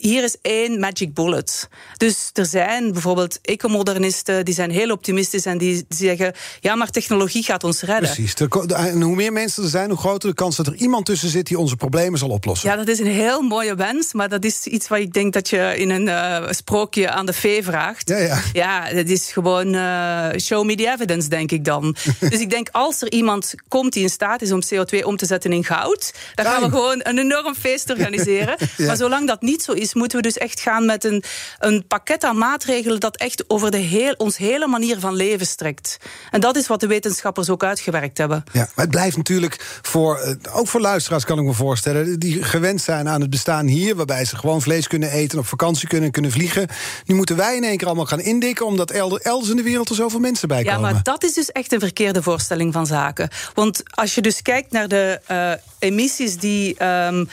Hier 0.00 0.24
is 0.24 0.36
één 0.42 0.80
magic 0.80 1.14
bullet. 1.14 1.68
Dus 1.96 2.30
er 2.32 2.46
zijn 2.46 2.92
bijvoorbeeld 2.92 3.38
ecomodernisten 3.42 4.44
die 4.44 4.54
zijn 4.54 4.70
heel 4.70 4.90
optimistisch 4.90 5.46
en 5.46 5.58
die 5.58 5.84
zeggen: 5.88 6.32
ja, 6.60 6.74
maar 6.74 6.90
technologie 6.90 7.42
gaat 7.42 7.64
ons 7.64 7.82
redden. 7.82 8.10
Precies. 8.10 8.34
En 8.66 9.02
hoe 9.02 9.14
meer 9.14 9.32
mensen 9.32 9.62
er 9.62 9.68
zijn, 9.68 9.88
hoe 9.88 9.98
groter 9.98 10.28
de 10.28 10.34
kans 10.34 10.56
dat 10.56 10.66
er 10.66 10.74
iemand 10.74 11.06
tussen 11.06 11.28
zit 11.28 11.46
die 11.46 11.58
onze 11.58 11.76
problemen 11.76 12.18
zal 12.18 12.28
oplossen. 12.28 12.70
Ja, 12.70 12.76
dat 12.76 12.88
is 12.88 12.98
een 12.98 13.06
heel 13.06 13.42
mooie 13.42 13.74
wens, 13.74 14.12
maar 14.12 14.28
dat 14.28 14.44
is 14.44 14.66
iets 14.66 14.88
wat 14.88 14.98
ik 14.98 15.12
denk 15.12 15.32
dat 15.32 15.48
je 15.48 15.74
in 15.76 15.90
een 15.90 16.06
uh, 16.06 16.50
sprookje 16.50 17.10
aan 17.10 17.26
de 17.26 17.32
fee 17.32 17.62
vraagt. 17.62 18.08
Ja, 18.08 18.16
ja. 18.16 18.40
ja 18.52 18.92
dat 18.92 19.06
is 19.08 19.32
gewoon 19.32 19.74
uh, 19.74 20.28
show 20.36 20.64
me 20.64 20.74
the 20.74 20.90
evidence, 20.90 21.28
denk 21.28 21.50
ik 21.50 21.64
dan. 21.64 21.96
dus 22.30 22.40
ik 22.40 22.50
denk 22.50 22.68
als 22.72 23.02
er 23.02 23.12
iemand 23.12 23.54
komt 23.68 23.92
die 23.92 24.02
in 24.02 24.10
staat 24.10 24.42
is 24.42 24.52
om 24.52 24.60
CO2 24.74 25.04
om 25.04 25.16
te 25.16 25.26
zetten 25.26 25.52
in 25.52 25.64
goud, 25.64 26.14
dan 26.34 26.44
gaan 26.44 26.62
we 26.62 26.68
gewoon 26.68 27.00
een 27.02 27.18
enorm 27.18 27.54
feest 27.54 27.90
organiseren. 27.90 28.56
ja. 28.76 28.86
Maar 28.86 28.96
zolang 28.96 29.26
dat 29.26 29.42
niet 29.42 29.62
zo 29.62 29.72
is, 29.72 29.87
moeten 29.94 30.18
we 30.18 30.24
dus 30.24 30.38
echt 30.38 30.60
gaan 30.60 30.86
met 30.86 31.04
een, 31.04 31.22
een 31.58 31.86
pakket 31.86 32.24
aan 32.24 32.38
maatregelen 32.38 33.00
dat 33.00 33.16
echt 33.16 33.44
over 33.46 33.70
de 33.70 33.76
heel, 33.76 34.14
ons 34.16 34.36
hele 34.36 34.66
manier 34.66 35.00
van 35.00 35.14
leven 35.14 35.46
strekt. 35.46 35.96
En 36.30 36.40
dat 36.40 36.56
is 36.56 36.66
wat 36.66 36.80
de 36.80 36.86
wetenschappers 36.86 37.50
ook 37.50 37.64
uitgewerkt 37.64 38.18
hebben. 38.18 38.44
Ja, 38.52 38.68
maar 38.74 38.84
het 38.84 38.90
blijft 38.90 39.16
natuurlijk 39.16 39.78
voor, 39.82 40.18
eh, 40.18 40.34
ook 40.52 40.68
voor 40.68 40.80
luisteraars 40.80 41.24
kan 41.24 41.38
ik 41.38 41.44
me 41.44 41.52
voorstellen, 41.52 42.18
die 42.18 42.42
gewend 42.42 42.80
zijn 42.80 43.08
aan 43.08 43.20
het 43.20 43.30
bestaan 43.30 43.66
hier, 43.66 43.96
waarbij 43.96 44.24
ze 44.24 44.36
gewoon 44.36 44.62
vlees 44.62 44.86
kunnen 44.86 45.10
eten, 45.10 45.38
op 45.38 45.46
vakantie 45.46 45.88
kunnen, 45.88 46.10
kunnen 46.10 46.30
vliegen. 46.30 46.68
Nu 47.04 47.14
moeten 47.14 47.36
wij 47.36 47.56
in 47.56 47.64
één 47.64 47.76
keer 47.76 47.86
allemaal 47.86 48.06
gaan 48.06 48.20
indikken, 48.20 48.66
omdat 48.66 48.90
elders 48.90 49.50
in 49.50 49.56
de 49.56 49.62
wereld 49.62 49.88
er 49.88 49.94
zoveel 49.94 50.20
mensen 50.20 50.48
bij 50.48 50.62
komen. 50.62 50.80
Ja, 50.80 50.92
maar 50.92 51.02
dat 51.02 51.24
is 51.24 51.32
dus 51.32 51.52
echt 51.52 51.72
een 51.72 51.80
verkeerde 51.80 52.22
voorstelling 52.22 52.72
van 52.72 52.86
zaken. 52.86 53.28
Want 53.54 53.82
als 53.90 54.14
je 54.14 54.20
dus 54.20 54.42
kijkt 54.42 54.72
naar 54.72 54.88
de 54.88 55.20
uh, 55.30 55.52
emissies 55.78 56.36
die. 56.36 56.84
Um, 56.84 57.28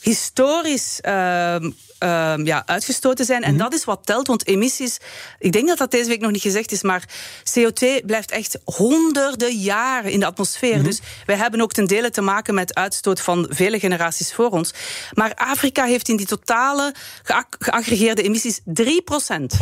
historisch 0.00 0.98
uh, 1.02 1.56
uh, 2.04 2.34
ja, 2.44 2.62
uitgestoten 2.66 3.24
zijn. 3.24 3.42
En 3.42 3.52
mm 3.52 3.60
-hmm. 3.60 3.70
dat 3.70 3.78
is 3.78 3.84
wat 3.84 4.00
telt, 4.04 4.26
want 4.26 4.46
emissies... 4.46 4.98
Ik 5.38 5.52
denk 5.52 5.68
dat 5.68 5.78
dat 5.78 5.90
deze 5.90 6.08
week 6.08 6.20
nog 6.20 6.30
niet 6.30 6.42
gezegd 6.42 6.72
is, 6.72 6.82
maar 6.82 7.04
CO2 7.58 8.04
blijft 8.04 8.30
echt 8.30 8.58
honderden 8.64 9.56
jaren 9.56 10.10
in 10.10 10.20
de 10.20 10.26
atmosfeer. 10.26 10.70
Mm 10.70 10.76
-hmm. 10.76 10.84
Dus 10.84 11.00
wij 11.26 11.36
hebben 11.36 11.60
ook 11.60 11.72
ten 11.72 11.86
dele 11.86 12.10
te 12.10 12.20
maken 12.20 12.54
met 12.54 12.74
uitstoot 12.74 13.20
van 13.20 13.46
vele 13.50 13.78
generaties 13.78 14.32
voor 14.32 14.50
ons. 14.50 14.72
Maar 15.12 15.34
Afrika 15.34 15.84
heeft 15.84 16.08
in 16.08 16.16
die 16.16 16.26
totale 16.26 16.94
geaggregeerde 17.58 18.22
emissies 18.22 18.60
3 18.64 19.02
procent. 19.02 19.58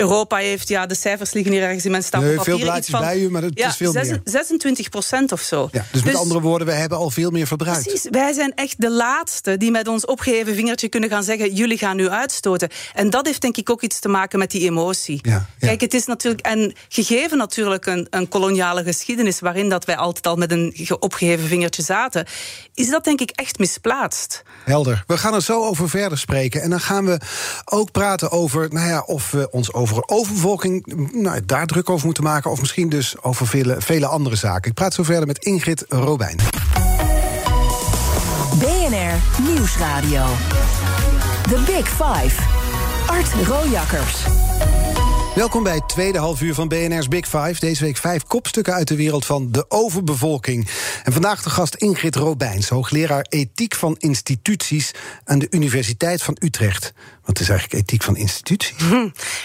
Europa 0.00 0.36
heeft, 0.36 0.68
ja, 0.68 0.86
de 0.86 0.94
cijfers 0.94 1.32
liggen 1.32 1.52
hier 1.52 1.62
ergens 1.62 1.84
in 1.84 1.90
mijn 1.90 2.02
stapel 2.02 2.26
nee, 2.26 2.36
papier. 2.36 2.54
Veel 2.54 2.64
blaadjes 2.64 2.88
van, 2.90 3.00
bij 3.00 3.18
u, 3.18 3.30
maar 3.30 3.42
het 3.42 3.58
ja, 3.58 3.68
is 3.68 3.76
veel 3.76 3.92
6, 3.92 4.08
meer. 4.08 4.20
26 4.24 4.88
procent 4.88 5.32
of 5.32 5.40
zo. 5.40 5.68
Ja, 5.72 5.84
dus 5.92 6.02
met 6.02 6.12
dus, 6.12 6.20
andere 6.20 6.40
woorden, 6.40 6.66
we 6.66 6.72
hebben 6.72 6.98
al 6.98 7.10
veel 7.10 7.30
meer 7.30 7.46
verbruikt. 7.46 7.82
Precies, 7.82 8.06
wij 8.10 8.32
zijn 8.32 8.54
echt 8.54 8.80
de 8.80 8.90
laatste 8.90 9.56
die 9.56 9.70
met 9.70 9.88
ons 9.88 10.04
opgeheven 10.04 10.54
vingertje 10.54 10.88
kunnen 10.88 11.10
gaan 11.10 11.22
zeggen... 11.22 11.54
jullie 11.54 11.78
gaan 11.78 11.96
nu 11.96 12.08
uitstoten. 12.08 12.68
En 12.94 13.10
dat 13.10 13.26
heeft 13.26 13.40
denk 13.40 13.56
ik 13.56 13.70
ook 13.70 13.82
iets 13.82 13.98
te 14.00 14.08
maken 14.08 14.38
met 14.38 14.50
die 14.50 14.68
emotie. 14.68 15.18
Ja, 15.22 15.46
ja. 15.58 15.66
Kijk, 15.66 15.80
het 15.80 15.94
is 15.94 16.06
natuurlijk... 16.06 16.46
En 16.46 16.74
gegeven 16.88 17.38
natuurlijk 17.38 17.86
een, 17.86 18.06
een 18.10 18.28
koloniale 18.28 18.82
geschiedenis... 18.82 19.40
waarin 19.40 19.68
dat 19.68 19.84
wij 19.84 19.96
altijd 19.96 20.26
al 20.26 20.36
met 20.36 20.52
een 20.52 20.88
opgeheven 20.98 21.46
vingertje 21.46 21.82
zaten... 21.82 22.26
is 22.74 22.90
dat 22.90 23.04
denk 23.04 23.20
ik 23.20 23.30
echt 23.30 23.58
misplaatst. 23.58 24.42
Helder. 24.64 25.04
We 25.06 25.18
gaan 25.18 25.34
er 25.34 25.42
zo 25.42 25.64
over 25.64 25.88
verder 25.88 26.18
spreken. 26.18 26.62
En 26.62 26.70
dan 26.70 26.80
gaan 26.80 27.06
we 27.06 27.20
ook 27.64 27.90
praten 27.90 28.30
over... 28.30 28.68
nou 28.72 28.88
ja, 28.88 29.02
of 29.06 29.30
we 29.30 29.50
ons 29.50 29.72
over 29.72 29.89
overbevolking 30.06 30.86
nou, 31.12 31.44
daar 31.46 31.66
druk 31.66 31.90
over 31.90 32.06
moeten 32.06 32.24
maken... 32.24 32.50
of 32.50 32.60
misschien 32.60 32.88
dus 32.88 33.22
over 33.22 33.46
vele, 33.46 33.76
vele 33.78 34.06
andere 34.06 34.36
zaken. 34.36 34.70
Ik 34.70 34.76
praat 34.76 34.94
zo 34.94 35.02
verder 35.02 35.26
met 35.26 35.44
Ingrid 35.44 35.84
Robijn. 35.88 36.36
BNR 38.58 39.42
Nieuwsradio. 39.42 40.24
The 41.42 41.62
Big 41.66 41.88
Five. 41.88 42.42
Art 43.06 43.32
Rojakkers. 43.46 44.24
Welkom 45.34 45.62
bij 45.62 45.74
het 45.74 45.88
tweede 45.88 46.18
halfuur 46.18 46.54
van 46.54 46.68
BNR's 46.68 47.08
Big 47.08 47.28
Five. 47.28 47.54
Deze 47.58 47.84
week 47.84 47.96
vijf 47.96 48.24
kopstukken 48.24 48.74
uit 48.74 48.88
de 48.88 48.96
wereld 48.96 49.26
van 49.26 49.52
de 49.52 49.64
overbevolking. 49.68 50.68
En 51.04 51.12
vandaag 51.12 51.42
de 51.42 51.50
gast 51.50 51.74
Ingrid 51.74 52.16
Robijns, 52.16 52.68
hoogleraar 52.68 53.26
ethiek 53.28 53.74
van 53.74 53.96
instituties 53.98 54.94
aan 55.24 55.38
de 55.38 55.46
Universiteit 55.50 56.22
van 56.22 56.36
Utrecht. 56.40 56.92
Wat 57.24 57.40
is 57.40 57.48
eigenlijk 57.48 57.82
ethiek 57.82 58.02
van 58.02 58.16
instituties? 58.16 58.76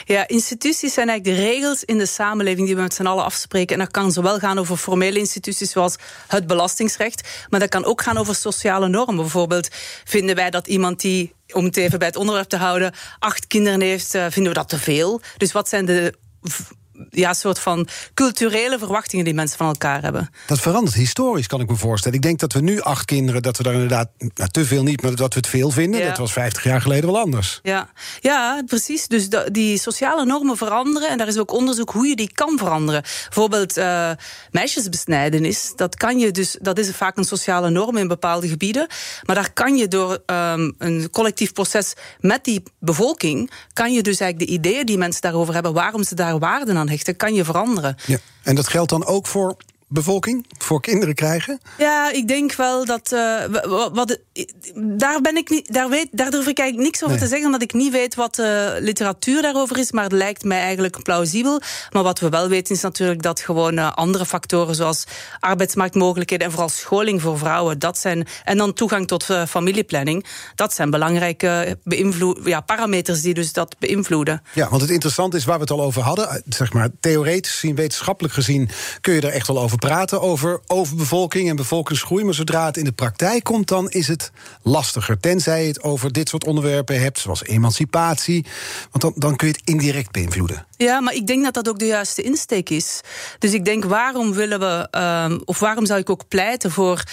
Ja, 0.06 0.28
instituties 0.28 0.94
zijn 0.94 1.10
eigenlijk 1.10 1.38
de 1.38 1.44
regels 1.44 1.84
in 1.84 1.98
de 1.98 2.06
samenleving 2.06 2.66
die 2.66 2.76
we 2.76 2.82
met 2.82 2.94
z'n 2.94 3.06
allen 3.06 3.24
afspreken. 3.24 3.76
En 3.76 3.82
dat 3.84 3.92
kan 3.92 4.12
zowel 4.12 4.40
gaan 4.40 4.60
over 4.60 4.78
formele 4.78 5.20
instituties 5.20 5.72
zoals 5.72 5.96
het 6.28 6.48
belastingsrecht, 6.48 7.46
maar 7.50 7.60
dat 7.60 7.70
kan 7.70 7.86
ook 7.86 8.02
gaan 8.02 8.18
over 8.18 8.36
sociale 8.36 8.88
normen. 8.88 9.16
Bijvoorbeeld 9.16 9.70
vinden 10.04 10.36
wij 10.36 10.50
dat 10.50 10.68
iemand 10.68 11.02
die 11.02 11.34
om 11.54 11.64
het 11.64 11.78
even 11.78 12.00
bij 12.00 12.08
het 12.08 12.18
onderwerp 12.18 12.50
te 12.50 12.58
houden, 12.58 12.94
acht 13.20 13.48
kinderen 13.48 13.82
heeft, 13.82 14.10
vinden 14.10 14.48
we 14.48 14.54
dat 14.54 14.70
te 14.70 14.80
veel. 14.80 15.22
Dus 15.38 15.52
wat 15.52 15.70
zijn 15.70 15.86
de 15.86 16.14
ja, 17.10 17.34
soort 17.34 17.60
van 17.60 17.88
culturele 18.14 18.80
verwachtingen 18.80 19.26
die 19.26 19.34
mensen 19.34 19.58
van 19.58 19.68
elkaar 19.68 20.02
hebben. 20.02 20.30
Dat 20.48 20.60
verandert 20.60 20.96
historisch, 20.96 21.48
kan 21.48 21.62
ik 21.62 21.70
me 21.70 21.76
voorstellen. 21.76 22.18
Ik 22.18 22.24
denk 22.24 22.40
dat 22.40 22.54
we 22.54 22.62
nu 22.62 22.82
acht 22.82 23.06
kinderen, 23.06 23.42
dat 23.42 23.58
we 23.58 23.64
daar 23.64 23.74
inderdaad 23.74 24.10
nou, 24.18 24.50
te 24.50 24.66
veel 24.66 24.84
niet, 24.84 25.02
maar 25.02 25.16
dat 25.16 25.34
we 25.34 25.40
het 25.40 25.50
veel 25.50 25.72
vinden. 25.72 26.00
Ja. 26.00 26.08
Dat 26.08 26.18
was 26.18 26.34
50 26.34 26.64
jaar 26.64 26.82
geleden 26.82 27.12
wel 27.12 27.22
anders. 27.22 27.60
Ja, 27.64 27.90
ja 28.20 28.64
precies. 28.66 29.08
Dus 29.08 29.28
die 29.52 29.80
sociale 29.80 30.26
normen 30.26 30.58
veranderen. 30.58 31.10
En 31.10 31.18
daar 31.18 31.28
is 31.28 31.38
ook 31.38 31.52
onderzoek 31.52 31.90
hoe 31.90 32.08
je 32.08 32.16
die 32.16 32.32
kan 32.34 32.58
veranderen. 32.58 33.02
Bijvoorbeeld 33.02 33.78
uh, 33.78 34.12
meisjesbesnijdenis. 34.52 35.74
Dat 35.76 35.96
kan 35.96 36.20
je 36.20 36.32
dus, 36.32 36.58
dat 36.62 36.78
is 36.78 36.92
vaak 36.92 37.18
een 37.18 37.24
sociale 37.24 37.70
norm 37.70 37.98
in 37.98 38.08
bepaalde 38.08 38.48
gebieden. 38.48 38.88
Maar 39.24 39.36
daar 39.36 39.54
kan 39.54 39.78
je 39.78 39.88
door 39.88 40.24
um, 40.26 40.76
een 40.78 41.10
collectief 41.12 41.54
proces 41.54 41.94
met 42.20 42.44
die 42.44 42.64
bevolking, 42.80 43.52
kan 43.74 43.94
je 43.94 44.02
dus 44.02 44.20
eigenlijk 44.20 44.52
de 44.52 44.58
ideeën 44.58 44.86
die 44.86 44.98
mensen 44.98 45.22
daarover 45.22 45.54
hebben, 45.54 45.74
waarom 45.74 46.04
ze 46.04 46.16
daar 46.16 46.40
waarden 46.40 46.78
aan 46.78 46.85
hechten, 46.89 47.15
kan 47.15 47.34
je 47.34 47.43
veranderen. 47.43 47.98
Ja. 48.06 48.17
En 48.43 48.56
dat 48.56 48.67
geldt 48.67 48.89
dan 48.89 49.06
ook 49.06 49.28
voor 49.28 49.58
bevolking 49.88 50.45
voor 50.58 50.82
kinderen 50.82 51.15
krijgen? 51.15 51.60
Ja, 51.78 52.12
ik 52.12 52.28
denk 52.28 52.56
wel 52.56 52.86
dat. 52.86 53.12
Uh, 53.12 53.43
wat, 53.93 54.19
daar, 54.76 55.21
ben 55.21 55.38
ik 55.38 55.50
niet, 55.50 55.74
daar, 55.74 55.89
weet, 55.89 56.08
daar 56.12 56.32
durf 56.32 56.48
ik 56.48 56.60
eigenlijk 56.60 56.89
niks 56.89 57.04
over 57.04 57.15
nee. 57.15 57.24
te 57.24 57.30
zeggen, 57.30 57.45
omdat 57.45 57.62
ik 57.62 57.74
niet 57.74 57.91
weet 57.91 58.15
wat 58.15 58.36
de 58.36 58.78
literatuur 58.80 59.41
daarover 59.41 59.78
is. 59.78 59.91
Maar 59.91 60.04
het 60.04 60.12
lijkt 60.12 60.43
mij 60.43 60.60
eigenlijk 60.60 61.04
plausibel. 61.04 61.62
Maar 61.89 62.04
wat 62.04 62.19
we 62.19 62.30
wel 62.30 62.48
weten 62.48 62.76
is 62.76 62.82
natuurlijk 62.82 63.21
dat 63.21 63.39
gewoon 63.39 63.78
uh, 63.78 63.93
andere 63.93 64.26
factoren, 64.26 64.76
zoals 64.76 65.04
arbeidsmarktmogelijkheden 65.39 66.45
en 66.45 66.52
vooral 66.52 66.69
scholing 66.69 67.21
voor 67.21 67.38
vrouwen, 67.38 67.80
dat 67.80 67.98
zijn. 67.98 68.28
En 68.43 68.58
dan 68.58 68.74
toegang 68.74 69.08
tot 69.08 69.26
familieplanning, 69.48 70.26
dat 70.56 70.74
zijn 70.74 70.89
belangrijke 70.89 71.78
ja, 72.43 72.62
parameters 72.62 73.21
die 73.21 73.34
dus 73.34 73.54
dat 73.54 73.76
beïnvloeden. 73.80 74.41
Ja, 74.54 74.69
want 74.69 74.82
het 74.82 74.91
interessante 74.91 75.38
is 75.38 75.45
waar 75.45 75.56
we 75.56 75.62
het 75.62 75.71
al 75.71 75.82
over 75.82 76.02
hadden. 76.02 76.43
Zeg 76.50 76.74
maar, 76.74 76.89
theoretisch 77.00 77.52
gezien, 77.52 77.76
wetenschappelijk 77.76 78.34
gezien, 78.34 78.69
kun 79.02 79.13
je 79.13 79.21
er 79.21 79.30
echt 79.30 79.48
wel 79.48 79.60
over 79.60 79.75
praten 79.76 80.22
over 80.22 80.60
overbevolking 80.68 81.50
en 81.50 81.56
bevolkingsgroei. 81.56 82.24
Maar 82.24 82.34
zodra 82.34 82.66
het 82.66 82.78
in 82.78 82.84
de 82.84 82.92
praktijk 82.92 83.44
komt, 83.44 83.68
dan 83.68 83.90
is 83.90 84.08
het 84.08 84.32
lastiger. 84.62 85.20
Tenzij 85.20 85.62
je 85.62 85.68
het 85.68 85.84
over 85.84 86.12
dit 86.12 86.30
soort 86.30 86.46
onderwerpen 86.46 87.02
hebt, 87.02 87.20
zoals 87.20 87.44
emancipatie. 87.44 88.46
Want 88.92 89.04
dan, 89.04 89.14
dan 89.16 89.36
kun 89.36 89.48
je 89.48 89.54
het 89.54 89.62
indirect 89.70 90.12
beïnvloeden. 90.12 90.66
Ja, 90.78 91.00
maar 91.00 91.14
ik 91.14 91.28
denk 91.28 91.44
dat 91.44 91.54
dat 91.54 91.70
ook 91.70 91.80
de 91.80 91.86
juiste 91.86 92.22
insteek 92.22 92.70
is. 92.70 93.02
Dus 93.40 93.54
ik 93.54 93.66
denk, 93.66 93.84
waarom 93.84 94.34
willen 94.34 94.60
we, 94.60 94.88
uh, 94.92 95.38
of 95.46 95.60
waarom 95.60 95.86
zou 95.86 96.00
ik 96.00 96.10
ook 96.10 96.28
pleiten 96.28 96.72
voor 96.72 97.04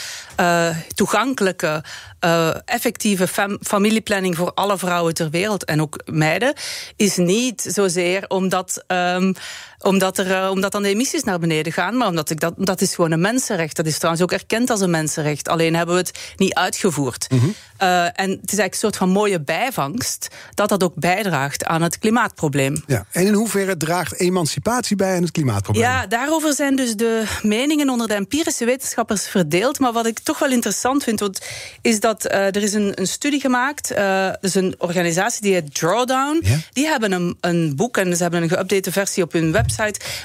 uh, 0.40 0.76
toegankelijke, 0.94 1.84
uh, 2.24 2.54
effectieve 2.64 3.28
fam 3.28 3.58
familieplanning 3.62 4.36
voor 4.36 4.52
alle 4.54 4.78
vrouwen 4.78 5.14
ter 5.14 5.30
wereld 5.30 5.64
en 5.64 5.80
ook 5.80 6.00
meiden, 6.04 6.54
is 6.96 7.16
niet 7.16 7.66
zozeer 7.68 8.24
omdat. 8.28 8.84
Um, 8.86 9.34
omdat, 9.82 10.18
er, 10.18 10.50
omdat 10.50 10.72
dan 10.72 10.82
de 10.82 10.88
emissies 10.88 11.24
naar 11.24 11.38
beneden 11.38 11.72
gaan, 11.72 11.96
maar 11.96 12.08
omdat 12.08 12.30
ik 12.30 12.40
dat, 12.40 12.54
dat 12.56 12.80
is 12.80 12.94
gewoon 12.94 13.10
een 13.10 13.20
mensenrecht. 13.20 13.76
Dat 13.76 13.86
is 13.86 13.96
trouwens 13.96 14.22
ook 14.22 14.32
erkend 14.32 14.70
als 14.70 14.80
een 14.80 14.90
mensenrecht. 14.90 15.48
Alleen 15.48 15.74
hebben 15.74 15.94
we 15.94 16.00
het 16.00 16.18
niet 16.36 16.54
uitgevoerd. 16.54 17.26
Mm 17.30 17.38
-hmm. 17.38 17.54
uh, 17.82 18.04
en 18.04 18.30
het 18.30 18.52
is 18.52 18.58
eigenlijk 18.58 18.72
een 18.72 18.78
soort 18.78 18.96
van 18.96 19.08
mooie 19.08 19.40
bijvangst 19.40 20.28
dat 20.54 20.68
dat 20.68 20.82
ook 20.82 20.94
bijdraagt 20.94 21.64
aan 21.64 21.82
het 21.82 21.98
klimaatprobleem. 21.98 22.82
Ja, 22.86 23.04
en 23.10 23.26
in 23.26 23.32
hoeverre 23.32 23.76
draagt 23.76 24.20
emancipatie 24.20 24.96
bij 24.96 25.16
aan 25.16 25.22
het 25.22 25.30
klimaatprobleem? 25.30 25.84
Ja, 25.84 26.06
daarover 26.06 26.54
zijn 26.54 26.76
dus 26.76 26.94
de 26.94 27.24
meningen 27.42 27.88
onder 27.88 28.08
de 28.08 28.14
empirische 28.14 28.64
wetenschappers 28.64 29.28
verdeeld. 29.28 29.78
Maar 29.78 29.92
wat 29.92 30.06
ik 30.06 30.18
toch 30.18 30.38
wel 30.38 30.50
interessant 30.50 31.04
vind, 31.04 31.40
is 31.80 32.00
dat 32.00 32.26
uh, 32.26 32.32
er 32.34 32.62
is 32.62 32.72
een, 32.72 32.92
een 32.94 33.06
studie 33.06 33.40
gemaakt. 33.40 33.92
Uh, 33.92 34.30
dus 34.40 34.54
een 34.54 34.74
organisatie 34.78 35.42
die 35.42 35.52
heet 35.52 35.74
Drawdown. 35.74 36.40
Ja? 36.42 36.56
Die 36.72 36.86
hebben 36.86 37.12
een, 37.12 37.36
een 37.40 37.76
boek 37.76 37.96
en 37.96 38.16
ze 38.16 38.22
hebben 38.22 38.42
een 38.42 38.50
geüpdate 38.50 38.92
versie 38.92 39.22
op 39.22 39.32
hun 39.32 39.52
website 39.52 39.71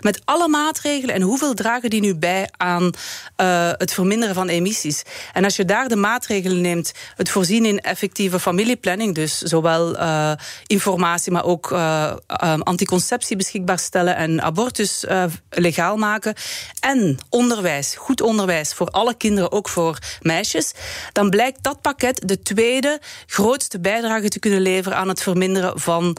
met 0.02 0.22
alle 0.26 0.48
maatregelen 0.48 1.16
en 1.16 1.22
hoeveel 1.22 1.54
dragen 1.54 1.90
die 1.90 2.02
nu 2.02 2.16
bij 2.16 2.50
aan 2.58 2.84
uh, 2.84 3.70
het 3.72 3.94
verminderen 3.94 4.36
van 4.36 4.48
emissies. 4.48 5.04
En 5.34 5.44
als 5.44 5.56
je 5.56 5.66
daar 5.66 5.88
de 5.88 5.96
maatregelen 5.96 6.62
neemt, 6.62 6.92
het 7.16 7.30
voorzien 7.30 7.66
in 7.66 7.80
effectieve 7.80 8.40
familieplanning, 8.40 9.16
dus 9.16 9.38
zowel 9.38 9.96
uh, 9.96 10.32
informatie, 10.66 11.32
maar 11.32 11.46
ook 11.46 11.72
uh, 11.72 12.14
anticonceptie 12.60 13.38
beschikbaar 13.38 13.80
stellen 13.80 14.16
en 14.16 14.42
abortus 14.42 15.06
legaal 15.50 15.98
maken, 15.98 16.36
en 16.80 17.18
onderwijs, 17.30 17.96
goed 17.96 18.22
onderwijs 18.22 18.74
voor 18.74 18.88
alle 18.88 19.14
kinderen, 19.18 19.52
ook 19.52 19.70
voor 19.70 19.98
meisjes, 20.22 20.72
dan 21.12 21.30
blijkt 21.30 21.64
dat 21.64 21.82
pakket 21.82 22.22
de 22.26 22.42
tweede 22.42 23.00
grootste 23.26 23.80
bijdrage 23.80 24.30
te 24.30 24.40
kunnen 24.40 24.62
leveren 24.62 24.98
aan 24.98 25.08
het 25.08 25.22
verminderen 25.22 25.80
van 25.80 26.18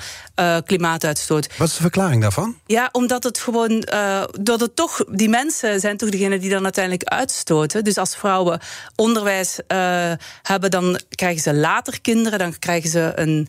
klimaatuitstoot. 0.65 1.57
Wat 1.57 1.69
is 1.69 1.75
de 1.75 1.83
verklaring 1.83 2.23
daarvan? 2.23 2.57
Ja, 2.67 2.89
omdat 2.93 3.18
het 3.23 3.39
gewoon, 3.39 3.87
uh, 3.93 4.25
dat 4.41 4.61
het 4.61 4.77
toch, 4.77 5.05
die 5.11 5.29
mensen 5.29 5.81
zijn 5.81 5.97
toch 5.97 6.09
degene 6.09 6.39
die 6.39 6.51
dan 6.51 6.65
uiteindelijk 6.65 7.05
uitstoten. 7.05 7.85
Dus 7.85 7.97
als 7.97 8.17
vrouwen 8.17 8.61
onderwijs 8.97 9.59
uh, 9.69 10.13
hebben, 10.43 10.71
dan 10.71 11.01
krijgen 11.11 11.43
ze 11.43 11.55
later 11.55 12.01
kinderen, 12.01 12.39
dan 12.39 12.59
krijgen 12.59 12.91
ze 12.91 13.13
een, 13.15 13.49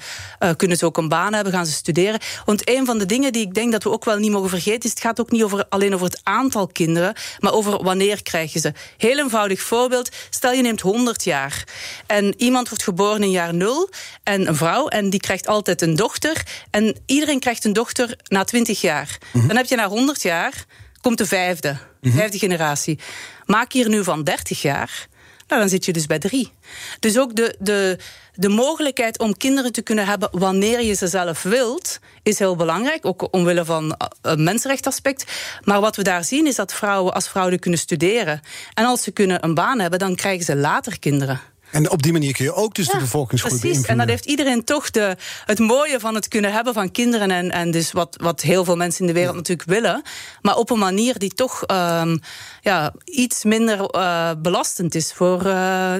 kunnen 0.56 0.78
ze 0.78 0.86
ook 0.86 0.98
een 0.98 1.10
baan 1.10 1.34
hebben, 1.34 1.54
gaan 1.54 1.66
ze 1.66 1.72
studeren. 1.72 2.20
Want 2.46 2.70
een 2.70 2.86
van 2.86 2.98
de 2.98 3.06
dingen 3.06 3.34
die 3.34 3.42
ik 3.42 3.54
denk 3.54 3.72
dat 3.72 3.84
we 3.84 3.92
ook 3.92 4.06
wel 4.06 4.18
niet 4.18 4.32
mogen 4.32 4.50
vergeten, 4.50 4.84
is 4.84 4.90
het 4.90 5.00
gaat 5.00 5.20
ook 5.20 5.32
niet 5.32 5.44
over, 5.44 5.66
alleen 5.70 5.94
over 5.94 6.06
het 6.06 6.20
aantal 6.24 6.68
kinderen, 6.68 7.14
maar 7.40 7.54
over 7.54 7.84
wanneer 7.84 8.24
krijg 8.24 8.54
je 8.54 8.60
ze. 8.60 8.74
Heel 8.98 9.18
eenvoudig 9.18 9.62
voorbeeld, 9.62 10.10
stel 10.30 10.52
je 10.52 10.62
neemt 10.62 10.82
100 10.82 11.24
jaar 11.24 11.64
en 12.06 12.34
iemand 12.38 12.70
wordt 12.70 12.84
geboren 12.84 13.24
in 13.24 13.32
jaar 13.32 13.54
0 13.54 13.90
en 14.24 14.48
een 14.48 14.56
vrouw 14.56 14.88
en 14.88 15.10
die 15.10 15.20
krijgt 15.20 15.48
altijd 15.48 15.82
een 15.82 15.96
dochter 15.96 16.44
en 16.72 16.96
iedereen 17.06 17.40
krijgt 17.40 17.66
een 17.66 17.74
dochter 17.74 18.18
na 18.28 18.44
20 18.44 18.82
jaar. 18.82 19.18
Mhm. 19.34 19.50
Heb 19.60 19.70
je 19.70 19.76
na 19.76 19.88
100 19.88 20.22
jaar 20.22 20.66
komt 21.02 21.18
de 21.18 21.26
vijfde, 21.26 21.78
mhm. 22.02 22.18
vijfde 22.18 22.38
generatie. 22.38 23.00
Maak 23.46 23.72
je 23.72 23.84
er 23.84 23.90
nu 23.90 24.04
van 24.04 24.24
30 24.24 24.62
jaar, 24.62 25.08
nou, 25.48 25.62
dan 25.62 25.70
zit 25.70 25.86
je 25.86 25.94
dus 25.94 26.06
bij 26.06 26.20
drie. 26.20 26.52
Dus 27.00 27.18
ook 27.18 27.36
de, 27.36 27.56
de, 27.60 27.98
de 28.34 28.50
mogelijkheid 28.50 29.20
om 29.20 29.38
kinderen 29.38 29.72
te 29.72 29.82
kunnen 29.82 30.06
hebben 30.06 30.30
wanneer 30.32 30.82
je 30.82 30.94
ze 30.94 31.08
zelf 31.08 31.44
wilt, 31.44 32.00
is 32.24 32.40
heel 32.40 32.56
belangrijk, 32.56 33.06
ook 33.06 33.28
omwille 33.34 33.66
van 33.66 33.96
eh, 33.96 34.08
een 34.22 34.44
mensenrechtaspect. 34.44 35.32
Maar 35.64 35.82
wat 35.82 35.96
we 35.96 36.04
daar 36.04 36.24
zien 36.24 36.48
is 36.48 36.56
dat 36.56 36.74
vrouwen 36.74 37.14
als 37.14 37.30
vrouwen 37.30 37.60
kunnen 37.60 37.80
studeren. 37.80 38.42
En 38.74 38.86
als 38.86 39.04
ze 39.04 39.12
kunnen 39.12 39.44
een 39.44 39.54
baan 39.54 39.80
hebben, 39.80 40.00
dan 40.00 40.16
krijgen 40.16 40.46
ze 40.46 40.56
later 40.56 41.00
kinderen. 41.00 41.42
En 41.72 41.90
op 41.90 42.02
die 42.02 42.12
manier 42.12 42.34
kun 42.34 42.46
je 42.46 42.54
ook 42.54 42.76
dus 42.76 42.88
de 42.88 42.98
bevolkingsgroei 42.98 43.60
precies. 43.60 43.86
En 43.86 43.98
dat 43.98 44.08
heeft 44.08 44.26
iedereen 44.26 44.64
toch 44.64 44.90
de, 44.90 45.16
het 45.46 45.60
mooie 45.60 46.00
van 46.00 46.16
het 46.16 46.28
kunnen 46.28 46.54
hebben 46.54 46.74
van 46.74 46.92
kinderen. 46.92 47.32
En, 47.32 47.52
en 47.52 47.72
dus 47.72 47.92
wat, 47.92 48.18
wat 48.22 48.42
heel 48.42 48.64
veel 48.64 48.76
mensen 48.76 49.02
in 49.02 49.08
de 49.08 49.14
wereld 49.14 49.36
natuurlijk 49.36 49.70
willen. 49.70 50.02
Maar 50.42 50.56
op 50.56 50.70
een 50.70 50.80
manier 50.80 51.20
die 51.20 51.34
toch 51.34 51.64
um, 51.72 52.20
ja, 52.62 52.94
iets 53.04 53.44
minder 53.44 53.96
uh, 53.96 54.32
belastend 54.38 54.96
is 54.96 55.14
voor 55.14 55.38
uh, 55.38 55.44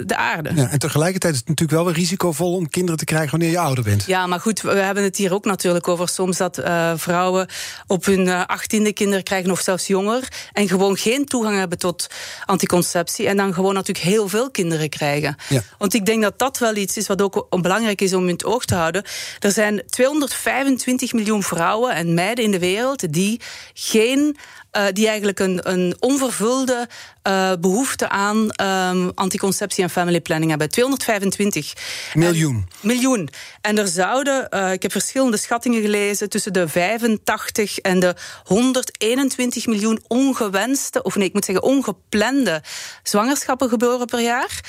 de 0.06 0.16
aarde. 0.16 0.52
Ja, 0.56 0.70
en 0.70 0.80
tegelijkertijd 0.80 1.34
is 1.34 1.40
het 1.40 1.48
natuurlijk 1.48 1.78
wel 1.78 1.88
weer 1.88 1.96
risicovol 1.96 2.54
om 2.54 2.70
kinderen 2.70 2.98
te 3.00 3.06
krijgen 3.06 3.30
wanneer 3.32 3.50
je 3.50 3.60
ouder 3.60 3.84
bent. 3.84 4.04
Ja, 4.06 4.28
maar 4.28 4.40
goed, 4.40 4.62
we 4.62 4.70
hebben 4.70 5.04
het 5.04 5.18
hier 5.18 5.34
ook 5.34 5.46
natuurlijk 5.46 5.88
over 5.88 6.08
soms 6.08 6.38
dat 6.38 6.60
uh, 6.60 6.92
vrouwen 6.96 7.48
op 7.88 8.06
hun 8.06 8.30
achttiende 8.30 8.94
kinderen 8.94 9.24
krijgen 9.24 9.52
of 9.52 9.60
zelfs 9.60 9.88
jonger. 9.88 10.28
En 10.54 10.68
gewoon 10.68 10.98
geen 10.98 11.26
toegang 11.26 11.58
hebben 11.58 11.78
tot 11.78 12.08
anticonceptie. 12.46 13.28
En 13.28 13.38
dan 13.38 13.54
gewoon 13.54 13.74
natuurlijk 13.74 14.06
heel 14.06 14.28
veel 14.28 14.52
kinderen 14.52 14.90
krijgen. 14.90 15.36
Ja. 15.50 15.59
Want 15.78 15.94
ik 15.94 16.06
denk 16.06 16.22
dat 16.22 16.40
dat 16.40 16.58
wel 16.58 16.76
iets 16.76 16.98
is 16.98 17.08
wat 17.08 17.22
ook 17.22 17.48
belangrijk 17.62 18.02
is 18.02 18.14
om 18.14 18.24
in 18.24 18.34
het 18.34 18.46
oog 18.46 18.66
te 18.66 18.76
houden. 18.76 19.04
Er 19.40 19.52
zijn 19.52 19.84
225 19.90 21.14
miljoen 21.14 21.44
vrouwen 21.44 21.96
en 21.96 22.14
meiden 22.14 22.44
in 22.44 22.52
de 22.52 22.60
wereld 22.60 23.14
die 23.14 23.42
geen 23.74 24.38
uh, 24.78 24.86
die 24.94 25.08
eigenlijk 25.08 25.40
een, 25.40 25.72
een 25.72 25.96
onvervulde 26.00 26.88
uh, 27.28 27.52
behoefte 27.60 28.10
aan 28.10 28.50
um, 28.62 29.12
anticonceptie 29.16 29.84
en 29.84 29.90
family 29.90 30.22
planning 30.22 30.50
hebben. 30.50 30.70
225 30.70 31.74
miljoen. 32.14 32.56
En, 32.56 32.88
miljoen. 32.88 33.30
En 33.62 33.78
er 33.78 33.88
zouden, 33.88 34.48
uh, 34.50 34.72
ik 34.72 34.82
heb 34.82 34.92
verschillende 34.92 35.38
schattingen 35.38 35.82
gelezen, 35.82 36.30
tussen 36.30 36.54
de 36.54 36.68
85 36.68 37.78
en 37.78 38.00
de 38.00 38.16
121 38.44 39.68
miljoen 39.68 40.04
ongewenste, 40.08 41.04
of 41.04 41.16
nee, 41.16 41.28
ik 41.28 41.34
moet 41.34 41.46
zeggen 41.46 41.64
ongeplande 41.64 42.64
zwangerschappen 43.04 43.70
gebeuren 43.70 44.06
per 44.06 44.22
jaar. 44.22 44.60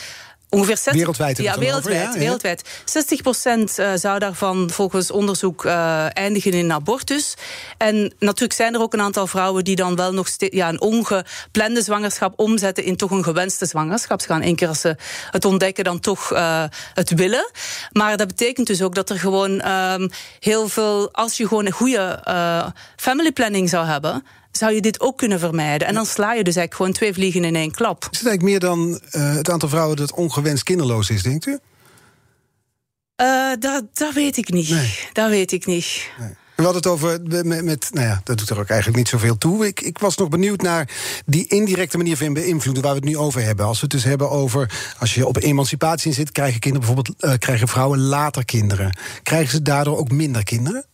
Ongeveer 0.50 0.76
60, 0.76 0.94
wereldwijd. 0.94 1.38
Ja, 1.38 1.58
wereldwijd. 1.58 2.14
Ja, 2.14 2.18
wereldwijd. 2.18 2.82
60 2.84 3.22
procent 3.22 3.78
eh, 3.78 3.92
zou 3.94 4.18
daarvan 4.18 4.70
volgens 4.70 5.10
onderzoek 5.10 5.64
uh, 5.64 6.16
eindigen 6.16 6.52
in 6.52 6.72
abortus. 6.72 7.34
En 7.76 8.14
natuurlijk 8.18 8.52
zijn 8.52 8.74
er 8.74 8.80
ook 8.80 8.92
een 8.92 9.00
aantal 9.00 9.26
vrouwen 9.26 9.64
die 9.64 9.76
dan 9.76 9.96
wel 9.96 10.12
nog 10.12 10.28
ja, 10.38 10.68
een 10.68 10.80
ongeplande 10.80 11.82
zwangerschap 11.82 12.32
omzetten 12.36 12.84
in 12.84 12.96
toch 12.96 13.10
een 13.10 13.24
gewenste 13.24 13.66
zwangerschap. 13.66 14.20
Ze 14.20 14.26
gaan 14.26 14.42
één 14.42 14.56
keer 14.56 14.68
als 14.68 14.80
ze 14.80 14.96
het 15.30 15.44
ontdekken 15.44 15.84
dan 15.84 16.00
toch 16.00 16.32
uh, 16.32 16.64
het 16.94 17.10
willen. 17.10 17.50
Maar 17.92 18.16
dat 18.16 18.26
betekent 18.26 18.66
dus 18.66 18.82
ook 18.82 18.94
dat 18.94 19.10
er 19.10 19.18
gewoon 19.18 19.68
um, 19.68 20.10
heel 20.40 20.68
veel, 20.68 21.12
als 21.12 21.36
je 21.36 21.48
gewoon 21.48 21.66
een 21.66 21.72
goede 21.72 22.22
family 22.96 23.32
planning 23.32 23.68
zou 23.68 23.86
hebben, 23.86 24.24
zou 24.50 24.72
je 24.72 24.80
dit 24.80 25.00
ook 25.00 25.18
kunnen 25.18 25.38
vermijden. 25.38 25.88
En 25.88 25.94
dan 25.94 26.06
sla 26.06 26.32
je 26.32 26.44
dus 26.44 26.56
eigenlijk 26.56 26.74
gewoon 26.74 26.92
twee 26.92 27.12
vliegen 27.12 27.44
in 27.44 27.56
één 27.56 27.70
klap. 27.70 28.08
Is 28.10 28.18
het 28.18 28.26
eigenlijk 28.26 28.42
meer 28.42 28.70
dan 28.70 29.00
uh, 29.12 29.34
het 29.34 29.50
aantal 29.50 29.68
vrouwen 29.68 29.96
dat 29.96 30.12
ongewenst 30.12 30.62
kinderloos 30.62 31.10
is, 31.10 31.22
denkt 31.22 31.46
u? 31.46 31.58
Uh, 33.22 33.52
dat, 33.58 33.84
dat 33.92 34.14
weet 34.14 34.36
ik 34.36 34.50
niet. 34.50 34.70
Nee. 34.70 34.98
Dat 35.12 35.30
weet 35.30 35.52
ik 35.52 35.66
niet. 35.66 36.10
Nee. 36.18 36.34
We 36.56 36.66
hadden 36.66 36.82
het 36.82 36.92
over, 36.92 37.20
met, 37.46 37.64
met, 37.64 37.88
nou 37.92 38.06
ja, 38.06 38.20
dat 38.24 38.38
doet 38.38 38.50
er 38.50 38.58
ook 38.58 38.68
eigenlijk 38.68 38.98
niet 38.98 39.08
zoveel 39.08 39.38
toe. 39.38 39.66
Ik, 39.66 39.80
ik 39.80 39.98
was 39.98 40.16
nog 40.16 40.28
benieuwd 40.28 40.62
naar 40.62 40.90
die 41.26 41.46
indirecte 41.46 41.96
manier 41.96 42.16
van 42.16 42.32
beïnvloeden... 42.32 42.82
waar 42.82 42.92
we 42.92 42.98
het 42.98 43.08
nu 43.08 43.16
over 43.16 43.42
hebben. 43.42 43.66
Als 43.66 43.76
we 43.76 43.82
het 43.82 43.90
dus 43.90 44.04
hebben 44.04 44.30
over, 44.30 44.94
als 44.98 45.14
je 45.14 45.26
op 45.26 45.36
emancipatie 45.36 46.12
zit... 46.12 46.32
krijgen 46.32 46.60
kinderen 46.60 46.86
bijvoorbeeld, 46.86 47.24
uh, 47.24 47.38
krijgen 47.38 47.68
vrouwen 47.68 47.98
later 47.98 48.44
kinderen. 48.44 48.98
Krijgen 49.22 49.50
ze 49.50 49.62
daardoor 49.62 49.98
ook 49.98 50.10
minder 50.10 50.44
kinderen? 50.44 50.84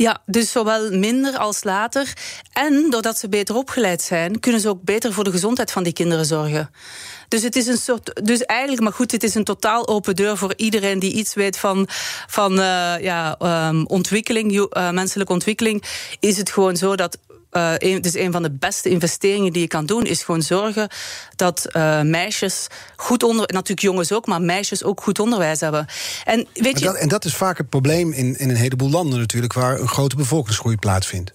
Ja, 0.00 0.22
dus 0.26 0.52
zowel 0.52 0.90
minder 0.90 1.36
als 1.36 1.64
later. 1.64 2.12
En 2.52 2.90
doordat 2.90 3.18
ze 3.18 3.28
beter 3.28 3.54
opgeleid 3.54 4.02
zijn, 4.02 4.40
kunnen 4.40 4.60
ze 4.60 4.68
ook 4.68 4.82
beter 4.82 5.12
voor 5.12 5.24
de 5.24 5.30
gezondheid 5.30 5.72
van 5.72 5.82
die 5.82 5.92
kinderen 5.92 6.24
zorgen. 6.24 6.70
Dus 7.28 7.42
het 7.42 7.56
is 7.56 7.66
een 7.66 7.76
soort. 7.76 8.20
Dus 8.24 8.44
eigenlijk, 8.44 8.82
maar 8.82 8.92
goed, 8.92 9.12
het 9.12 9.22
is 9.22 9.34
een 9.34 9.44
totaal 9.44 9.88
open 9.88 10.16
deur 10.16 10.36
voor 10.36 10.52
iedereen 10.56 10.98
die 10.98 11.12
iets 11.12 11.34
weet 11.34 11.56
van, 11.56 11.88
van 12.26 12.52
uh, 12.52 12.94
ja, 13.00 13.36
um, 13.68 13.86
ontwikkeling, 13.86 14.52
uh, 14.52 14.90
menselijke 14.90 15.32
ontwikkeling. 15.32 15.84
Is 16.20 16.36
het 16.36 16.50
gewoon 16.50 16.76
zo 16.76 16.96
dat 16.96 17.18
uh, 17.52 17.72
een, 17.78 18.00
dus 18.00 18.14
een 18.14 18.32
van 18.32 18.42
de 18.42 18.50
beste 18.50 18.88
investeringen 18.88 19.52
die 19.52 19.62
je 19.62 19.68
kan 19.68 19.86
doen, 19.86 20.04
is 20.04 20.22
gewoon 20.22 20.42
zorgen 20.42 20.88
dat 21.36 21.66
uh, 21.72 22.00
meisjes 22.00 22.66
goed 22.96 23.22
onder, 23.22 23.52
natuurlijk 23.52 23.80
jongens 23.80 24.12
ook, 24.12 24.26
maar 24.26 24.42
meisjes 24.42 24.84
ook 24.84 25.02
goed 25.02 25.18
onderwijs 25.18 25.60
hebben. 25.60 25.86
En, 26.24 26.46
weet 26.54 26.78
je, 26.78 26.84
dat, 26.84 26.94
en 26.94 27.08
dat 27.08 27.24
is 27.24 27.34
vaak 27.34 27.58
het 27.58 27.68
probleem 27.68 28.12
in, 28.12 28.38
in 28.38 28.50
een 28.50 28.56
heleboel 28.56 28.90
landen 28.90 29.18
natuurlijk, 29.18 29.52
waar 29.52 29.80
een 29.80 29.88
grote 29.88 30.16
bevolkingsgroei 30.16 30.76
plaatsvindt. 30.76 31.32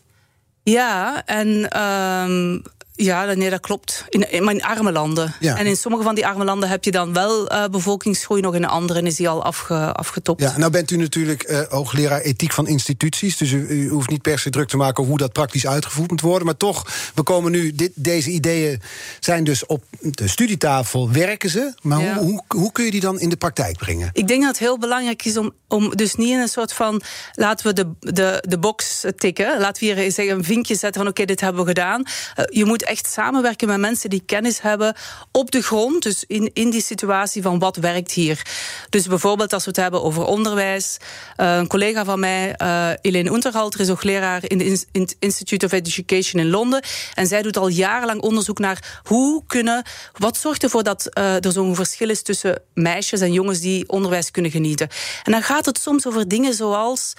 Ja, 0.63 1.25
en 1.25 1.81
um, 1.81 2.63
ja, 2.95 3.33
nee, 3.33 3.49
dat 3.49 3.59
klopt. 3.59 4.05
In, 4.09 4.31
in, 4.31 4.49
in 4.49 4.63
arme 4.63 4.91
landen. 4.91 5.35
Ja. 5.39 5.57
En 5.57 5.65
in 5.65 5.75
sommige 5.75 6.03
van 6.03 6.15
die 6.15 6.27
arme 6.27 6.43
landen 6.43 6.69
heb 6.69 6.83
je 6.83 6.91
dan 6.91 7.13
wel 7.13 7.51
uh, 7.51 7.65
bevolkingsgroei, 7.65 8.41
nog 8.41 8.55
in 8.55 8.61
de 8.61 8.67
andere 8.67 9.01
is 9.01 9.15
die 9.15 9.29
al 9.29 9.43
afge, 9.43 9.93
afgetopt. 9.93 10.41
Ja, 10.41 10.57
nou 10.57 10.71
bent 10.71 10.91
u 10.91 10.97
natuurlijk 10.97 11.49
uh, 11.49 11.59
hoogleraar 11.69 12.21
ethiek 12.21 12.51
van 12.51 12.67
instituties, 12.67 13.37
dus 13.37 13.51
u, 13.51 13.67
u, 13.67 13.89
hoeft 13.89 14.09
niet 14.09 14.21
per 14.21 14.39
se 14.39 14.49
druk 14.49 14.67
te 14.67 14.77
maken 14.77 15.03
hoe 15.03 15.17
dat 15.17 15.31
praktisch 15.31 15.67
uitgevoerd 15.67 16.09
moet 16.09 16.21
worden. 16.21 16.45
Maar 16.45 16.57
toch, 16.57 16.85
we 17.15 17.23
komen 17.23 17.51
nu, 17.51 17.75
dit, 17.75 17.91
deze 17.95 18.29
ideeën 18.29 18.81
zijn 19.19 19.43
dus 19.43 19.65
op 19.65 19.83
de 19.99 20.27
studietafel, 20.27 21.11
werken 21.11 21.49
ze. 21.49 21.73
Maar 21.81 22.01
ja. 22.01 22.17
hoe, 22.17 22.23
hoe, 22.23 22.43
hoe, 22.47 22.71
kun 22.71 22.85
je 22.85 22.91
die 22.91 23.01
dan 23.01 23.19
in 23.19 23.29
de 23.29 23.35
praktijk 23.35 23.77
brengen? 23.77 24.09
Ik 24.13 24.27
denk 24.27 24.41
dat 24.41 24.49
het 24.49 24.59
heel 24.59 24.79
belangrijk 24.79 25.25
is 25.25 25.37
om, 25.37 25.51
om 25.67 25.95
dus 25.95 26.15
niet 26.15 26.29
in 26.29 26.39
een 26.39 26.47
soort 26.47 26.73
van, 26.73 27.01
laten 27.33 27.67
we 27.67 27.73
de, 27.73 28.11
de, 28.13 28.43
de 28.47 28.57
box 28.57 29.05
tikken, 29.17 29.59
laten 29.59 29.83
we 29.83 29.93
hier 29.93 30.11
zeggen, 30.11 30.37
een 30.37 30.43
vinkje 30.43 30.75
zetten 30.75 31.01
van 31.01 31.11
oké, 31.11 31.21
okay, 31.21 31.25
dit 31.25 31.41
hebben 31.41 31.61
we 31.61 31.67
gedaan. 31.67 32.03
Uh, 32.39 32.45
je 32.49 32.65
moet 32.65 32.83
echt 32.85 33.11
samenwerken 33.11 33.67
met 33.67 33.79
mensen 33.79 34.09
die 34.09 34.23
kennis 34.25 34.61
hebben 34.61 34.95
op 35.31 35.51
de 35.51 35.61
grond. 35.61 36.03
Dus 36.03 36.23
in, 36.27 36.51
in 36.53 36.69
die 36.69 36.81
situatie 36.81 37.41
van 37.41 37.59
wat 37.59 37.75
werkt 37.75 38.11
hier. 38.11 38.41
Dus 38.89 39.07
bijvoorbeeld 39.07 39.53
als 39.53 39.63
we 39.63 39.69
het 39.69 39.79
hebben 39.79 40.03
over 40.03 40.23
onderwijs. 40.23 40.97
Uh, 41.37 41.55
een 41.55 41.67
collega 41.67 42.05
van 42.05 42.19
mij, 42.19 42.55
uh, 42.61 42.89
Elaine 43.01 43.31
Unterhalter, 43.31 43.79
is 43.79 43.87
hoogleraar 43.87 44.41
in 44.43 44.59
het 44.91 45.15
Institute 45.19 45.65
of 45.65 45.71
Education 45.71 46.41
in 46.41 46.49
Londen. 46.49 46.83
En 47.13 47.27
zij 47.27 47.41
doet 47.41 47.57
al 47.57 47.67
jarenlang 47.67 48.21
onderzoek 48.21 48.59
naar 48.59 49.01
hoe 49.03 49.43
kunnen, 49.47 49.83
wat 50.17 50.37
zorgt 50.37 50.63
ervoor 50.63 50.83
dat 50.83 51.09
uh, 51.17 51.45
er 51.45 51.51
zo'n 51.51 51.75
verschil 51.75 52.09
is 52.09 52.21
tussen 52.21 52.61
meisjes 52.73 53.21
en 53.21 53.33
jongens 53.33 53.59
die 53.59 53.89
onderwijs 53.89 54.31
kunnen 54.31 54.51
genieten. 54.51 54.89
En 55.23 55.31
dan 55.31 55.41
gaat 55.41 55.65
het 55.65 55.79
soms 55.79 56.07
over 56.07 56.27
dingen 56.27 56.53
zoals 56.53 57.13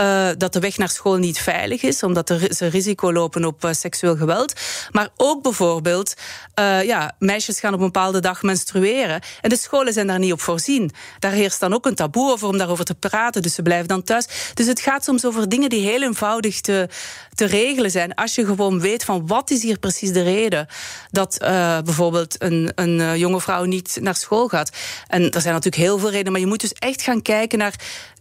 uh, 0.00 0.28
dat 0.36 0.52
de 0.52 0.60
weg 0.60 0.76
naar 0.76 0.88
school 0.88 1.16
niet 1.16 1.38
veilig 1.38 1.82
is, 1.82 2.02
omdat 2.02 2.30
er, 2.30 2.54
ze 2.54 2.66
risico 2.66 3.12
lopen 3.12 3.44
op 3.44 3.64
uh, 3.64 3.72
seksueel 3.72 4.16
geweld. 4.16 4.52
Maar 4.90 5.08
ook 5.16 5.42
bijvoorbeeld, 5.42 6.14
uh, 6.60 6.82
ja, 6.82 7.14
meisjes 7.18 7.60
gaan 7.60 7.74
op 7.74 7.80
een 7.80 7.84
bepaalde 7.84 8.20
dag 8.20 8.42
menstrueren. 8.42 9.20
En 9.40 9.48
de 9.48 9.58
scholen 9.58 9.92
zijn 9.92 10.06
daar 10.06 10.18
niet 10.18 10.32
op 10.32 10.40
voorzien. 10.40 10.90
Daar 11.18 11.32
heerst 11.32 11.60
dan 11.60 11.74
ook 11.74 11.86
een 11.86 11.94
taboe 11.94 12.32
over 12.32 12.48
om 12.48 12.58
daarover 12.58 12.84
te 12.84 12.94
praten. 12.94 13.42
Dus 13.42 13.54
ze 13.54 13.62
blijven 13.62 13.88
dan 13.88 14.02
thuis. 14.02 14.26
Dus 14.54 14.66
het 14.66 14.80
gaat 14.80 15.04
soms 15.04 15.24
over 15.24 15.48
dingen 15.48 15.68
die 15.68 15.88
heel 15.88 16.02
eenvoudig 16.02 16.60
te, 16.60 16.88
te 17.34 17.44
regelen 17.44 17.90
zijn. 17.90 18.14
Als 18.14 18.34
je 18.34 18.44
gewoon 18.44 18.80
weet 18.80 19.04
van 19.04 19.26
wat 19.26 19.50
is 19.50 19.62
hier 19.62 19.78
precies 19.78 20.12
de 20.12 20.22
reden 20.22 20.66
dat 21.10 21.36
bijvoorbeeld 21.84 22.42
een, 22.42 22.72
een 22.74 23.18
jonge 23.18 23.40
vrouw 23.40 23.64
niet 23.64 23.98
naar 24.00 24.16
school 24.16 24.48
gaat. 24.48 24.70
En 25.08 25.22
er 25.30 25.40
zijn 25.40 25.54
natuurlijk 25.54 25.82
heel 25.82 25.98
veel 25.98 26.10
redenen, 26.10 26.32
maar 26.32 26.40
je 26.40 26.46
moet 26.46 26.60
dus 26.60 26.72
echt 26.72 27.02
gaan 27.02 27.22
kijken 27.22 27.58
naar 27.58 27.74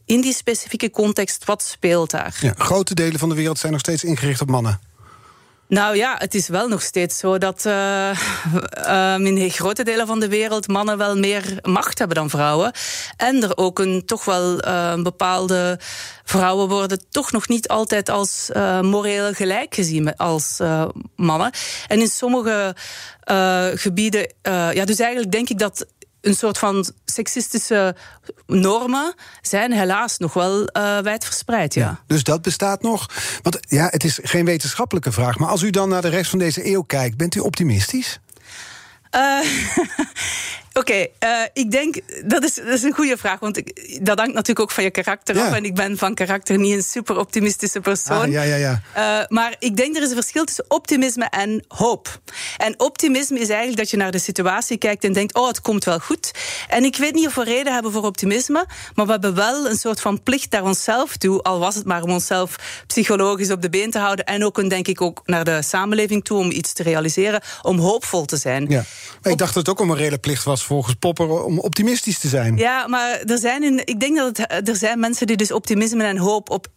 in 0.10 0.22
die 0.22 0.34
specifieke 0.34 0.90
context, 0.90 1.46
wat 1.46 1.64
speelt 1.64 2.12
daar? 2.12 2.38
Ja, 2.42 2.54
grote 2.58 2.94
delen 2.94 3.20
van 3.20 3.30
de 3.30 3.36
wereld 3.36 3.60
zijn 3.60 3.72
nog 3.72 3.82
steeds 3.82 4.04
ingericht 4.04 4.42
op 4.42 4.50
mannen. 4.50 4.80
Nou 5.68 5.96
ja, 5.96 6.16
het 6.18 6.36
is 6.36 6.48
wel 6.48 6.68
nog 6.68 6.82
steeds 6.82 7.18
zo 7.18 7.38
dat 7.38 7.66
uh, 7.66 8.10
um, 9.16 9.26
in 9.26 9.50
grote 9.50 9.84
delen 9.84 10.08
van 10.08 10.20
de 10.20 10.28
wereld 10.28 10.68
mannen 10.68 10.98
wel 10.98 11.18
meer 11.18 11.58
macht 11.62 12.00
hebben 12.00 12.18
dan 12.18 12.30
vrouwen. 12.30 12.72
En 13.18 13.44
er 13.44 13.58
ook 13.58 13.80
een 13.80 14.06
toch 14.06 14.26
wel 14.26 14.66
uh, 14.66 15.02
bepaalde 15.02 15.80
vrouwen 16.24 16.68
worden 16.68 17.04
toch 17.10 17.32
nog 17.32 17.48
niet 17.48 17.68
altijd 17.68 18.10
als 18.10 18.50
uh, 18.54 18.82
moreel 18.82 19.34
gelijk 19.34 19.76
gezien 19.76 20.16
als 20.16 20.60
mannen. 21.16 21.52
En 21.88 22.00
in 22.00 22.08
sommige 22.08 22.76
gebieden, 23.76 24.34
ja, 24.74 24.86
dus 24.86 25.00
eigenlijk 25.00 25.32
denk 25.32 25.50
ik 25.50 25.60
dat 25.60 25.86
een 26.22 26.36
soort 26.36 26.58
van 26.58 26.86
seksistische 27.06 27.96
normen 28.48 29.14
zijn 29.42 29.72
helaas 29.72 30.18
nog 30.18 30.34
wel 30.34 30.60
uh, 30.60 31.00
wijdverspreid. 31.00 31.74
Ja. 31.74 31.82
ja. 31.82 32.00
Dus 32.08 32.24
dat 32.24 32.42
bestaat 32.42 32.82
nog. 32.82 33.10
Want 33.42 33.58
ja, 33.68 33.88
het 33.92 34.04
is 34.04 34.20
geen 34.22 34.46
wetenschappelijke 34.46 35.12
vraag. 35.12 35.38
Maar 35.38 35.50
als 35.50 35.62
u 35.62 35.70
dan 35.70 35.90
naar 35.90 36.02
de 36.02 36.10
rest 36.10 36.30
van 36.30 36.40
deze 36.40 36.68
eeuw 36.72 36.82
kijkt, 36.82 37.18
bent 37.18 37.36
u 37.36 37.40
optimistisch? 37.40 38.20
Uh, 39.16 39.40
Oké, 40.80 40.92
okay, 40.92 41.42
uh, 41.44 41.48
ik 41.54 41.72
denk 41.72 41.96
dat 42.26 42.44
is, 42.44 42.54
dat 42.54 42.68
is 42.68 42.84
een 42.84 42.94
goede 42.94 43.18
vraag, 43.18 43.40
want 43.40 43.58
ik, 43.58 44.00
dat 44.06 44.18
hangt 44.18 44.34
natuurlijk 44.34 44.60
ook 44.60 44.72
van 44.72 44.84
je 44.84 44.92
karakter 44.92 45.36
ja. 45.36 45.48
af. 45.48 45.54
En 45.54 45.66
ik 45.66 45.76
ben 45.76 45.98
van 45.98 46.14
karakter 46.14 46.58
niet 46.58 46.76
een 46.76 46.84
super 46.84 47.18
optimistische 47.18 47.80
persoon. 47.80 48.22
Ah, 48.22 48.32
ja, 48.32 48.42
ja, 48.42 48.56
ja. 48.56 48.82
Uh, 48.98 49.28
maar 49.28 49.56
ik 49.60 49.78
denk 49.78 49.96
er 49.96 50.02
is 50.02 50.10
een 50.10 50.16
verschil 50.16 50.46
tussen 50.46 50.66
optimisme 50.68 51.26
en 51.26 51.66
hoop. 51.68 52.22
En 52.58 52.80
optimisme 52.80 53.40
is 53.40 53.50
eigenlijk 53.50 53.78
dat 53.78 53.90
je 53.90 53.98
naar 53.98 54.12
de 54.12 54.20
situatie 54.20 54.78
kijkt 54.78 55.04
en 55.04 55.14
denkt: 55.14 55.36
oh, 55.36 55.48
het 55.48 55.62
komt 55.62 55.84
wel 55.84 56.00
goed. 56.00 56.32
En 56.68 56.84
ik 56.84 56.96
weet 56.96 57.14
niet 57.14 57.28
of 57.28 57.36
we 57.36 57.44
reden 57.44 57.74
hebben 57.74 57.92
voor 57.92 58.04
optimisme, 58.04 58.66
maar 58.94 59.06
we 59.06 59.12
hebben 59.12 59.36
wel 59.36 59.70
een 59.70 59.78
soort 59.78 60.02
van 60.02 60.24
plicht 60.24 60.52
naar 60.52 60.64
onszelf 60.64 61.18
toe, 61.18 61.42
al 61.42 61.60
was 61.60 61.76
het 61.76 61.86
maar 61.86 62.04
om 62.04 62.12
onszelf 62.12 62.56
psychologisch 62.88 63.52
op 63.52 63.62
de 63.62 63.70
been 63.70 63.92
te 63.92 64.00
houden 64.00 64.26
en 64.26 64.46
ook 64.46 64.58
een, 64.58 64.68
denk 64.68 64.88
ik 64.88 65.02
ook 65.02 65.22
naar 65.26 65.44
de 65.44 65.62
samenleving 65.62 66.24
toe 66.24 66.38
om 66.38 66.52
iets 66.52 66.74
te 66.74 66.84
realiseren, 66.84 67.42
om 67.62 67.80
hoopvol 67.80 68.26
te 68.26 68.38
zijn. 68.38 68.66
Ja. 68.70 68.84
Maar 69.22 69.32
ik 69.32 69.38
dacht 69.38 69.54
dat 69.54 69.66
het 69.66 69.70
ook 69.70 69.80
om 69.80 69.92
een 69.92 69.98
reële 69.98 70.18
plicht 70.18 70.44
was 70.44 70.68
volgens 70.70 70.96
Popper 71.00 71.44
om 71.44 71.60
optimistisch 71.60 72.20
te 72.20 72.28
zijn. 72.28 72.58
Ja, 72.58 72.88
maar 72.88 73.22
er 73.22 73.38
zijn 73.38 73.64
in, 73.64 73.82
ik 73.86 74.00
denk 74.00 74.18
dat 74.18 74.38
het, 74.38 74.68
er 74.70 74.76
zijn 74.76 75.00
mensen 75.00 75.28
die 75.28 75.36
dus 75.36 75.52
optimisme 75.52 76.04
en 76.04 76.18
hoop 76.18 76.50
op, 76.50 76.68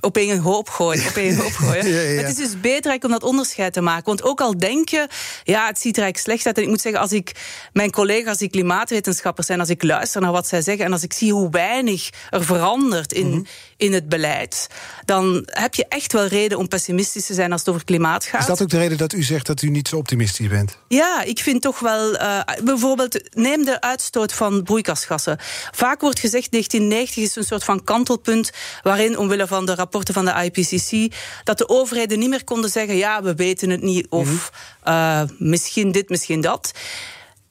op 0.00 0.16
één 0.16 0.38
hoop 0.38 0.68
gooien. 0.68 1.08
Op 1.08 1.16
één 1.16 1.36
hoop 1.42 1.52
gooien. 1.52 1.88
ja, 1.88 2.00
ja. 2.00 2.20
Het 2.20 2.28
is 2.28 2.36
dus 2.36 2.60
beter 2.60 2.98
om 3.02 3.10
dat 3.10 3.22
onderscheid 3.22 3.72
te 3.72 3.80
maken. 3.80 4.04
Want 4.04 4.22
ook 4.22 4.40
al 4.40 4.58
denk 4.58 4.88
je, 4.88 5.08
ja, 5.44 5.66
het 5.66 5.78
ziet 5.78 5.96
er 5.96 6.02
eigenlijk 6.02 6.18
slecht 6.18 6.46
uit. 6.46 6.56
En 6.56 6.62
ik 6.62 6.68
moet 6.68 6.80
zeggen, 6.80 7.00
als 7.00 7.12
ik 7.12 7.32
mijn 7.72 7.90
collega's 7.90 8.38
die 8.38 8.50
klimaatwetenschappers 8.50 9.46
zijn, 9.46 9.60
als 9.60 9.68
ik 9.68 9.82
luister 9.82 10.20
naar 10.20 10.32
wat 10.32 10.46
zij 10.46 10.62
zeggen 10.62 10.84
en 10.84 10.92
als 10.92 11.02
ik 11.02 11.12
zie 11.12 11.32
hoe 11.32 11.50
weinig 11.50 12.10
er 12.30 12.44
verandert 12.44 13.12
in, 13.12 13.28
mhm. 13.28 13.42
In 13.82 13.92
het 13.92 14.08
beleid, 14.08 14.66
dan 15.04 15.42
heb 15.46 15.74
je 15.74 15.86
echt 15.88 16.12
wel 16.12 16.26
reden 16.26 16.58
om 16.58 16.68
pessimistisch 16.68 17.26
te 17.26 17.34
zijn 17.34 17.52
als 17.52 17.60
het 17.60 17.70
over 17.70 17.84
klimaat 17.84 18.24
gaat. 18.24 18.40
Is 18.40 18.46
dat 18.46 18.62
ook 18.62 18.68
de 18.68 18.78
reden 18.78 18.98
dat 18.98 19.12
u 19.12 19.22
zegt 19.22 19.46
dat 19.46 19.62
u 19.62 19.68
niet 19.68 19.88
zo 19.88 19.96
optimistisch 19.96 20.48
bent? 20.48 20.78
Ja, 20.88 21.22
ik 21.22 21.38
vind 21.38 21.62
toch 21.62 21.78
wel, 21.78 22.14
uh, 22.14 22.40
bijvoorbeeld, 22.64 23.36
neem 23.36 23.64
de 23.64 23.80
uitstoot 23.80 24.32
van 24.32 24.62
broeikasgassen. 24.62 25.38
Vaak 25.70 26.00
wordt 26.00 26.18
gezegd 26.18 26.50
1990 26.50 27.22
is 27.22 27.36
een 27.36 27.44
soort 27.44 27.64
van 27.64 27.84
kantelpunt 27.84 28.50
waarin, 28.82 29.18
omwille 29.18 29.46
van 29.46 29.66
de 29.66 29.74
rapporten 29.74 30.14
van 30.14 30.24
de 30.24 30.50
IPCC, 30.50 31.14
dat 31.44 31.58
de 31.58 31.68
overheden 31.68 32.18
niet 32.18 32.28
meer 32.28 32.44
konden 32.44 32.70
zeggen: 32.70 32.96
ja, 32.96 33.22
we 33.22 33.34
weten 33.34 33.70
het 33.70 33.82
niet 33.82 34.06
of 34.08 34.52
uh, 34.88 35.22
misschien 35.38 35.92
dit, 35.92 36.08
misschien 36.08 36.40
dat. 36.40 36.72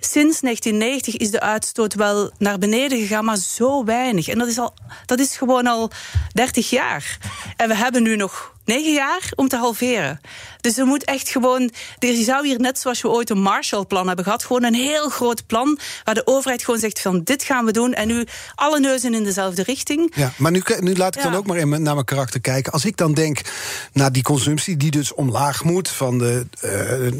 Sinds 0.03 0.39
1990 0.39 1.17
is 1.17 1.31
de 1.31 1.39
uitstoot 1.39 1.93
wel 1.93 2.31
naar 2.37 2.57
beneden 2.57 2.99
gegaan, 2.99 3.25
maar 3.25 3.37
zo 3.37 3.83
weinig. 3.83 4.27
En 4.27 4.37
dat 4.37 4.47
is, 4.47 4.57
al, 4.57 4.73
dat 5.05 5.19
is 5.19 5.37
gewoon 5.37 5.67
al 5.67 5.91
30 6.33 6.69
jaar. 6.69 7.17
En 7.57 7.67
we 7.67 7.75
hebben 7.75 8.03
nu 8.03 8.15
nog 8.15 8.55
negen 8.65 8.93
jaar 8.93 9.31
om 9.35 9.47
te 9.47 9.57
halveren. 9.57 10.19
Dus 10.61 10.77
er 10.77 10.85
moet 10.85 11.03
echt 11.03 11.29
gewoon. 11.29 11.71
Je 11.99 12.23
zou 12.23 12.47
hier 12.47 12.59
net 12.59 12.79
zoals 12.79 13.01
we 13.01 13.09
ooit 13.09 13.29
een 13.29 13.41
Marshallplan 13.41 14.07
hebben 14.07 14.25
gehad, 14.25 14.43
gewoon 14.43 14.63
een 14.63 14.73
heel 14.73 15.09
groot 15.09 15.45
plan 15.45 15.79
waar 16.03 16.15
de 16.15 16.27
overheid 16.27 16.63
gewoon 16.63 16.79
zegt 16.79 17.01
van 17.01 17.21
dit 17.23 17.43
gaan 17.43 17.65
we 17.65 17.71
doen 17.71 17.93
en 17.93 18.07
nu 18.07 18.25
alle 18.55 18.79
neuzen 18.79 19.13
in 19.13 19.23
dezelfde 19.23 19.63
richting. 19.63 20.11
Ja, 20.15 20.33
maar 20.37 20.51
nu, 20.51 20.63
nu 20.79 20.95
laat 20.95 21.15
ik 21.15 21.23
dan 21.23 21.35
ook 21.35 21.45
maar 21.45 21.57
in 21.57 21.69
naar 21.69 21.93
mijn 21.93 22.05
karakter 22.05 22.41
kijken. 22.41 22.71
Als 22.71 22.85
ik 22.85 22.97
dan 22.97 23.13
denk 23.13 23.41
naar 23.93 24.11
die 24.11 24.23
consumptie 24.23 24.77
die 24.77 24.91
dus 24.91 25.13
omlaag 25.13 25.63
moet 25.63 25.89
van 25.89 26.17
de, 26.17 26.45
uh, 26.55 26.71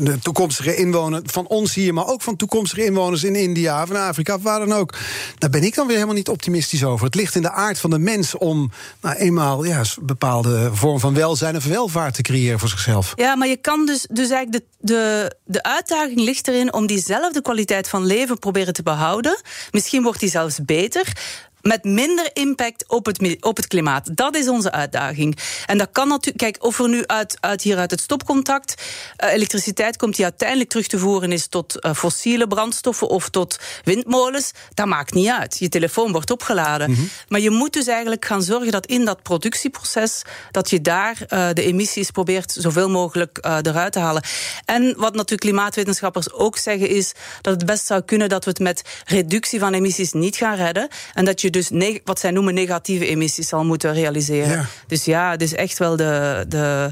de 0.06 0.20
toekomstige 0.22 0.76
inwoners 0.76 1.22
van 1.26 1.48
ons 1.48 1.74
hier, 1.74 1.94
maar 1.94 2.08
ook 2.08 2.22
van 2.22 2.36
toekomstige 2.36 2.86
inwoners 2.86 3.24
in 3.24 3.36
India, 3.36 3.86
van 3.86 3.96
Afrika, 3.96 4.40
waar 4.40 4.60
dan 4.60 4.74
ook. 4.74 4.94
Daar 5.38 5.50
ben 5.50 5.64
ik 5.64 5.76
dan 5.76 5.86
weer 5.86 5.96
helemaal 5.96 6.16
niet 6.16 6.30
optimistisch 6.30 6.84
over. 6.84 7.06
Het 7.06 7.16
ligt 7.16 7.36
in 7.36 7.42
de 7.42 7.52
aard 7.52 7.80
van 7.80 7.90
de 7.90 8.00
mens 8.00 8.38
om 8.38 8.72
nou, 9.02 9.16
eenmaal 9.16 9.64
ja, 9.64 9.80
een 9.80 10.06
bepaalde 10.06 10.70
vorm 10.74 11.00
van 11.00 11.14
welzijn 11.14 11.31
en 11.40 11.70
welvaart 11.70 12.14
te 12.14 12.22
creëren 12.22 12.60
voor 12.60 12.70
zichzelf. 12.70 13.14
Ja, 13.16 13.36
maar 13.36 13.48
je 13.48 13.58
kan 13.58 13.86
dus, 13.86 14.08
dus 14.10 14.30
eigenlijk 14.30 14.52
de, 14.52 14.94
de, 14.94 15.36
de 15.46 15.64
uitdaging 15.64 16.20
ligt 16.20 16.48
erin 16.48 16.74
om 16.74 16.88
diezelfde 16.88 17.42
kwaliteit 17.42 17.90
van 17.90 18.06
leven 18.06 18.40
proberen 18.40 18.74
te 18.74 18.84
behouden. 18.84 19.42
Misschien 19.72 20.04
wordt 20.04 20.20
die 20.20 20.30
zelfs 20.30 20.60
beter 20.66 21.14
met 21.62 21.84
minder 21.84 22.30
impact 22.34 22.84
op 22.88 23.06
het, 23.06 23.38
op 23.40 23.56
het 23.56 23.68
klimaat. 23.68 24.18
Dat 24.18 24.36
is 24.36 24.48
onze 24.48 24.72
uitdaging. 24.72 25.38
En 25.66 25.78
dat 25.78 25.90
kan 25.92 26.08
natuurlijk. 26.08 26.38
Kijk, 26.38 26.64
of 26.64 26.80
er 26.80 26.90
nu 26.90 27.04
uit, 27.06 27.38
uit 27.40 27.62
hier 27.62 27.78
uit 27.78 27.92
het 27.92 28.02
stopcontact 28.02 28.82
uh, 29.24 29.34
elektriciteit 29.34 29.98
komt 29.98 30.16
die 30.16 30.26
uiteindelijk 30.26 30.70
terug 30.70 30.88
te 30.88 31.00
voeren 31.00 31.32
is 31.32 31.48
tot 31.48 31.86
uh, 31.86 31.94
fossiele 31.94 32.48
brandstoffen 32.48 33.08
of 33.08 33.30
tot 33.30 33.60
windmolens, 33.84 34.52
dat 34.74 34.86
maakt 34.86 35.14
niet 35.14 35.30
uit. 35.30 35.60
Je 35.60 35.70
telefoon 35.70 36.12
wordt 36.12 36.32
opgeladen. 36.32 36.90
Mm 36.90 36.96
-hmm. 36.96 37.10
Maar 37.28 37.40
je 37.40 37.50
moet 37.50 37.74
dus 37.74 37.88
eigenlijk 37.88 38.26
gaan 38.26 38.44
zorgen 38.44 38.72
dat 38.72 38.86
in 38.86 39.06
dat 39.06 39.22
productieproces 39.22 40.22
dat 40.52 40.70
je 40.70 40.82
daar 40.82 41.18
uh, 41.30 41.50
de 41.54 41.64
emissies 41.64 42.12
probeert 42.12 42.52
zoveel 42.52 42.90
mogelijk 42.90 43.38
eruit 43.42 43.94
te 43.94 44.00
halen. 44.00 44.24
En 44.66 44.94
wat 44.98 45.14
natuurlijk 45.14 45.42
klimaatwetenschappers 45.42 46.32
ook 46.32 46.58
zeggen 46.58 46.90
is 46.90 47.12
dat 47.42 47.54
het 47.54 47.66
best 47.66 47.86
zou 47.86 48.02
kunnen 48.02 48.30
dat 48.30 48.44
we 48.44 48.50
het 48.50 48.60
met 48.60 48.82
reductie 49.06 49.60
van 49.60 49.74
emissies 49.74 50.12
niet 50.12 50.36
gaan 50.36 50.56
redden 50.56 50.88
en 51.14 51.26
dat 51.26 51.42
je 51.42 51.50
dus 51.52 51.72
wat 52.04 52.20
zij 52.20 52.32
noemen 52.32 52.54
negatieve 52.54 53.06
emissies 53.06 53.48
zal 53.48 53.64
moeten 53.64 53.94
realiseren. 53.94 54.50
Ja. 54.50 54.66
Dus 54.88 55.06
ja, 55.06 55.36
dus 55.36 55.54
echt 55.54 55.78
wel 55.78 55.96
de. 55.96 56.46
de 56.48 56.92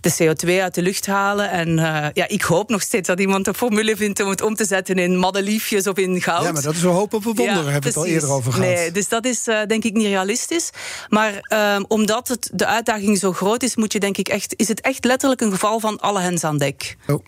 de 0.00 0.12
CO2 0.12 0.60
uit 0.60 0.74
de 0.74 0.82
lucht 0.82 1.06
halen. 1.06 1.50
En 1.50 1.68
uh, 1.68 2.06
ja, 2.12 2.28
ik 2.28 2.42
hoop 2.42 2.68
nog 2.68 2.82
steeds 2.82 3.08
dat 3.08 3.20
iemand 3.20 3.46
een 3.46 3.54
formule 3.54 3.96
vindt 3.96 4.20
om 4.20 4.28
het 4.28 4.42
om 4.42 4.54
te 4.54 4.64
zetten 4.64 4.96
in 4.96 5.16
maddeliefjes 5.16 5.86
of 5.86 5.96
in 5.96 6.20
goud. 6.20 6.44
Ja, 6.44 6.52
maar 6.52 6.62
dat 6.62 6.74
is 6.74 6.82
wel 6.82 6.92
hoop 6.92 7.14
op 7.14 7.24
een 7.24 7.34
wonder, 7.34 7.44
ja, 7.44 7.54
hebben 7.54 7.80
we 7.80 7.88
het 7.88 7.96
al 7.96 8.06
eerder 8.06 8.30
over 8.30 8.52
gehad. 8.52 8.68
Nee, 8.68 8.92
dus 8.92 9.08
dat 9.08 9.24
is 9.24 9.48
uh, 9.48 9.60
denk 9.66 9.84
ik 9.84 9.92
niet 9.92 10.06
realistisch. 10.06 10.70
Maar 11.08 11.32
um, 11.76 11.84
omdat 11.88 12.28
het, 12.28 12.50
de 12.52 12.66
uitdaging 12.66 13.18
zo 13.18 13.32
groot 13.32 13.62
is, 13.62 13.76
moet 13.76 13.92
je 13.92 14.00
denk 14.00 14.16
ik 14.16 14.28
echt, 14.28 14.54
is 14.56 14.68
het 14.68 14.80
echt 14.80 15.04
letterlijk 15.04 15.40
een 15.40 15.50
geval 15.50 15.80
van 15.80 16.00
alle 16.00 16.20
hens 16.20 16.44
aan 16.44 16.58
dek. 16.58 16.96
Oh. 17.06 17.24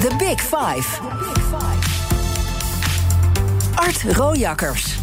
The 0.00 0.16
Big 0.18 0.40
Five. 0.40 1.66
Art 3.88 4.02
Rojakkers. 4.02 4.98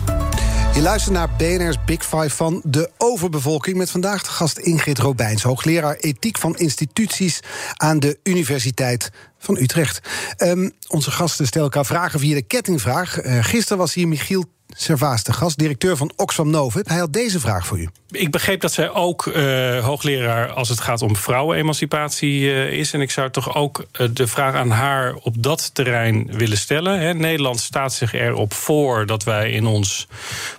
Je 0.74 0.82
luistert 0.82 1.14
naar 1.14 1.30
BNR's 1.38 1.76
Big 1.86 2.06
Five 2.06 2.30
van 2.30 2.62
de 2.64 2.90
overbevolking... 2.98 3.78
met 3.78 3.92
vandaag 3.92 4.24
de 4.24 4.30
gast 4.30 4.58
Ingrid 4.58 5.00
Robijns, 5.00 5.44
hoogleraar 5.44 5.96
ethiek 5.96 6.38
van 6.38 6.58
instituties... 6.58 7.40
aan 7.76 8.00
de 8.00 8.20
Universiteit 8.24 9.12
van 9.46 9.58
Utrecht. 9.58 10.00
Um, 10.38 10.72
onze 10.88 11.12
gasten 11.12 11.46
stellen 11.46 11.68
elkaar 11.68 11.86
vragen 11.86 12.20
via 12.20 12.36
de 12.36 12.42
kettingvraag. 12.42 13.24
Uh, 13.24 13.44
gisteren 13.44 13.78
was 13.78 13.94
hier 13.94 14.08
Michiel 14.08 14.46
Servaas 14.78 15.24
de 15.24 15.54
directeur 15.56 15.98
van 15.98 16.12
Oxfam 16.16 16.50
Novib. 16.50 16.88
Hij 16.88 16.98
had 16.98 17.14
deze 17.14 17.40
vraag 17.40 17.66
voor 17.68 17.80
u. 17.80 17.90
Ik 18.10 18.32
begreep 18.32 18.62
dat 18.62 18.74
zij 18.74 18.90
ook 18.90 19.26
uh, 19.26 19.84
hoogleraar 19.84 20.52
als 20.52 20.70
het 20.70 20.80
gaat 20.80 21.02
om 21.02 21.16
vrouwenemancipatie 21.16 22.42
uh, 22.42 22.72
is. 22.72 22.94
En 22.94 23.02
ik 23.02 23.12
zou 23.12 23.30
toch 23.30 23.56
ook 23.56 23.86
de 24.14 24.28
vraag 24.28 24.56
aan 24.56 24.70
haar 24.70 25.16
op 25.16 25.44
dat 25.44 25.74
terrein 25.74 26.28
willen 26.32 26.58
stellen. 26.58 27.18
Nederland 27.18 27.60
staat 27.60 27.94
zich 27.94 28.14
erop 28.14 28.54
voor 28.54 29.06
dat 29.06 29.24
wij 29.24 29.52
in 29.52 29.66
ons 29.66 30.08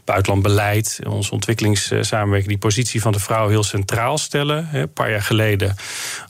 buitenlandbeleid, 0.05 0.99
in 1.03 1.11
onze 1.11 1.33
ontwikkelingssamenwerking, 1.33 2.49
die 2.51 2.59
positie 2.59 3.01
van 3.01 3.13
de 3.13 3.21
vrouw 3.21 3.49
heel 3.49 3.65
centraal 3.65 4.19
stellen. 4.19 4.69
Een 4.73 4.93
paar 4.93 5.11
jaar 5.11 5.23
geleden 5.23 5.77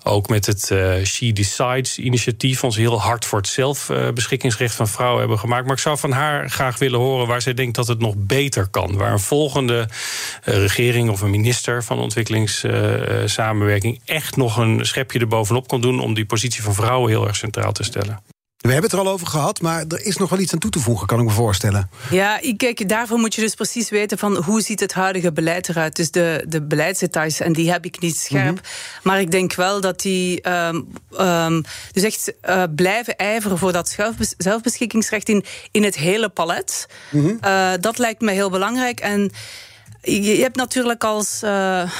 ook 0.02 0.28
met 0.28 0.46
het 0.46 0.74
She 1.04 1.32
Decides 1.32 1.98
initiatief, 1.98 2.45
ons 2.62 2.76
heel 2.76 3.00
hard 3.00 3.24
voor 3.24 3.38
het 3.38 3.48
zelfbeschikkingsrecht 3.48 4.74
van 4.74 4.88
vrouwen 4.88 5.18
hebben 5.18 5.38
gemaakt. 5.38 5.64
Maar 5.64 5.74
ik 5.74 5.80
zou 5.80 5.98
van 5.98 6.12
haar 6.12 6.50
graag 6.50 6.78
willen 6.78 7.00
horen 7.00 7.26
waar 7.26 7.42
zij 7.42 7.54
denkt 7.54 7.74
dat 7.74 7.86
het 7.86 7.98
nog 7.98 8.14
beter 8.16 8.68
kan. 8.68 8.96
Waar 8.96 9.12
een 9.12 9.20
volgende 9.20 9.88
regering 10.42 11.10
of 11.10 11.20
een 11.20 11.30
minister 11.30 11.84
van 11.84 11.98
ontwikkelingssamenwerking 11.98 14.00
echt 14.04 14.36
nog 14.36 14.56
een 14.56 14.86
schepje 14.86 15.18
erbovenop 15.18 15.68
kan 15.68 15.80
doen 15.80 16.00
om 16.00 16.14
die 16.14 16.26
positie 16.26 16.62
van 16.62 16.74
vrouwen 16.74 17.10
heel 17.10 17.26
erg 17.26 17.36
centraal 17.36 17.72
te 17.72 17.82
stellen. 17.82 18.35
We 18.66 18.72
hebben 18.72 18.90
het 18.90 19.00
er 19.00 19.06
al 19.06 19.12
over 19.12 19.26
gehad, 19.26 19.60
maar 19.60 19.84
er 19.88 20.04
is 20.04 20.16
nog 20.16 20.30
wel 20.30 20.38
iets 20.38 20.52
aan 20.52 20.58
toe 20.58 20.70
te 20.70 20.78
voegen, 20.78 21.06
kan 21.06 21.18
ik 21.18 21.24
me 21.24 21.30
voorstellen. 21.30 21.90
Ja, 22.10 22.40
kijk, 22.56 22.88
daarvoor 22.88 23.18
moet 23.18 23.34
je 23.34 23.40
dus 23.40 23.54
precies 23.54 23.90
weten 23.90 24.18
van 24.18 24.36
hoe 24.36 24.60
ziet 24.60 24.80
het 24.80 24.92
huidige 24.92 25.32
beleid 25.32 25.68
eruit. 25.68 25.96
Dus 25.96 26.10
de, 26.10 26.44
de 26.48 26.62
beleidsdetails, 26.62 27.40
en 27.40 27.52
die 27.52 27.70
heb 27.70 27.84
ik 27.84 28.00
niet 28.00 28.16
scherp. 28.16 28.54
Mhm. 28.54 28.64
Maar 29.02 29.20
ik 29.20 29.30
denk 29.30 29.54
wel 29.54 29.80
dat 29.80 30.00
die 30.00 30.50
um, 30.50 30.88
um, 31.20 31.62
dus 31.92 32.02
echt 32.02 32.32
uh, 32.48 32.62
blijven 32.74 33.16
ijveren 33.16 33.58
voor 33.58 33.72
dat 33.72 33.96
zelfbeschikkingsrecht 34.38 35.28
in, 35.28 35.44
in 35.70 35.84
het 35.84 35.96
hele 35.96 36.28
palet. 36.28 36.86
Mm 37.10 37.24
-hmm. 37.24 37.38
uh, 37.44 37.72
dat 37.80 37.98
lijkt 37.98 38.20
me 38.20 38.32
heel 38.32 38.50
belangrijk. 38.50 39.00
En 39.00 39.30
je, 40.02 40.36
je 40.36 40.42
hebt 40.42 40.56
natuurlijk 40.56 41.04
als. 41.04 41.40
Uh, 41.44 41.90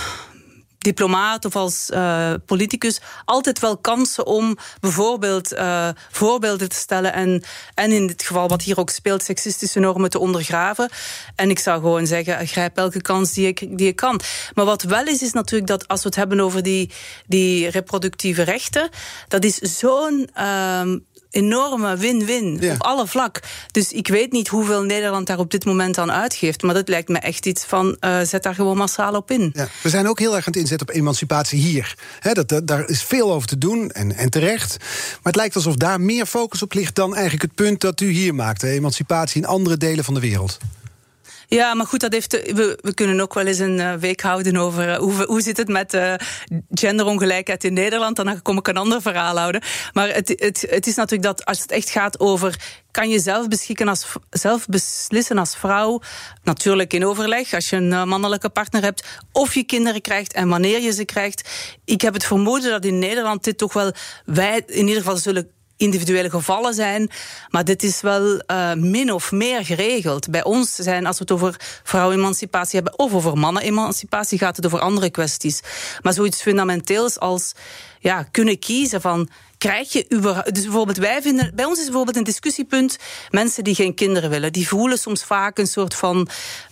diplomaat 0.87 1.45
of 1.45 1.57
als 1.57 1.91
uh, 1.91 2.35
politicus 2.47 3.01
altijd 3.25 3.59
wel 3.59 3.77
kansen 3.77 4.27
om 4.27 4.57
bijvoorbeeld 4.81 5.53
uh, 5.53 5.89
voorbeelden 6.11 6.69
te 6.69 6.77
stellen 6.77 7.13
en, 7.13 7.43
en 7.75 7.93
in 7.93 8.07
dit 8.07 8.23
geval 8.23 8.49
wat 8.49 8.63
hier 8.63 8.79
ook 8.79 8.91
speelt, 8.91 9.23
seksistische 9.23 9.79
normen 9.81 10.11
te 10.11 10.19
ondergraven. 10.19 10.91
En 11.37 11.51
ik 11.51 11.59
zou 11.59 11.81
gewoon 11.81 12.07
zeggen, 12.07 12.47
grijp 12.47 12.77
elke 12.77 13.01
kans 13.01 13.33
die 13.33 13.47
ik, 13.47 13.79
die 13.79 13.89
ik 13.89 13.97
kan. 13.97 14.21
Maar 14.55 14.65
wat 14.65 14.83
wel 14.83 15.07
is, 15.07 15.23
is 15.23 15.33
natuurlijk 15.33 15.71
dat 15.71 15.89
als 15.89 16.03
we 16.03 16.09
het 16.09 16.17
hebben 16.17 16.41
over 16.41 16.63
die, 16.63 16.91
die 17.27 17.69
reproductieve 17.69 18.43
rechten, 18.43 18.89
dat 19.29 19.45
is 19.45 19.57
zo'n 19.57 20.29
um, 20.43 21.05
enorme 21.37 21.97
win-win 21.97 22.71
op 22.73 22.83
alle 22.83 23.07
vlak. 23.07 23.41
Dus 23.71 23.93
ik 23.93 24.09
weet 24.09 24.33
niet 24.33 24.49
hoeveel 24.49 24.83
Nederland 24.83 25.27
daar 25.27 25.39
op 25.39 25.51
dit 25.51 25.65
moment 25.65 25.99
aan 25.99 26.13
uitgeeft. 26.13 26.63
Maar 26.63 26.75
dat 26.75 26.89
lijkt 26.89 27.09
me 27.09 27.19
echt 27.19 27.47
iets 27.47 27.65
van 27.65 27.97
uh, 28.01 28.21
zet 28.21 28.43
daar 28.43 28.55
gewoon 28.55 28.77
massaal 28.77 29.15
op 29.15 29.31
in. 29.31 29.51
Ja. 29.55 29.69
We 29.83 29.89
zijn 29.89 30.09
ook 30.09 30.19
heel 30.19 30.37
erg 30.37 30.47
aan 30.47 30.53
het 30.53 30.63
inzetten 30.63 30.89
op 30.89 30.95
emancipatie 30.95 31.59
hier. 31.59 31.95
He, 32.21 32.33
dat, 32.33 32.49
dat, 32.49 32.67
daar 32.67 32.89
is 32.89 33.03
veel 33.03 33.33
over 33.33 33.49
te 33.49 33.59
doen 33.59 33.91
en, 33.91 34.13
en 34.17 34.31
terecht. 34.31 34.77
Maar 34.79 35.33
het 35.33 35.37
lijkt 35.37 35.55
alsof 35.55 35.77
daar 35.77 36.01
meer 36.01 36.27
focus 36.27 36.63
op 36.63 36.73
ligt 36.73 36.95
dan 36.95 37.15
eigenlijk 37.15 37.43
het 37.43 37.55
punt 37.55 37.81
dat 37.81 38.01
u 38.01 38.11
hier 38.11 38.35
maakt. 38.35 38.63
emancipatie 38.63 39.43
in 39.43 39.49
andere 39.49 39.77
delen 39.77 40.05
van 40.05 40.15
de 40.15 40.21
wereld. 40.21 40.59
Ja, 41.49 41.75
maar 41.75 41.87
goed, 41.87 42.01
dat 42.01 42.13
heeft, 42.13 42.33
we, 42.33 42.79
we 42.81 42.95
kunnen 42.95 43.21
ook 43.21 43.35
wel 43.35 43.47
eens 43.47 43.59
een 43.59 43.79
uh, 43.79 43.95
week 43.95 44.21
houden 44.21 44.57
over 44.57 44.89
uh, 44.89 44.97
hoe, 44.97 45.25
hoe 45.25 45.41
zit 45.41 45.57
het 45.57 45.69
met 45.69 45.99
genderongelijkheid 46.71 47.65
in 47.65 47.73
Nederland. 47.73 48.17
Dan 48.17 48.43
kom 48.43 48.59
ik 48.59 48.69
een 48.69 48.77
ander 48.77 49.03
verhaal 49.03 49.39
houden. 49.39 49.63
Maar 49.93 50.09
het, 50.09 50.29
het, 50.29 50.67
het 50.71 50.87
is 50.87 50.95
natuurlijk 50.95 51.23
dat 51.23 51.45
als 51.45 51.61
het 51.61 51.71
echt 51.71 51.91
gaat 51.91 52.21
over 52.21 52.85
kan 52.91 53.09
je 53.09 53.19
zelf, 53.19 53.49
beschikken 53.49 53.89
als, 53.89 54.07
zelf 54.31 54.67
beslissen 54.67 55.39
als 55.39 55.57
vrouw. 55.57 56.01
Natuurlijk 56.43 56.93
in 56.93 57.07
overleg, 57.07 57.55
als 57.55 57.71
je 57.71 57.77
een 57.77 58.09
mannelijke 58.09 58.49
partner 58.49 58.83
hebt. 58.83 59.07
Of 59.33 59.55
je 59.55 59.65
kinderen 59.65 60.01
krijgt 60.01 60.33
en 60.33 60.49
wanneer 60.49 60.81
je 60.81 60.93
ze 60.93 61.05
krijgt. 61.05 61.49
Ik 61.85 62.01
heb 62.01 62.15
het 62.15 62.25
vermoeden 62.25 62.71
dat 62.71 62.85
in 62.85 62.99
Nederland 62.99 63.45
dit 63.45 63.59
toch 63.59 63.73
wel 63.73 63.93
wij 64.25 64.63
in 64.67 64.87
ieder 64.87 65.03
geval 65.03 65.17
zullen 65.17 65.51
individuele 65.77 66.31
gevallen 66.31 66.75
zijn. 66.75 67.11
Maar 67.51 67.65
dit 67.65 67.83
is 67.83 68.01
wel 68.01 68.43
uh, 68.47 68.73
min 68.73 69.13
of 69.13 69.33
meer 69.33 69.65
geregeld. 69.65 70.31
Bij 70.31 70.45
ons 70.45 70.75
zijn, 70.75 71.07
als 71.07 71.19
we 71.19 71.23
het 71.23 71.33
over 71.33 71.81
vrouwenemancipatie 71.83 72.81
hebben 72.81 72.99
of 72.99 73.15
over 73.15 73.39
mannenemancipatie, 73.39 74.39
gaat 74.39 74.57
het 74.57 74.67
over 74.67 74.79
andere 74.79 75.11
kwesties. 75.11 75.61
Maar 76.03 76.13
zoiets 76.13 76.43
fundamenteels 76.43 77.19
als 77.19 77.53
ja, 78.01 78.23
kunnen 78.23 78.59
kiezen 78.59 79.01
van 79.01 79.29
krijg 79.59 79.93
je 79.93 80.07
überhaupt. 80.15 80.55
Dus 80.55 80.63
bijvoorbeeld, 80.63 80.97
wij 80.97 81.23
vinden. 81.23 81.53
Bij 81.55 81.65
ons 81.65 81.79
is 81.79 81.85
bijvoorbeeld 81.85 82.17
een 82.17 82.25
discussiepunt. 82.25 82.97
Mensen 83.31 83.65
die 83.65 83.75
geen 83.75 83.95
kinderen 83.95 84.31
willen, 84.31 84.53
die 84.53 84.69
voelen 84.69 84.99
soms 84.99 85.25
vaak 85.25 85.59
een 85.59 85.67
soort 85.67 85.95
van 85.95 86.29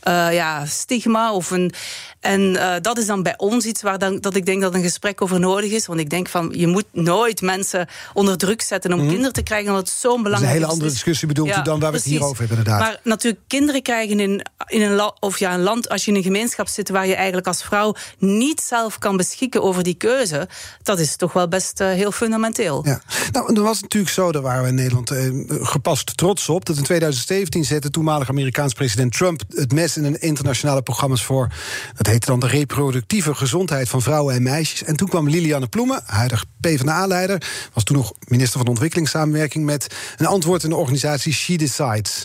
uh, 0.08 0.32
ja, 0.32 0.66
stigma. 0.66 1.32
Of 1.32 1.50
een, 1.50 1.72
en 2.20 2.40
uh, 2.40 2.74
dat 2.80 2.98
is 2.98 3.06
dan 3.06 3.22
bij 3.22 3.34
ons 3.36 3.64
iets 3.64 3.82
waar 3.82 3.98
dan, 3.98 4.20
dat 4.20 4.36
ik 4.36 4.46
denk 4.46 4.62
dat 4.62 4.74
een 4.74 4.82
gesprek 4.82 5.22
over 5.22 5.40
nodig 5.40 5.70
is. 5.70 5.86
Want 5.86 6.00
ik 6.00 6.10
denk 6.10 6.28
van 6.28 6.52
je 6.56 6.66
moet 6.66 6.86
nooit 6.92 7.40
mensen 7.40 7.88
onder 8.12 8.36
druk 8.36 8.62
zetten 8.62 8.92
om 8.92 9.00
mm. 9.00 9.08
kinderen 9.08 9.32
te 9.32 9.42
krijgen. 9.42 9.68
Omdat 9.68 9.88
het 9.88 9.98
zo'n 9.98 10.22
belangrijk 10.22 10.42
is. 10.42 10.48
een 10.48 10.62
hele 10.62 10.72
andere 10.72 10.90
discussie 10.90 11.28
bedoelt 11.28 11.48
ja, 11.48 11.60
u 11.60 11.62
dan 11.62 11.80
waar 11.80 11.90
we 11.90 11.96
het 11.96 12.06
hier 12.06 12.22
over 12.22 12.38
hebben, 12.38 12.58
inderdaad. 12.58 12.80
Maar 12.80 13.00
natuurlijk, 13.02 13.42
kinderen 13.46 13.82
krijgen 13.82 14.20
in, 14.20 14.46
in 14.66 14.82
een, 14.82 14.94
la, 14.94 15.14
of 15.20 15.38
ja, 15.38 15.54
een 15.54 15.62
land, 15.62 15.88
als 15.88 16.04
je 16.04 16.10
in 16.10 16.16
een 16.16 16.22
gemeenschap 16.22 16.68
zit 16.68 16.88
waar 16.88 17.06
je 17.06 17.14
eigenlijk 17.14 17.46
als 17.46 17.62
vrouw 17.62 17.94
niet 18.18 18.60
zelf 18.60 18.98
kan 18.98 19.16
beschikken 19.16 19.62
over 19.62 19.82
die 19.82 19.94
keuze, 19.94 20.48
dat 20.82 20.98
is 20.98 21.16
toch 21.16 21.32
wel 21.32 21.48
best 21.48 21.80
uh, 21.80 21.88
heel 21.88 22.12
fundamenteel. 22.12 22.73
Ja. 22.82 23.00
Nou, 23.32 23.54
dan 23.54 23.64
was 23.64 23.80
natuurlijk 23.80 24.12
zo, 24.12 24.32
daar 24.32 24.42
waren 24.42 24.62
we 24.62 24.68
in 24.68 24.74
Nederland 24.74 25.10
eh, 25.10 25.30
gepast 25.48 26.16
trots 26.16 26.48
op. 26.48 26.64
Dat 26.64 26.76
in 26.76 26.82
2017 26.82 27.64
zette 27.64 27.90
toenmalig 27.90 28.28
Amerikaans 28.28 28.72
president 28.72 29.12
Trump 29.12 29.42
het 29.48 29.72
mes 29.72 29.96
in 29.96 30.04
een 30.04 30.20
internationale 30.20 30.82
programma's 30.82 31.24
voor. 31.24 31.48
Dat 31.96 32.06
heette 32.06 32.26
dan 32.26 32.40
de 32.40 32.46
reproductieve 32.46 33.34
gezondheid 33.34 33.88
van 33.88 34.02
vrouwen 34.02 34.34
en 34.34 34.42
meisjes. 34.42 34.82
En 34.84 34.96
toen 34.96 35.08
kwam 35.08 35.28
Lilianne 35.28 35.66
Ploemen, 35.66 36.02
huidig 36.06 36.44
PvdA-leider, 36.60 37.42
was 37.72 37.84
toen 37.84 37.96
nog 37.96 38.12
minister 38.28 38.58
van 38.58 38.68
Ontwikkelingssamenwerking, 38.68 39.64
met 39.64 39.94
een 40.16 40.26
antwoord 40.26 40.62
in 40.62 40.70
de 40.70 40.76
organisatie 40.76 41.32
She 41.32 41.56
Decides. 41.56 42.24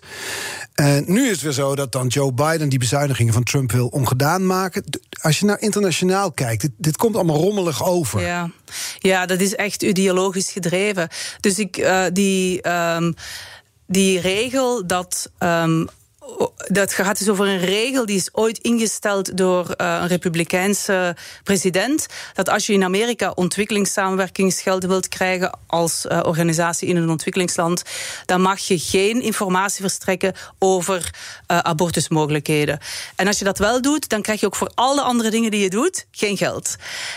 En 0.79 1.03
nu 1.07 1.25
is 1.25 1.31
het 1.31 1.41
weer 1.41 1.51
zo 1.51 1.75
dat 1.75 1.91
dan 1.91 2.07
Joe 2.07 2.33
Biden 2.33 2.69
die 2.69 2.79
bezuinigingen 2.79 3.33
van 3.33 3.43
Trump 3.43 3.71
wil 3.71 3.87
ongedaan 3.87 4.45
maken. 4.45 4.83
Als 5.21 5.39
je 5.39 5.45
naar 5.45 5.61
internationaal 5.61 6.31
kijkt, 6.31 6.61
dit, 6.61 6.71
dit 6.77 6.97
komt 6.97 7.15
allemaal 7.15 7.35
rommelig 7.35 7.85
over. 7.85 8.21
Ja. 8.21 8.51
ja, 8.99 9.25
dat 9.25 9.39
is 9.39 9.55
echt 9.55 9.83
ideologisch 9.83 10.51
gedreven. 10.51 11.07
Dus 11.39 11.59
ik, 11.59 11.77
uh, 11.77 12.05
die, 12.13 12.69
um, 12.69 13.13
die 13.87 14.19
regel 14.19 14.87
dat 14.87 15.31
um, 15.39 15.87
dat 16.67 16.93
gaat 16.93 17.17
dus 17.17 17.29
over 17.29 17.47
een 17.47 17.59
regel 17.59 18.05
die 18.05 18.15
is 18.15 18.29
ooit 18.31 18.57
ingesteld 18.57 19.37
door 19.37 19.65
uh, 19.65 19.97
een 20.01 20.07
republikeinse 20.07 21.15
president. 21.43 22.05
Dat 22.33 22.49
als 22.49 22.65
je 22.65 22.73
in 22.73 22.83
Amerika 22.83 23.31
ontwikkelingssamenwerkingsgelden 23.35 24.89
wilt 24.89 25.07
krijgen 25.07 25.59
als 25.67 26.05
uh, 26.05 26.19
organisatie 26.23 26.87
in 26.87 26.95
een 26.95 27.09
ontwikkelingsland, 27.09 27.83
dan 28.25 28.41
mag 28.41 28.59
je 28.59 28.79
geen 28.79 29.21
informatie 29.21 29.81
verstrekken 29.81 30.33
over 30.59 31.13
uh, 31.47 31.57
abortusmogelijkheden. 31.57 32.79
En 33.15 33.27
als 33.27 33.39
je 33.39 33.45
dat 33.45 33.57
wel 33.57 33.81
doet, 33.81 34.09
dan 34.09 34.21
krijg 34.21 34.39
je 34.39 34.45
ook 34.45 34.55
voor 34.55 34.71
alle 34.75 35.01
andere 35.01 35.29
dingen 35.29 35.51
die 35.51 35.61
je 35.61 35.69
doet 35.69 36.05
geen 36.11 36.37
geld. 36.37 36.75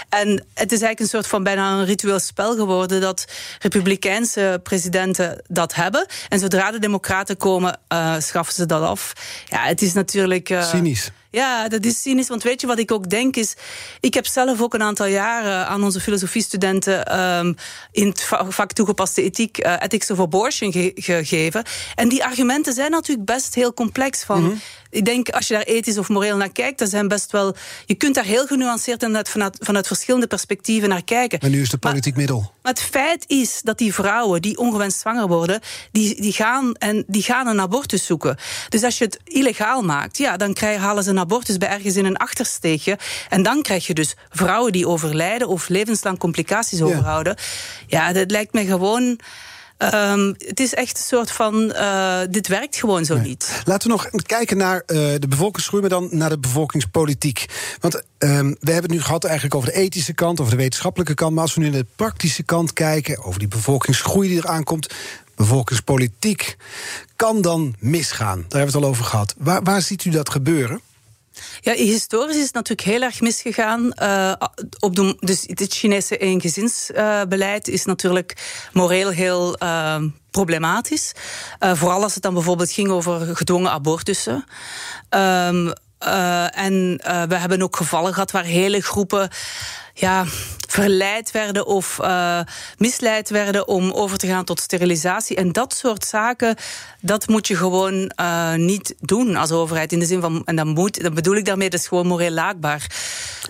En 0.08 0.28
het 0.54 0.72
is 0.72 0.80
eigenlijk 0.80 1.00
een 1.00 1.06
soort 1.06 1.26
van 1.26 1.42
bijna 1.42 1.72
een 1.72 1.84
ritueel 1.84 2.18
spel 2.18 2.54
geworden 2.54 3.00
dat 3.00 3.24
republikeinse 3.58 4.60
presidenten 4.62 5.42
dat 5.48 5.74
hebben. 5.74 6.06
En 6.28 6.38
zodra 6.38 6.70
de 6.70 6.78
democraten 6.78 7.36
komen, 7.36 7.80
schaffen 8.18 8.54
ze 8.54 8.66
dat 8.66 8.82
af. 8.82 9.01
Ja, 9.48 9.64
het 9.64 9.82
is 9.82 9.92
natuurlijk. 9.92 10.50
Uh, 10.50 10.62
Cynisch. 10.62 11.10
Ja, 11.32 11.68
dat 11.68 11.84
is 11.84 12.02
cynisch. 12.02 12.28
Want 12.28 12.42
weet 12.42 12.60
je 12.60 12.66
wat 12.66 12.78
ik 12.78 12.92
ook 12.92 13.10
denk 13.10 13.36
is... 13.36 13.54
Ik 14.00 14.14
heb 14.14 14.26
zelf 14.26 14.60
ook 14.60 14.74
een 14.74 14.82
aantal 14.82 15.06
jaren 15.06 15.66
aan 15.66 15.84
onze 15.84 16.00
filosofiestudenten... 16.00 17.20
Um, 17.20 17.56
in 17.92 18.06
het 18.06 18.28
vak 18.48 18.72
toegepaste 18.72 19.22
ethiek, 19.22 19.66
uh, 19.66 19.74
ethics 19.78 20.10
of 20.10 20.20
abortion 20.20 20.72
ge 20.72 20.92
gegeven. 20.94 21.64
En 21.94 22.08
die 22.08 22.24
argumenten 22.24 22.72
zijn 22.72 22.90
natuurlijk 22.90 23.26
best 23.26 23.54
heel 23.54 23.74
complex. 23.74 24.22
Van, 24.22 24.42
mm 24.42 24.48
-hmm. 24.48 24.60
Ik 24.92 25.04
denk, 25.04 25.28
als 25.28 25.48
je 25.48 25.54
daar 25.54 25.62
ethisch 25.62 25.98
of 25.98 26.08
moreel 26.08 26.36
naar 26.36 26.52
kijkt... 26.52 26.78
dan 26.78 26.88
zijn 26.88 27.08
best 27.08 27.32
wel... 27.32 27.54
Je 27.86 27.94
kunt 27.94 28.14
daar 28.14 28.24
heel 28.24 28.46
genuanceerd 28.46 29.02
en 29.02 29.26
vanuit, 29.26 29.56
vanuit 29.60 29.86
verschillende 29.86 30.26
perspectieven 30.26 30.88
naar 30.88 31.04
kijken. 31.04 31.38
Maar 31.42 31.50
nu 31.50 31.60
is 31.60 31.70
het 31.70 31.80
politiek 31.80 32.12
maar, 32.12 32.20
middel. 32.20 32.52
Maar 32.62 32.72
het 32.72 32.82
feit 32.82 33.24
is 33.26 33.60
dat 33.62 33.78
die 33.78 33.94
vrouwen 33.94 34.42
die 34.42 34.58
ongewenst 34.58 35.00
zwanger 35.00 35.28
worden... 35.28 35.60
die, 35.92 36.20
die, 36.20 36.32
gaan, 36.32 36.74
en 36.74 37.04
die 37.06 37.22
gaan 37.22 37.46
een 37.46 37.60
abortus 37.60 38.06
zoeken. 38.06 38.36
Dus 38.68 38.82
als 38.82 38.98
je 38.98 39.04
het 39.04 39.18
illegaal 39.24 39.82
maakt, 39.82 40.18
ja, 40.18 40.36
dan 40.36 40.54
krijgen, 40.54 40.82
halen 40.82 41.04
ze 41.04 41.10
een 41.10 41.18
abortus 41.22 41.58
bij 41.58 41.68
ergens 41.68 41.96
in 41.96 42.04
een 42.04 42.16
achtersteegje. 42.16 42.98
En 43.28 43.42
dan 43.42 43.62
krijg 43.62 43.86
je 43.86 43.94
dus 43.94 44.14
vrouwen 44.30 44.72
die 44.72 44.88
overlijden 44.88 45.48
of 45.48 45.68
levenslang 45.68 46.18
complicaties 46.18 46.82
overhouden. 46.82 47.36
Ja, 47.86 48.12
dat 48.12 48.30
lijkt 48.30 48.52
me 48.52 48.64
gewoon. 48.64 49.18
Um, 49.94 50.34
het 50.38 50.60
is 50.60 50.74
echt 50.74 50.98
een 50.98 51.04
soort 51.04 51.30
van. 51.30 51.72
Uh, 51.76 52.18
dit 52.30 52.48
werkt 52.48 52.76
gewoon 52.76 53.04
zo 53.04 53.14
nee. 53.14 53.24
niet. 53.24 53.62
Laten 53.64 53.88
we 53.88 53.94
nog 53.94 54.22
kijken 54.26 54.56
naar 54.56 54.82
uh, 54.86 54.98
de 55.18 55.26
bevolkingsgroei, 55.28 55.80
maar 55.80 55.90
dan 55.90 56.08
naar 56.10 56.28
de 56.28 56.38
bevolkingspolitiek. 56.38 57.46
Want 57.80 57.94
um, 57.94 58.02
we 58.60 58.72
hebben 58.72 58.82
het 58.82 58.90
nu 58.90 59.00
gehad 59.00 59.24
eigenlijk 59.24 59.54
over 59.54 59.68
de 59.68 59.78
ethische 59.78 60.12
kant, 60.12 60.40
over 60.40 60.52
de 60.52 60.58
wetenschappelijke 60.58 61.14
kant. 61.14 61.34
Maar 61.34 61.42
als 61.42 61.54
we 61.54 61.60
nu 61.60 61.68
naar 61.68 61.80
de 61.80 61.86
praktische 61.96 62.42
kant 62.42 62.72
kijken, 62.72 63.24
over 63.24 63.38
die 63.38 63.48
bevolkingsgroei 63.48 64.28
die 64.28 64.38
eraan 64.38 64.64
komt. 64.64 64.94
Bevolkingspolitiek 65.34 66.56
kan 67.16 67.42
dan 67.42 67.74
misgaan. 67.78 68.44
Daar 68.48 68.60
hebben 68.60 68.72
we 68.72 68.76
het 68.76 68.84
al 68.84 68.90
over 68.90 69.04
gehad. 69.04 69.34
Waar, 69.38 69.62
waar 69.62 69.82
ziet 69.82 70.04
u 70.04 70.10
dat 70.10 70.30
gebeuren? 70.30 70.80
Ja, 71.60 71.72
historisch 71.72 72.36
is 72.36 72.44
het 72.44 72.54
natuurlijk 72.54 72.88
heel 72.88 73.02
erg 73.02 73.20
misgegaan. 73.20 73.92
Uh, 74.02 74.32
op 74.78 75.16
dus 75.18 75.44
het 75.46 75.72
Chinese 75.74 76.16
eengezinsbeleid 76.16 77.68
is 77.68 77.84
natuurlijk 77.84 78.36
moreel 78.72 79.08
heel 79.08 79.62
uh, 79.62 80.02
problematisch. 80.30 81.12
Uh, 81.60 81.74
vooral 81.74 82.02
als 82.02 82.14
het 82.14 82.22
dan 82.22 82.34
bijvoorbeeld 82.34 82.72
ging 82.72 82.90
over 82.90 83.36
gedwongen 83.36 83.70
abortussen. 83.70 84.44
Um, 85.10 85.72
en 86.52 87.00
we 87.28 87.34
hebben 87.34 87.62
ook 87.62 87.76
gevallen 87.76 88.12
gehad 88.12 88.30
waar 88.30 88.44
hele 88.44 88.80
groepen 88.80 89.30
ja, 89.94 90.24
verleid 90.72 91.30
werden 91.30 91.66
of 91.66 91.98
uh, 92.00 92.40
misleid 92.78 93.30
werden 93.30 93.68
om 93.68 93.90
over 93.90 94.18
te 94.18 94.26
gaan 94.26 94.44
tot 94.44 94.60
sterilisatie. 94.60 95.36
En 95.36 95.52
dat 95.52 95.74
soort 95.74 96.04
zaken, 96.04 96.56
dat 97.00 97.28
moet 97.28 97.46
je 97.46 97.56
gewoon 97.56 98.12
uh, 98.20 98.54
niet 98.54 98.94
doen 99.00 99.36
als 99.36 99.50
overheid. 99.50 99.92
In 99.92 99.98
de 99.98 100.06
zin 100.06 100.20
van, 100.20 100.42
en 100.44 100.56
dat 100.56 100.66
moet, 100.66 101.02
dat 101.02 101.14
bedoel 101.14 101.36
ik 101.36 101.44
daarmee, 101.44 101.70
dat 101.70 101.80
is 101.80 101.86
gewoon 101.86 102.06
moreel 102.06 102.30
laakbaar. 102.30 102.86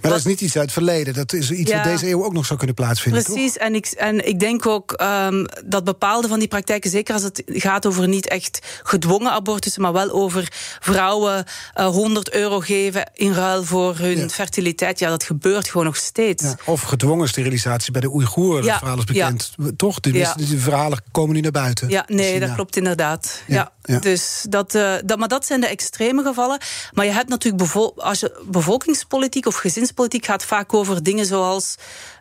Maar 0.00 0.10
dat 0.10 0.20
is 0.20 0.26
niet 0.26 0.40
iets 0.40 0.54
uit 0.54 0.64
het 0.64 0.72
verleden. 0.72 1.14
Dat 1.14 1.32
is 1.32 1.50
iets 1.50 1.70
ja, 1.70 1.76
wat 1.76 1.84
deze 1.84 2.08
eeuw 2.08 2.24
ook 2.24 2.32
nog 2.32 2.46
zou 2.46 2.58
kunnen 2.58 2.76
plaatsvinden. 2.76 3.22
Precies, 3.22 3.56
en 3.56 3.74
ik, 3.74 3.86
en 3.86 4.26
ik 4.28 4.40
denk 4.40 4.66
ook 4.66 5.00
um, 5.02 5.46
dat 5.64 5.84
bepaalde 5.84 6.28
van 6.28 6.38
die 6.38 6.48
praktijken, 6.48 6.90
zeker 6.90 7.14
als 7.14 7.22
het 7.22 7.42
gaat 7.46 7.86
over 7.86 8.08
niet 8.08 8.28
echt 8.28 8.80
gedwongen 8.82 9.32
abortussen, 9.32 9.82
maar 9.82 9.92
wel 9.92 10.10
over 10.10 10.52
vrouwen 10.80 11.44
uh, 11.76 11.86
100 11.86 12.32
euro 12.32 12.60
geven 12.60 13.10
in 13.14 13.32
ruil 13.32 13.64
voor 13.64 13.96
hun 13.96 14.18
ja. 14.18 14.28
fertiliteit, 14.28 14.98
ja, 14.98 15.08
dat 15.08 15.24
gebeurt 15.24 15.68
gewoon 15.68 15.86
nog 15.86 15.96
steeds. 15.96 16.42
Ja, 16.42 16.56
of 16.64 16.82
gedwongen 16.82 17.11
sterilisatie 17.20 17.92
bij 17.92 18.00
de 18.00 18.14
Oeigoeren, 18.14 18.64
ja, 18.64 18.78
verhaal 18.78 18.98
is 18.98 19.04
bekend. 19.04 19.54
Toch? 19.76 20.00
De, 20.00 20.12
ja. 20.12 20.34
die 20.34 20.58
verhalen 20.58 21.02
komen 21.10 21.34
nu 21.34 21.40
naar 21.40 21.50
buiten. 21.50 21.88
Ja, 21.88 22.04
nee, 22.06 22.40
dat 22.40 22.54
klopt 22.54 22.76
inderdaad. 22.76 23.42
Ja. 23.46 23.72
Ja. 23.82 23.98
Dus 23.98 24.46
dat, 24.48 24.74
uh, 24.74 24.94
dat, 25.04 25.18
maar 25.18 25.28
dat 25.28 25.46
zijn 25.46 25.60
de 25.60 25.66
extreme 25.66 26.22
gevallen. 26.22 26.60
Maar 26.92 27.04
je 27.04 27.12
hebt 27.12 27.28
natuurlijk 27.28 27.62
bevol 27.62 28.02
als 28.02 28.20
je 28.20 28.44
bevolkingspolitiek 28.50 29.46
of 29.46 29.56
gezinspolitiek 29.56 30.26
gaat 30.26 30.44
vaak 30.44 30.74
over 30.74 31.02
dingen 31.02 31.26
zoals. 31.26 31.76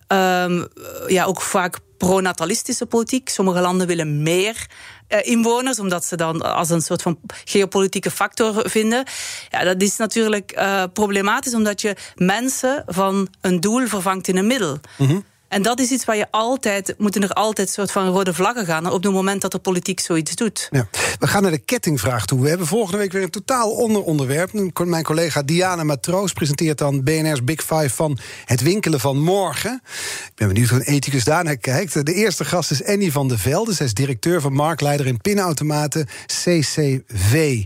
Um, 0.07 0.67
ja, 1.07 1.23
ook 1.23 1.41
vaak 1.41 1.79
pronatalistische 2.07 2.85
politiek. 2.85 3.29
Sommige 3.29 3.61
landen 3.61 3.87
willen 3.87 4.23
meer 4.23 4.67
uh, 5.09 5.19
inwoners, 5.21 5.79
omdat 5.79 6.05
ze 6.05 6.15
dan 6.15 6.41
als 6.41 6.69
een 6.69 6.81
soort 6.81 7.01
van 7.01 7.19
geopolitieke 7.45 8.11
factor 8.11 8.69
vinden. 8.69 9.03
Ja, 9.49 9.63
dat 9.63 9.81
is 9.81 9.97
natuurlijk 9.97 10.53
uh, 10.57 10.83
problematisch, 10.93 11.53
omdat 11.53 11.81
je 11.81 11.95
mensen 12.15 12.83
van 12.87 13.27
een 13.41 13.59
doel 13.59 13.87
vervangt 13.87 14.27
in 14.27 14.37
een 14.37 14.47
middel. 14.47 14.77
-hmm. 14.97 15.23
En 15.51 15.61
dat 15.61 15.79
is 15.79 15.89
iets 15.89 16.05
waar 16.05 16.15
je 16.15 16.27
altijd, 16.31 16.95
moeten 16.97 17.23
er 17.23 17.33
altijd 17.33 17.69
soort 17.69 17.91
van 17.91 18.07
rode 18.07 18.33
vlaggen 18.33 18.65
gaan 18.65 18.91
op 18.91 19.03
het 19.03 19.11
moment 19.11 19.41
dat 19.41 19.51
de 19.51 19.59
politiek 19.59 19.99
zoiets 19.99 20.35
doet. 20.35 20.67
Ja. 20.71 20.87
We 21.19 21.27
gaan 21.27 21.41
naar 21.41 21.51
de 21.51 21.57
kettingvraag 21.57 22.25
toe. 22.25 22.41
We 22.41 22.49
hebben 22.49 22.67
volgende 22.67 22.97
week 22.97 23.11
weer 23.11 23.23
een 23.23 23.29
totaal 23.29 23.71
onder 23.71 24.03
onderwerp. 24.03 24.51
Mijn 24.85 25.03
collega 25.03 25.41
Diana 25.41 25.83
Matroos 25.83 26.33
presenteert 26.33 26.77
dan 26.77 27.03
BNR's 27.03 27.43
Big 27.43 27.61
Five 27.61 27.89
van 27.89 28.17
het 28.45 28.61
winkelen 28.61 28.99
van 28.99 29.19
morgen. 29.19 29.81
Ik 30.25 30.31
ben 30.35 30.47
benieuwd 30.47 30.69
hoe 30.69 30.79
een 30.79 30.85
ethicus 30.85 31.23
daarnaar 31.23 31.57
kijkt. 31.57 32.05
De 32.05 32.13
eerste 32.13 32.45
gast 32.45 32.71
is 32.71 32.85
Annie 32.85 33.11
van 33.11 33.27
der 33.27 33.39
Velde. 33.39 33.73
Zij 33.73 33.85
is 33.85 33.93
directeur 33.93 34.41
van 34.41 34.53
marktleider 34.53 35.07
in 35.07 35.21
pinautomaten 35.21 36.07
CCV. 36.25 37.63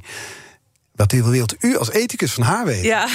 Wat 0.96 1.12
wilt 1.12 1.56
u 1.60 1.78
als 1.78 1.92
ethicus 1.92 2.34
van 2.34 2.44
haar 2.44 2.66
weten? 2.66 2.84
Ja, 2.84 3.08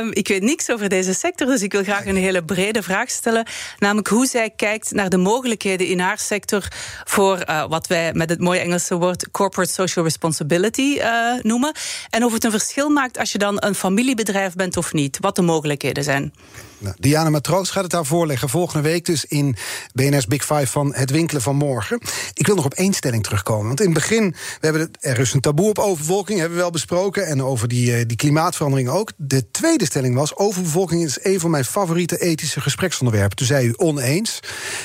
um, 0.00 0.10
ik 0.22 0.28
weet 0.28 0.42
niks 0.42 0.70
over 0.70 0.88
deze 0.88 1.14
sector, 1.14 1.46
dus 1.46 1.62
ik 1.62 1.72
wil 1.72 1.82
graag 1.82 2.06
een 2.06 2.16
hele 2.16 2.44
brede 2.44 2.82
vraag 2.82 3.10
stellen. 3.10 3.46
Namelijk 3.78 4.08
hoe 4.08 4.26
zij 4.26 4.50
kijkt 4.50 4.92
naar 4.92 5.08
de 5.08 5.16
mogelijkheden 5.16 5.86
in 5.86 6.00
haar 6.00 6.18
sector 6.18 6.68
voor 7.04 7.44
uh, 7.48 7.66
wat 7.68 7.86
wij 7.86 8.12
met 8.12 8.30
het 8.30 8.40
mooie 8.40 8.60
Engelse 8.60 8.96
woord 8.96 9.30
corporate 9.30 9.72
social 9.72 10.04
responsibility 10.04 10.96
uh, 10.98 11.32
noemen. 11.42 11.72
En 12.10 12.24
of 12.24 12.32
het 12.32 12.44
een 12.44 12.50
verschil 12.50 12.88
maakt 12.88 13.18
als 13.18 13.32
je 13.32 13.38
dan 13.38 13.56
een 13.58 13.74
familiebedrijf 13.74 14.54
bent 14.54 14.76
of 14.76 14.92
niet. 14.92 15.18
Wat 15.20 15.36
de 15.36 15.42
mogelijkheden 15.42 16.04
zijn. 16.04 16.32
Nou, 16.78 16.94
Diana 16.98 17.30
Matroos 17.30 17.70
gaat 17.70 17.82
het 17.82 17.92
daar 17.92 18.06
voorleggen. 18.06 18.48
Volgende 18.48 18.88
week 18.88 19.04
dus 19.04 19.24
in 19.24 19.56
BNS 19.92 20.26
Big 20.26 20.44
Five 20.44 20.66
van 20.66 20.94
het 20.94 21.10
winkelen 21.10 21.42
van 21.42 21.56
morgen. 21.56 22.00
Ik 22.34 22.46
wil 22.46 22.54
nog 22.54 22.64
op 22.64 22.74
één 22.74 22.92
stelling 22.92 23.22
terugkomen. 23.22 23.66
Want 23.66 23.80
in 23.80 23.86
het 23.86 23.94
begin, 23.94 24.30
we 24.30 24.58
hebben 24.60 24.82
het, 24.82 24.96
er 25.00 25.18
is 25.18 25.32
een 25.32 25.40
taboe 25.40 25.68
op 25.68 25.78
overbevolking, 25.78 26.38
hebben 26.38 26.56
we 26.56 26.62
wel 26.62 26.72
besproken. 26.72 27.26
En 27.26 27.42
over 27.42 27.68
die, 27.68 28.06
die 28.06 28.16
klimaatverandering 28.16 28.88
ook. 28.88 29.12
De 29.16 29.50
tweede 29.50 29.84
stelling 29.84 30.14
was, 30.14 30.36
overbevolking 30.36 31.04
is 31.04 31.18
een 31.22 31.40
van 31.40 31.50
mijn 31.50 31.64
favoriete 31.64 32.18
ethische 32.18 32.60
gespreksonderwerpen. 32.60 33.36
Toen 33.36 33.46
zei 33.46 33.66
u 33.66 33.74
oneens. 33.76 34.40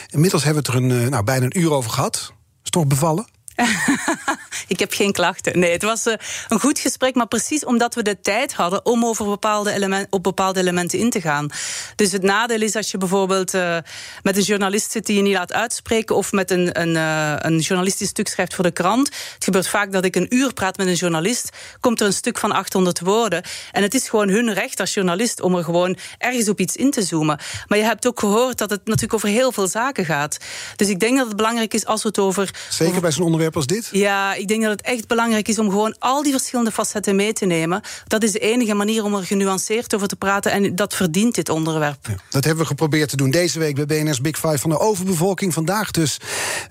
Inmiddels 0.10 0.44
hebben 0.44 0.64
we 0.64 0.72
het 0.72 0.86
er 0.86 0.92
een, 0.92 1.10
nou, 1.10 1.24
bijna 1.24 1.46
een 1.46 1.60
uur 1.60 1.72
over 1.72 1.92
gehad. 1.92 2.34
Is 2.64 2.70
toch 2.70 2.88
bevallen? 2.88 3.28
ik 4.74 4.80
heb 4.80 4.94
geen 4.94 5.12
klachten. 5.12 5.60
Nee, 5.60 5.72
het 5.72 5.84
was 5.84 6.08
uh, 6.08 6.14
een 6.48 6.60
goed 6.60 6.80
gesprek, 6.80 7.16
maar 7.16 7.28
precies 7.28 7.66
omdat 7.66 7.96
we 7.96 8.04
de 8.04 8.20
tijd 8.22 8.54
hadden 8.54 8.86
om 8.86 9.06
over 9.06 9.26
bepaalde 9.26 9.72
element, 9.72 10.08
op 10.10 10.24
bepaalde 10.24 10.60
elementen 10.60 11.00
in 11.00 11.10
te 11.10 11.22
gaan. 11.22 11.50
Dus 11.96 12.12
het 12.12 12.24
nadeel 12.24 12.62
is 12.62 12.76
als 12.76 12.92
je 12.92 12.98
bijvoorbeeld 12.98 13.54
uh, 13.54 13.78
met 14.24 14.38
een 14.38 14.44
journalist 14.44 14.92
zit 14.92 15.06
die 15.06 15.16
je 15.16 15.22
niet 15.22 15.34
laat 15.34 15.54
uitspreken, 15.54 16.16
of 16.16 16.32
met 16.32 16.52
een, 16.52 16.82
een, 16.82 16.96
uh, 16.96 17.36
een 17.38 17.60
journalistisch 17.60 18.08
stuk 18.08 18.28
schrijft 18.28 18.56
voor 18.56 18.64
de 18.64 18.72
krant. 18.72 19.08
Het 19.08 19.44
gebeurt 19.44 19.68
vaak 19.68 19.92
dat 19.92 20.06
ik 20.06 20.16
een 20.16 20.36
uur 20.36 20.54
praat 20.54 20.78
met 20.78 20.88
een 20.88 20.94
journalist, 20.94 21.50
komt 21.80 22.00
er 22.00 22.06
een 22.06 22.14
stuk 22.14 22.38
van 22.38 22.52
800 22.52 23.00
woorden. 23.00 23.44
En 23.72 23.82
het 23.84 23.94
is 23.94 24.10
gewoon 24.10 24.30
hun 24.30 24.54
recht 24.54 24.80
als 24.80 24.94
journalist 24.94 25.42
om 25.42 25.56
er 25.56 25.64
gewoon 25.64 25.98
ergens 26.18 26.50
op 26.50 26.60
iets 26.60 26.76
in 26.76 26.92
te 26.92 27.02
zoomen. 27.02 27.40
Maar 27.68 27.78
je 27.78 27.84
hebt 27.84 28.08
ook 28.08 28.20
gehoord 28.20 28.58
dat 28.58 28.70
het 28.70 28.86
natuurlijk 28.86 29.14
over 29.14 29.28
heel 29.28 29.52
veel 29.52 29.68
zaken 29.68 30.06
gaat. 30.06 30.38
Dus 30.76 30.90
ik 30.90 31.00
denk 31.00 31.18
dat 31.18 31.28
het 31.28 31.36
belangrijk 31.36 31.74
is 31.74 31.86
als 31.86 32.02
we 32.02 32.08
het 32.08 32.20
over. 32.20 32.50
Zeker 32.70 33.02
bij 33.02 33.12
zo'n 33.12 33.51
onderwerp 33.56 33.84
als 33.86 33.92
dit? 33.92 34.02
Ja, 34.02 34.34
ik 34.34 34.48
denk 34.48 34.62
dat 34.62 34.72
het 34.72 34.82
echt 34.82 35.08
belangrijk 35.08 35.48
is 35.48 35.60
om 35.60 35.70
gewoon 35.70 35.96
al 36.00 36.24
die 36.24 36.32
verschillende 36.32 36.72
facetten 36.72 37.16
mee 37.16 37.34
te 37.34 37.46
nemen. 37.46 37.82
Dat 38.08 38.24
is 38.24 38.32
de 38.32 38.40
enige 38.40 38.74
manier 38.74 39.04
om 39.04 39.16
er 39.16 39.24
genuanceerd 39.24 39.96
over 39.96 40.08
te 40.08 40.16
praten. 40.16 40.52
En 40.52 40.76
dat 40.76 40.96
verdient 40.96 41.36
dit 41.36 41.50
onderwerp. 41.50 42.08
Ja, 42.08 42.16
dat 42.30 42.44
hebben 42.44 42.64
we 42.64 42.70
geprobeerd 42.70 43.10
te 43.10 43.18
doen 43.18 43.32
deze 43.32 43.60
week 43.60 43.76
bij 43.76 43.86
BNS 43.86 44.22
Big 44.22 44.40
Five 44.40 44.58
van 44.58 44.70
de 44.70 44.80
overbevolking. 44.80 45.54
Vandaag 45.54 45.92
dus 45.92 46.18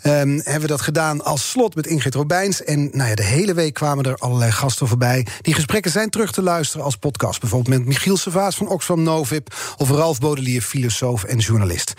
um, 0.06 0.40
hebben 0.44 0.60
we 0.60 0.66
dat 0.66 0.80
gedaan 0.80 1.24
als 1.24 1.50
slot 1.50 1.74
met 1.74 1.86
Ingrid 1.86 2.14
Robijns. 2.14 2.64
En 2.64 2.90
nou 2.92 3.08
ja, 3.08 3.14
de 3.14 3.22
hele 3.22 3.54
week 3.54 3.74
kwamen 3.74 4.04
er 4.04 4.16
allerlei 4.16 4.50
gasten 4.50 4.88
voorbij. 4.88 5.26
Die 5.40 5.54
gesprekken 5.54 5.90
zijn 5.90 6.10
terug 6.10 6.32
te 6.32 6.42
luisteren 6.42 6.84
als 6.84 6.96
podcast. 6.96 7.40
Bijvoorbeeld 7.40 7.78
met 7.78 7.86
Michiel 7.86 8.16
Servaas 8.16 8.56
van 8.56 8.68
Oxfam 8.68 9.02
Novib. 9.02 9.54
Of 9.76 9.90
Ralf 9.90 10.18
Bodelier, 10.18 10.62
filosoof 10.62 11.24
en 11.24 11.38
journalist. 11.38 11.92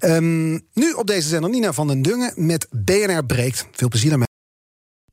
Um, 0.00 0.60
nu 0.72 0.92
op 0.92 1.06
deze 1.06 1.28
zender 1.28 1.50
Nina 1.50 1.72
van 1.72 1.86
den 1.86 2.02
Dungen 2.02 2.32
met 2.36 2.66
BNR 2.70 3.24
Breekt. 3.24 3.66
Veel 3.72 3.88
plezier 3.88 4.08
daarmee. 4.08 4.25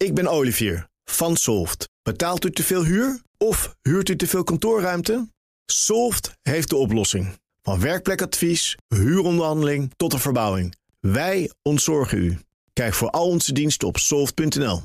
Ik 0.03 0.13
ben 0.13 0.27
Olivier 0.27 0.87
van 1.03 1.35
Solft. 1.35 1.89
Betaalt 2.01 2.45
u 2.45 2.51
te 2.51 2.63
veel 2.63 2.83
huur 2.83 3.21
of 3.37 3.75
huurt 3.81 4.09
u 4.09 4.15
te 4.15 4.27
veel 4.27 4.43
kantoorruimte? 4.43 5.27
Solft 5.65 6.31
heeft 6.41 6.69
de 6.69 6.75
oplossing. 6.75 7.39
Van 7.61 7.79
werkplekadvies, 7.79 8.77
huuronderhandeling 8.87 9.91
tot 9.95 10.11
de 10.11 10.19
verbouwing. 10.19 10.75
Wij 10.99 11.51
ontzorgen 11.61 12.17
u. 12.17 12.39
Kijk 12.73 12.93
voor 12.93 13.09
al 13.09 13.27
onze 13.27 13.53
diensten 13.53 13.87
op 13.87 13.97
soft.nl. 13.97 14.81